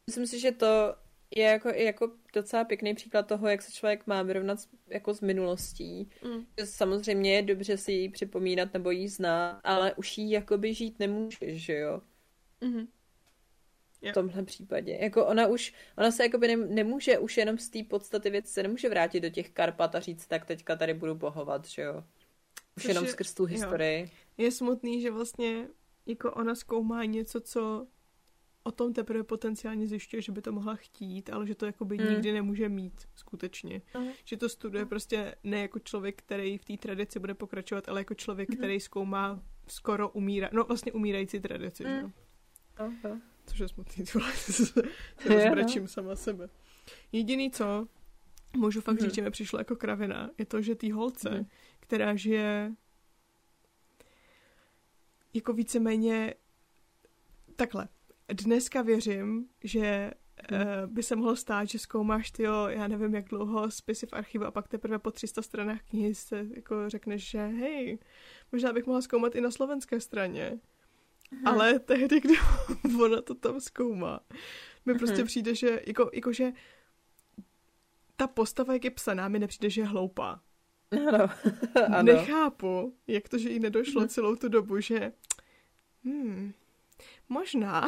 myslím 0.07 0.27
si, 0.27 0.39
že 0.39 0.51
to 0.51 0.95
je 1.32 1.43
jako, 1.43 1.69
jako 1.69 2.11
docela 2.34 2.63
pěkný 2.63 2.93
příklad 2.93 3.28
toho, 3.28 3.47
jak 3.47 3.61
se 3.61 3.71
člověk 3.71 4.07
má 4.07 4.21
vyrovnat 4.21 4.59
jako 4.88 5.13
s 5.13 5.21
minulostí. 5.21 6.09
Mm. 6.23 6.45
Samozřejmě 6.65 7.36
je 7.36 7.41
dobře 7.41 7.78
si 7.78 7.91
ji 7.91 8.09
připomínat 8.09 8.73
nebo 8.73 8.91
jí 8.91 9.07
znát, 9.07 9.59
ale 9.63 9.93
už 9.93 10.17
jí 10.17 10.32
jakoby 10.32 10.73
žít 10.73 10.99
nemůže, 10.99 11.38
že 11.57 11.78
jo? 11.78 12.01
Mm-hmm. 12.61 12.88
V 14.09 14.13
tomhle 14.13 14.43
případě. 14.43 14.97
Jako 15.01 15.26
ona 15.26 15.47
už, 15.47 15.73
ona 15.97 16.11
se 16.11 16.23
jakoby 16.23 16.47
ne, 16.47 16.55
nemůže 16.55 17.17
už 17.17 17.38
jenom 17.38 17.57
z 17.57 17.69
té 17.69 17.84
podstaty 17.84 18.30
věci 18.30 18.53
se 18.53 18.63
nemůže 18.63 18.89
vrátit 18.89 19.19
do 19.19 19.30
těch 19.30 19.49
Karpat 19.49 19.95
a 19.95 19.99
říct, 19.99 20.28
tak 20.28 20.45
teďka 20.45 20.76
tady 20.76 20.93
budu 20.93 21.15
bohovat, 21.15 21.65
že 21.65 21.82
jo? 21.82 22.03
Už 22.78 22.84
Což 22.84 22.86
jenom 22.86 23.05
je, 23.05 23.11
skrz 23.11 23.34
tu 23.34 23.45
historii. 23.45 24.01
Jo. 24.01 24.09
Je 24.38 24.51
smutný, 24.51 25.01
že 25.01 25.11
vlastně 25.11 25.67
jako 26.05 26.32
ona 26.32 26.55
zkoumá 26.55 27.05
něco, 27.05 27.41
co 27.41 27.88
o 28.66 28.72
tom 28.72 28.93
teprve 28.93 29.24
potenciálně 29.24 29.88
zjišťuje, 29.88 30.22
že 30.22 30.32
by 30.32 30.41
to 30.41 30.51
mohla 30.51 30.76
chtít, 30.76 31.30
ale 31.30 31.47
že 31.47 31.55
to 31.55 31.66
jakoby 31.66 31.97
mm. 31.97 32.09
nikdy 32.09 32.34
nemůže 32.34 32.70
mít 32.70 33.07
skutečně. 33.16 33.82
Mm. 33.99 34.07
Že 34.24 34.38
to 34.38 34.49
studuje 34.49 34.86
prostě 34.86 35.36
ne 35.43 35.59
jako 35.59 35.80
člověk, 35.80 36.22
který 36.22 36.57
v 36.57 36.66
té 36.66 36.78
tradici 36.78 37.20
bude 37.20 37.34
pokračovat, 37.34 37.89
ale 37.89 38.01
jako 38.01 38.13
člověk, 38.13 38.49
mm. 38.49 38.57
který 38.57 38.80
zkoumá 38.80 39.43
skoro 39.68 40.09
umírá, 40.09 40.49
no 40.53 40.63
vlastně 40.63 40.91
umírající 40.91 41.39
tradici, 41.39 41.86
mm. 41.86 41.89
že? 41.89 42.05
Okay. 42.86 43.22
Což 43.45 43.59
je 43.59 43.68
smutný, 43.68 44.05
tohle 44.13 44.34
se 44.36 44.84
rozbrečím 45.26 45.88
sama 45.88 46.16
sebe. 46.16 46.49
Jediný 47.11 47.51
co, 47.51 47.88
můžu 48.57 48.82
fakt 48.82 49.01
mm. 49.01 49.05
říct, 49.05 49.16
že 49.16 49.22
mi 49.22 49.32
přišlo 49.32 49.59
jako 49.59 49.76
kravina, 49.76 50.30
je 50.38 50.45
to, 50.45 50.61
že 50.61 50.76
ty 50.76 50.89
holce, 50.89 51.30
mm. 51.30 51.45
která 51.80 52.16
žije 52.16 52.72
jako 55.34 55.53
víceméně 55.53 56.34
takhle. 57.55 57.88
Dneska 58.34 58.82
věřím, 58.82 59.49
že 59.63 60.11
uh, 60.51 60.93
by 60.93 61.03
se 61.03 61.15
mohlo 61.15 61.36
stát, 61.36 61.65
že 61.65 61.80
zkoumáš 61.80 62.32
ty, 62.32 62.43
já 62.67 62.88
nevím, 62.88 63.15
jak 63.15 63.26
dlouho 63.26 63.71
spisy 63.71 64.05
v 64.05 64.13
archivu 64.13 64.45
a 64.45 64.51
pak 64.51 64.67
teprve 64.67 64.99
po 64.99 65.11
300 65.11 65.41
stranách 65.41 65.84
knihy 65.89 66.15
se 66.15 66.45
jako 66.55 66.89
řekneš, 66.89 67.30
že 67.30 67.45
hej, 67.45 67.99
možná 68.51 68.73
bych 68.73 68.86
mohla 68.86 69.01
zkoumat 69.01 69.36
i 69.36 69.41
na 69.41 69.51
slovenské 69.51 69.99
straně. 69.99 70.59
Aha. 71.32 71.55
Ale 71.55 71.80
tehdy, 71.80 72.19
kdy 72.19 72.34
ona 73.03 73.21
to 73.21 73.36
tam 73.36 73.59
zkoumá, 73.59 74.19
mi 74.86 74.93
Aha. 74.93 74.99
prostě 74.99 75.23
přijde, 75.23 75.55
že 75.55 75.82
jako, 75.88 76.09
jako 76.13 76.34
že 76.34 76.51
ta 78.15 78.28
postava, 78.28 78.73
jak 78.73 78.84
je 78.84 78.91
psaná, 78.91 79.28
mi 79.28 79.39
nepřijde, 79.39 79.69
že 79.69 79.82
je 79.82 79.86
hloupá. 79.86 80.41
Ano. 80.91 81.30
ano. 81.88 82.03
Nechápu, 82.03 82.97
jak 83.07 83.30
to, 83.30 83.38
že 83.38 83.49
jí 83.49 83.59
nedošlo 83.59 84.07
celou 84.07 84.36
tu 84.36 84.49
dobu, 84.49 84.80
že 84.80 85.11
hmm, 86.03 86.53
možná, 87.29 87.87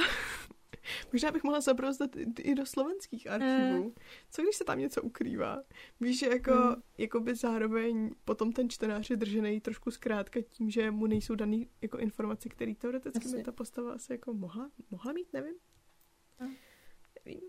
možná 1.13 1.31
bych 1.31 1.43
mohla 1.43 1.61
zabrouzdat 1.61 2.09
i 2.39 2.55
do 2.55 2.65
slovenských 2.65 3.27
archivů. 3.29 3.83
Mm. 3.83 3.91
Co 4.31 4.41
když 4.41 4.55
se 4.55 4.63
tam 4.63 4.79
něco 4.79 5.01
ukrývá? 5.01 5.63
Víš, 5.99 6.19
že 6.19 6.27
jako, 6.27 6.53
mm. 6.53 6.75
jako 6.97 7.19
by 7.19 7.35
zároveň 7.35 8.11
potom 8.25 8.51
ten 8.51 8.69
čtenář 8.69 9.09
je 9.09 9.17
držený 9.17 9.61
trošku 9.61 9.91
zkrátka 9.91 10.39
tím, 10.41 10.69
že 10.69 10.91
mu 10.91 11.07
nejsou 11.07 11.35
dané 11.35 11.65
jako 11.81 11.97
informace, 11.97 12.49
které 12.49 12.75
teoreticky 12.75 13.29
by 13.29 13.43
ta 13.43 13.51
postava 13.51 13.93
asi 13.93 14.11
jako 14.11 14.33
mohla, 14.33 14.71
mohla 14.91 15.13
mít, 15.13 15.33
nevím. 15.33 15.55
Mm. 16.39 16.55
Nevím. 17.25 17.41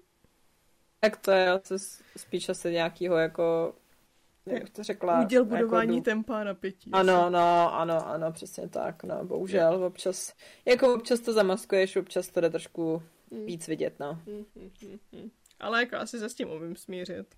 Tak 1.00 1.16
to 1.16 1.30
je 1.30 1.50
asi 1.50 1.74
spíš 2.16 2.48
asi 2.48 2.70
nějakýho 2.70 3.16
jako 3.16 3.74
jak 4.54 4.70
to 4.70 4.82
řekla. 4.82 5.20
Uděl 5.20 5.42
jako 5.42 5.56
budování 5.56 5.96
jako, 5.96 6.04
tempa 6.04 6.44
na 6.44 6.54
pětí. 6.54 6.90
Ano, 6.92 7.30
no, 7.30 7.74
ano, 7.74 8.08
ano, 8.08 8.32
přesně 8.32 8.68
tak, 8.68 9.04
no, 9.04 9.24
bohužel, 9.24 9.84
občas, 9.84 10.34
jako 10.64 10.94
občas 10.94 11.20
to 11.20 11.32
zamaskuješ, 11.32 11.96
občas 11.96 12.28
to 12.28 12.40
jde 12.40 12.50
trošku 12.50 13.02
mm. 13.30 13.46
víc 13.46 13.68
vidět, 13.68 13.94
no. 14.00 14.22
Mm, 14.26 14.44
mm, 14.54 14.98
mm, 15.12 15.30
Ale 15.60 15.80
jako 15.80 15.96
asi 15.96 16.18
se 16.18 16.28
s 16.28 16.34
tím 16.34 16.50
umím 16.50 16.76
smířit. 16.76 17.34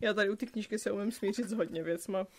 Já 0.00 0.14
tady 0.14 0.30
u 0.30 0.36
ty 0.36 0.46
knížky 0.46 0.78
se 0.78 0.92
umím 0.92 1.12
smířit 1.12 1.48
s 1.48 1.52
hodně 1.52 1.82
věcma. 1.82 2.26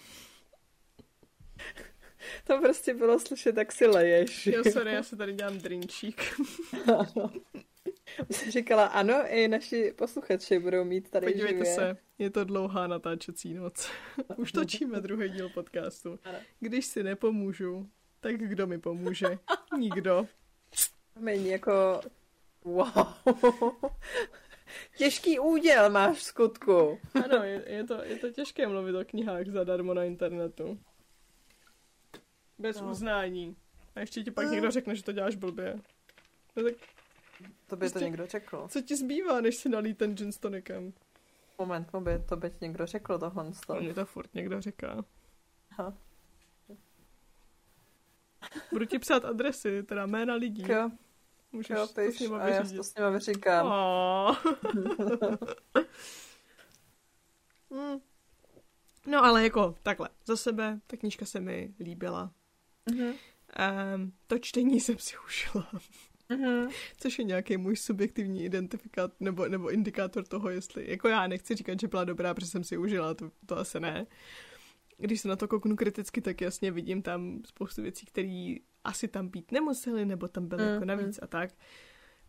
To 2.47 2.59
prostě 2.61 2.93
bylo 2.93 3.19
slyšet, 3.19 3.55
tak 3.55 3.71
si 3.71 3.87
leješ. 3.87 4.47
Jo, 4.47 4.63
sorry, 4.71 4.93
já 4.93 5.03
se 5.03 5.15
tady 5.15 5.33
dělám 5.33 5.57
drinčík. 5.57 6.21
Jsi 8.29 8.51
říkala, 8.51 8.85
ano, 8.85 9.23
i 9.27 9.47
naši 9.47 9.93
posluchači 9.97 10.59
budou 10.59 10.83
mít 10.83 11.09
tady 11.09 11.27
Podívejte 11.27 11.57
živě. 11.57 11.75
se, 11.75 11.97
je 12.17 12.29
to 12.29 12.43
dlouhá 12.43 12.87
natáčecí 12.87 13.53
noc. 13.53 13.89
Už 14.37 14.51
točíme 14.51 15.01
druhý 15.01 15.29
díl 15.29 15.49
podcastu. 15.49 16.19
Ano. 16.23 16.37
Když 16.59 16.85
si 16.85 17.03
nepomůžu, 17.03 17.89
tak 18.19 18.35
kdo 18.35 18.67
mi 18.67 18.79
pomůže? 18.79 19.39
Nikdo. 19.77 20.27
Mení 21.19 21.49
jako... 21.49 22.01
Wow. 22.63 23.05
Těžký 24.97 25.39
úděl 25.39 25.89
máš 25.89 26.17
v 26.17 26.23
skutku. 26.23 26.99
Ano, 27.23 27.43
je, 27.43 27.63
je, 27.67 27.83
to, 27.83 28.03
je 28.03 28.15
to 28.15 28.31
těžké 28.31 28.67
mluvit 28.67 28.95
o 28.95 29.05
knihách 29.05 29.47
zadarmo 29.47 29.93
na 29.93 30.03
internetu. 30.03 30.79
Bez 32.57 32.81
no. 32.81 32.89
uznání. 32.89 33.55
A 33.95 33.99
ještě 33.99 34.23
ti 34.23 34.31
pak 34.31 34.45
no. 34.45 34.51
někdo 34.51 34.71
řekne, 34.71 34.95
že 34.95 35.03
to 35.03 35.11
děláš 35.11 35.35
blbě. 35.35 35.75
No 36.55 36.63
tak 36.63 36.73
to 37.67 37.75
by 37.75 37.79
prostě, 37.79 37.99
to 37.99 38.05
někdo 38.05 38.27
řekl. 38.27 38.67
Co 38.67 38.81
ti 38.81 38.95
zbývá, 38.95 39.41
než 39.41 39.55
si 39.55 39.69
nalít 39.69 39.97
ten 39.97 40.15
gin 40.15 40.31
s 40.31 40.37
tonikem? 40.37 40.93
Moment, 41.59 41.87
by, 41.99 42.19
to 42.29 42.35
by 42.35 42.49
ti 42.49 42.57
někdo 42.61 42.85
řekl 42.85 43.19
tohle. 43.19 43.51
Mě 43.79 43.93
to 43.93 44.05
furt 44.05 44.33
někdo 44.33 44.61
říká. 44.61 45.05
Aha. 45.71 45.93
Budu 48.71 48.85
ti 48.85 48.99
psát 48.99 49.25
adresy, 49.25 49.83
teda 49.83 50.05
jména 50.05 50.33
lidí. 50.33 50.71
Jo. 50.71 50.91
Můžeš 51.51 51.77
jo, 51.77 51.87
piš, 51.87 52.05
to 52.05 52.11
s 52.11 52.19
nima 52.19 52.39
a 52.39 52.47
já 52.47 52.63
to 52.63 52.83
s 52.83 52.95
nima 52.95 53.09
vyříkám. 53.09 53.67
hmm. 57.71 58.01
No 59.07 59.23
ale 59.23 59.43
jako 59.43 59.75
takhle, 59.83 60.09
za 60.25 60.37
sebe 60.37 60.79
ta 60.87 60.97
knížka 60.97 61.25
se 61.25 61.39
mi 61.39 61.73
líbila. 61.79 62.31
Mm-hmm. 62.89 63.13
Um, 63.95 64.13
to 64.27 64.39
čtení 64.39 64.79
jsem 64.79 64.97
si 64.97 65.15
užila. 65.25 65.71
Mm-hmm. 66.31 66.69
Což 66.97 67.19
je 67.19 67.25
nějaký 67.25 67.57
můj 67.57 67.75
subjektivní 67.75 68.43
identifikát 68.43 69.11
nebo, 69.19 69.47
nebo 69.47 69.71
indikátor 69.71 70.23
toho, 70.23 70.49
jestli, 70.49 70.91
jako 70.91 71.07
já 71.07 71.27
nechci 71.27 71.55
říkat, 71.55 71.79
že 71.79 71.87
byla 71.87 72.03
dobrá, 72.03 72.33
protože 72.33 72.47
jsem 72.47 72.63
si 72.63 72.77
užila, 72.77 73.13
to, 73.13 73.31
to 73.45 73.57
asi 73.57 73.79
ne. 73.79 74.07
Když 74.97 75.21
se 75.21 75.27
na 75.27 75.35
to 75.35 75.47
kouknu 75.47 75.75
kriticky, 75.75 76.21
tak 76.21 76.41
jasně 76.41 76.71
vidím 76.71 77.01
tam 77.01 77.41
spoustu 77.45 77.81
věcí, 77.81 78.05
které 78.05 78.55
asi 78.83 79.07
tam 79.07 79.27
být 79.27 79.51
nemuseli, 79.51 80.05
nebo 80.05 80.27
tam 80.27 80.47
byly 80.47 80.63
mm-hmm. 80.63 80.73
jako 80.73 80.85
navíc 80.85 81.19
a 81.21 81.27
tak. 81.27 81.49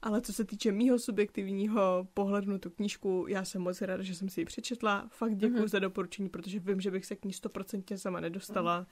Ale 0.02 0.20
co 0.20 0.32
se 0.32 0.44
týče 0.44 0.72
mýho 0.72 0.98
subjektivního 0.98 2.08
pohledu 2.14 2.50
na 2.50 2.58
tu 2.58 2.70
knížku, 2.70 3.26
já 3.28 3.44
jsem 3.44 3.62
moc 3.62 3.82
ráda, 3.82 4.02
že 4.02 4.14
jsem 4.14 4.28
si 4.28 4.40
ji 4.40 4.44
přečetla. 4.44 5.08
Fakt 5.10 5.36
děkuji 5.36 5.62
mm-hmm. 5.62 5.68
za 5.68 5.78
doporučení, 5.78 6.28
protože 6.28 6.58
vím, 6.58 6.80
že 6.80 6.90
bych 6.90 7.06
se 7.06 7.16
k 7.16 7.24
ní 7.24 7.32
stoprocentně 7.32 7.98
sama 7.98 8.20
nedostala. 8.20 8.80
Mm. 8.80 8.86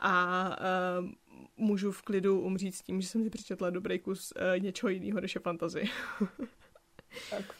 A 0.00 0.56
uh, 1.00 1.08
můžu 1.56 1.92
v 1.92 2.02
klidu 2.02 2.40
umřít 2.40 2.74
s 2.74 2.82
tím, 2.82 3.00
že 3.00 3.08
jsem 3.08 3.24
si 3.24 3.30
přečetla 3.30 3.70
dobrý 3.70 3.98
kus 3.98 4.32
uh, 4.32 4.62
něčeho 4.62 4.90
jiného, 4.90 5.20
než 5.20 5.34
je 5.34 5.40
fantazy. 5.40 5.84
tak. 7.30 7.54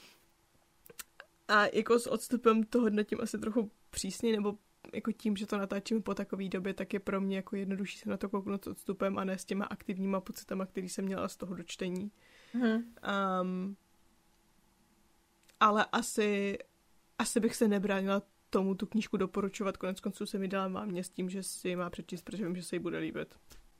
A 1.48 1.66
jako 1.72 1.98
s 1.98 2.06
odstupem 2.06 2.64
to 2.64 2.80
hodnotím 2.80 3.18
asi 3.20 3.38
trochu 3.38 3.70
přísně, 3.90 4.32
nebo 4.32 4.58
jako 4.94 5.12
tím, 5.12 5.36
že 5.36 5.46
to 5.46 5.58
natáčím 5.58 6.02
po 6.02 6.14
takové 6.14 6.48
době, 6.48 6.74
tak 6.74 6.92
je 6.92 7.00
pro 7.00 7.20
mě 7.20 7.36
jako 7.36 7.56
jednodušší 7.56 7.98
se 7.98 8.08
na 8.08 8.16
to 8.16 8.28
kouknout 8.28 8.64
s 8.64 8.66
odstupem 8.66 9.18
a 9.18 9.24
ne 9.24 9.38
s 9.38 9.44
těma 9.44 9.64
aktivníma 9.64 10.20
pocitama, 10.20 10.66
který 10.66 10.88
jsem 10.88 11.04
měla 11.04 11.28
z 11.28 11.36
toho 11.36 11.54
dočtení. 11.54 12.12
Hmm. 12.52 12.94
Um, 13.42 13.76
ale 15.60 15.86
asi, 15.92 16.58
asi 17.18 17.40
bych 17.40 17.56
se 17.56 17.68
nebránila 17.68 18.22
tomu 18.50 18.74
tu 18.74 18.86
knížku 18.86 19.16
doporučovat. 19.16 19.76
Konec 19.76 20.00
konců 20.00 20.26
se 20.26 20.38
mi 20.38 20.48
dala 20.48 20.68
mámě 20.68 21.04
s 21.04 21.10
tím, 21.10 21.30
že 21.30 21.42
si 21.42 21.68
ji 21.68 21.76
má 21.76 21.90
přečíst, 21.90 22.22
protože 22.22 22.44
vím, 22.44 22.56
že 22.56 22.62
se 22.62 22.76
jí 22.76 22.80
bude 22.80 22.98
líbit. 22.98 23.34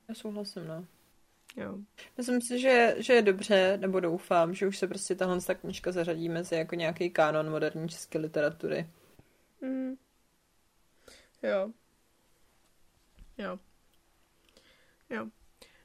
Já 0.09 0.15
souhlasím, 0.15 0.67
no. 0.67 0.85
Jo. 1.55 1.77
Myslím 2.17 2.41
si, 2.41 2.59
že, 2.59 2.95
že 2.97 3.13
je 3.13 3.21
dobře, 3.21 3.77
nebo 3.77 3.99
doufám, 3.99 4.53
že 4.53 4.67
už 4.67 4.77
se 4.77 4.87
prostě 4.87 5.15
tahle 5.15 5.41
ta 5.41 5.55
knížka 5.55 5.91
zařadí 5.91 6.29
mezi 6.29 6.55
jako 6.55 6.75
nějaký 6.75 7.09
kánon 7.09 7.49
moderní 7.49 7.89
české 7.89 8.19
literatury. 8.19 8.89
Mm. 9.61 9.95
Jo. 11.43 11.71
Jo. 13.37 13.59
Jo. 15.09 15.27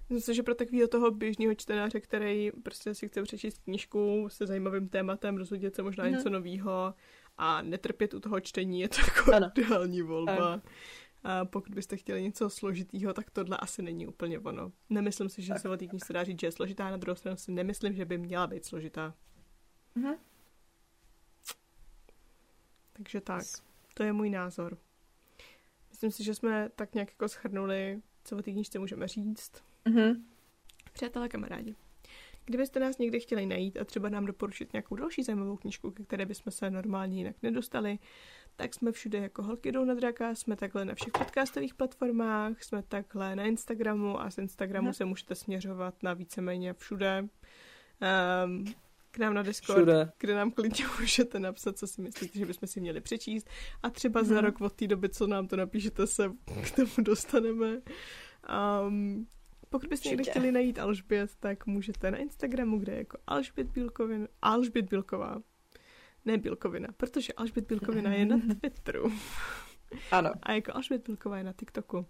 Myslím 0.00 0.20
si, 0.20 0.34
že 0.34 0.42
pro 0.42 0.54
takového 0.54 0.88
toho 0.88 1.10
běžného 1.10 1.54
čtenáře, 1.54 2.00
který 2.00 2.50
prostě 2.62 2.94
si 2.94 3.08
chce 3.08 3.22
přečíst 3.22 3.58
knížku 3.58 4.28
se 4.28 4.46
zajímavým 4.46 4.88
tématem, 4.88 5.36
rozhodit 5.36 5.74
se 5.74 5.82
možná 5.82 6.04
mm. 6.04 6.10
něco 6.10 6.30
nového 6.30 6.94
a 7.38 7.62
netrpět 7.62 8.14
u 8.14 8.20
toho 8.20 8.40
čtení, 8.40 8.80
je 8.80 8.88
to 8.88 8.96
jako 9.00 9.34
ano. 9.34 9.50
ideální 9.54 10.02
volba. 10.02 10.32
Ano. 10.32 10.62
A 11.24 11.44
pokud 11.44 11.74
byste 11.74 11.96
chtěli 11.96 12.22
něco 12.22 12.50
složitýho, 12.50 13.12
tak 13.14 13.30
tohle 13.30 13.56
asi 13.56 13.82
není 13.82 14.06
úplně 14.06 14.38
ono. 14.38 14.72
Nemyslím 14.90 15.28
si, 15.28 15.42
že 15.42 15.52
tak. 15.52 15.62
se 15.62 15.68
o 15.68 15.76
té 15.76 15.86
knižce 15.86 16.12
dá 16.12 16.24
říct, 16.24 16.40
že 16.40 16.46
je 16.46 16.52
složitá, 16.52 16.90
na 16.90 16.96
druhou 16.96 17.16
stranu 17.16 17.36
si 17.36 17.52
nemyslím, 17.52 17.94
že 17.94 18.04
by 18.04 18.18
měla 18.18 18.46
být 18.46 18.64
složitá. 18.64 19.14
Mhm. 19.94 20.14
Takže 22.92 23.20
tak, 23.20 23.44
to 23.94 24.02
je 24.02 24.12
můj 24.12 24.30
názor. 24.30 24.78
Myslím 25.90 26.10
si, 26.10 26.24
že 26.24 26.34
jsme 26.34 26.68
tak 26.76 26.94
nějak 26.94 27.08
jako 27.08 27.28
schrnuli, 27.28 28.02
co 28.24 28.36
o 28.36 28.42
té 28.42 28.52
knižce 28.52 28.78
můžeme 28.78 29.08
říct. 29.08 29.64
Mhm. 29.84 30.24
Přátelé, 30.92 31.28
kamarádi. 31.28 31.74
Kdybyste 32.44 32.80
nás 32.80 32.98
někdy 32.98 33.20
chtěli 33.20 33.46
najít 33.46 33.76
a 33.76 33.84
třeba 33.84 34.08
nám 34.08 34.26
doporučit 34.26 34.72
nějakou 34.72 34.96
další 34.96 35.22
zajímavou 35.22 35.56
knižku, 35.56 35.90
ke 35.90 36.02
které 36.02 36.26
bychom 36.26 36.50
se 36.50 36.70
normálně 36.70 37.18
jinak 37.18 37.36
nedostali, 37.42 37.98
tak 38.56 38.74
jsme 38.74 38.92
všude 38.92 39.18
jako 39.18 39.42
holky 39.42 39.72
jdou 39.72 39.84
na 39.84 39.94
draka, 39.94 40.34
jsme 40.34 40.56
takhle 40.56 40.84
na 40.84 40.94
všech 40.94 41.12
podcastových 41.12 41.74
platformách, 41.74 42.62
jsme 42.62 42.82
takhle 42.82 43.36
na 43.36 43.44
Instagramu 43.44 44.20
a 44.20 44.30
z 44.30 44.38
Instagramu 44.38 44.86
hmm. 44.86 44.94
se 44.94 45.04
můžete 45.04 45.34
směřovat 45.34 46.02
na 46.02 46.14
víceméně 46.14 46.74
všude. 46.74 47.28
Um, 48.44 48.64
k 49.10 49.18
nám 49.18 49.34
na 49.34 49.42
Discord, 49.42 49.78
všude. 49.78 50.10
kde 50.18 50.34
nám 50.34 50.50
klidně 50.50 50.84
můžete 51.00 51.40
napsat, 51.40 51.78
co 51.78 51.86
si 51.86 52.02
myslíte, 52.02 52.38
že 52.38 52.46
bychom 52.46 52.68
si 52.68 52.80
měli 52.80 53.00
přečíst 53.00 53.50
a 53.82 53.90
třeba 53.90 54.20
hmm. 54.20 54.28
za 54.28 54.40
rok 54.40 54.60
od 54.60 54.72
té 54.72 54.86
doby, 54.86 55.08
co 55.08 55.26
nám 55.26 55.48
to 55.48 55.56
napíšete, 55.56 56.06
se 56.06 56.32
k 56.64 56.76
tomu 56.76 56.90
dostaneme. 56.98 57.80
Um, 58.86 59.26
pokud 59.70 59.88
byste 59.88 60.08
někdy 60.08 60.24
chtěli 60.24 60.52
najít 60.52 60.78
Alžbět, 60.78 61.30
tak 61.40 61.66
můžete 61.66 62.10
na 62.10 62.18
Instagramu, 62.18 62.78
kde 62.78 62.92
je 62.92 62.98
jako 62.98 63.18
Alžbět 63.26 63.70
Bílkovin, 63.70 64.28
Alžbět 64.42 64.90
Bílková 64.90 65.36
ne 66.24 66.38
Bílkovina, 66.38 66.88
protože 66.96 67.32
Alžbět 67.32 67.66
Bílkovina 67.66 68.12
je 68.14 68.26
na 68.26 68.36
Twitteru. 68.60 69.12
Ano. 70.10 70.30
A 70.42 70.52
jako 70.52 70.74
Alžbět 70.74 71.06
Bílková 71.06 71.38
je 71.38 71.44
na 71.44 71.52
TikToku, 71.52 72.06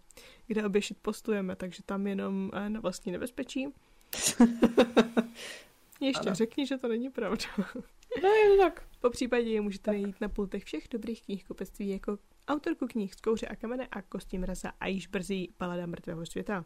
kde 0.46 0.64
obě 0.64 0.80
postujeme, 1.02 1.56
takže 1.56 1.82
tam 1.86 2.06
jenom 2.06 2.50
eh, 2.54 2.70
na 2.70 2.80
vlastní 2.80 3.12
nebezpečí. 3.12 3.68
Ještě 6.00 6.26
ano. 6.26 6.34
řekni, 6.34 6.66
že 6.66 6.78
to 6.78 6.88
není 6.88 7.10
pravda. 7.10 7.44
No 8.22 8.28
je 8.28 8.50
to 8.50 8.62
tak. 8.62 8.82
Po 9.00 9.10
případě 9.10 9.50
je 9.50 9.60
můžete 9.60 9.84
tak. 9.84 9.94
najít 9.94 10.20
na 10.20 10.28
pultech 10.28 10.64
všech 10.64 10.88
dobrých 10.90 11.22
knihkupectví 11.22 11.88
jako 11.88 12.18
autorku 12.48 12.86
knih 12.86 13.14
Zkouře 13.14 13.46
a 13.46 13.56
kamene 13.56 13.86
a 13.90 14.02
Kostím 14.02 14.40
mraza 14.40 14.72
a 14.80 14.86
již 14.86 15.06
brzy 15.06 15.48
Palada 15.56 15.86
mrtvého 15.86 16.26
světa. 16.26 16.64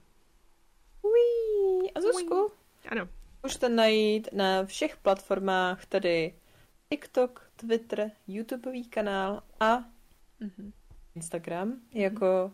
Uí, 1.02 1.92
a 1.94 2.00
Zuzku? 2.00 2.52
Ano. 2.88 3.08
Můžete 3.42 3.68
najít 3.68 4.28
na 4.32 4.64
všech 4.64 4.96
platformách, 4.96 5.86
tedy 5.86 6.34
TikTok, 6.88 7.50
Twitter, 7.56 8.10
YouTubeový 8.26 8.84
kanál 8.84 9.42
a 9.60 9.78
mm-hmm. 10.40 10.72
Instagram 11.14 11.72
mm-hmm. 11.72 11.98
jako 12.00 12.52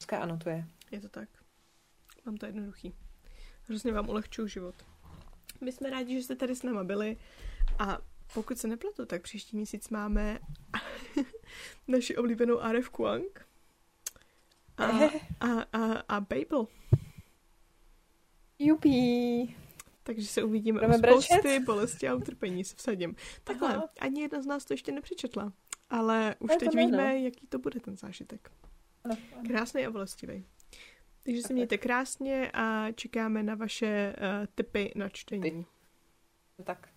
Zuzka 0.00 0.18
anotuje. 0.18 0.64
Je 0.90 1.00
to 1.00 1.08
tak. 1.08 1.28
Mám 2.26 2.36
to 2.36 2.46
jednoduchý. 2.46 2.94
Hrozně 3.62 3.92
vám 3.92 4.08
ulehčuju 4.08 4.48
život. 4.48 4.74
My 5.60 5.72
jsme 5.72 5.90
rádi, 5.90 6.14
že 6.14 6.22
jste 6.22 6.36
tady 6.36 6.56
s 6.56 6.62
náma 6.62 6.84
byli 6.84 7.16
a 7.78 7.98
pokud 8.34 8.58
se 8.58 8.68
nepletu, 8.68 9.06
tak 9.06 9.22
příští 9.22 9.56
měsíc 9.56 9.88
máme 9.88 10.38
naši 11.88 12.16
oblíbenou 12.16 12.60
RF 12.72 12.88
Kuang 12.88 13.46
a, 14.76 14.84
a, 15.40 15.62
a, 15.72 15.92
a 16.08 16.20
Babel. 16.20 16.66
Jupi. 18.58 19.56
Takže 20.08 20.26
se 20.26 20.42
uvidíme 20.42 20.80
Budeme 20.80 20.98
spousty 20.98 21.34
brečet? 21.42 21.64
bolesti 21.64 22.08
a 22.08 22.14
utrpení 22.14 22.64
se 22.64 22.76
vsadím. 22.76 23.16
Takhle, 23.44 23.74
Aha. 23.74 23.88
ani 24.00 24.20
jedna 24.20 24.42
z 24.42 24.46
nás 24.46 24.64
to 24.64 24.72
ještě 24.72 24.92
nepřečetla, 24.92 25.52
ale 25.90 26.34
už 26.38 26.50
teď 26.58 26.74
víme, 26.74 27.14
no. 27.14 27.24
jaký 27.24 27.46
to 27.46 27.58
bude 27.58 27.80
ten 27.80 27.96
zážitek. 27.96 28.50
Krásný 29.46 29.86
a 29.86 29.90
bolestivý. 29.90 30.44
Takže 31.24 31.42
se 31.42 31.52
mějte 31.52 31.78
krásně 31.78 32.50
a 32.54 32.92
čekáme 32.92 33.42
na 33.42 33.54
vaše 33.54 34.16
uh, 34.18 34.46
tipy 34.54 34.92
na 34.96 35.08
čtení. 35.08 35.66
Tak. 36.64 36.88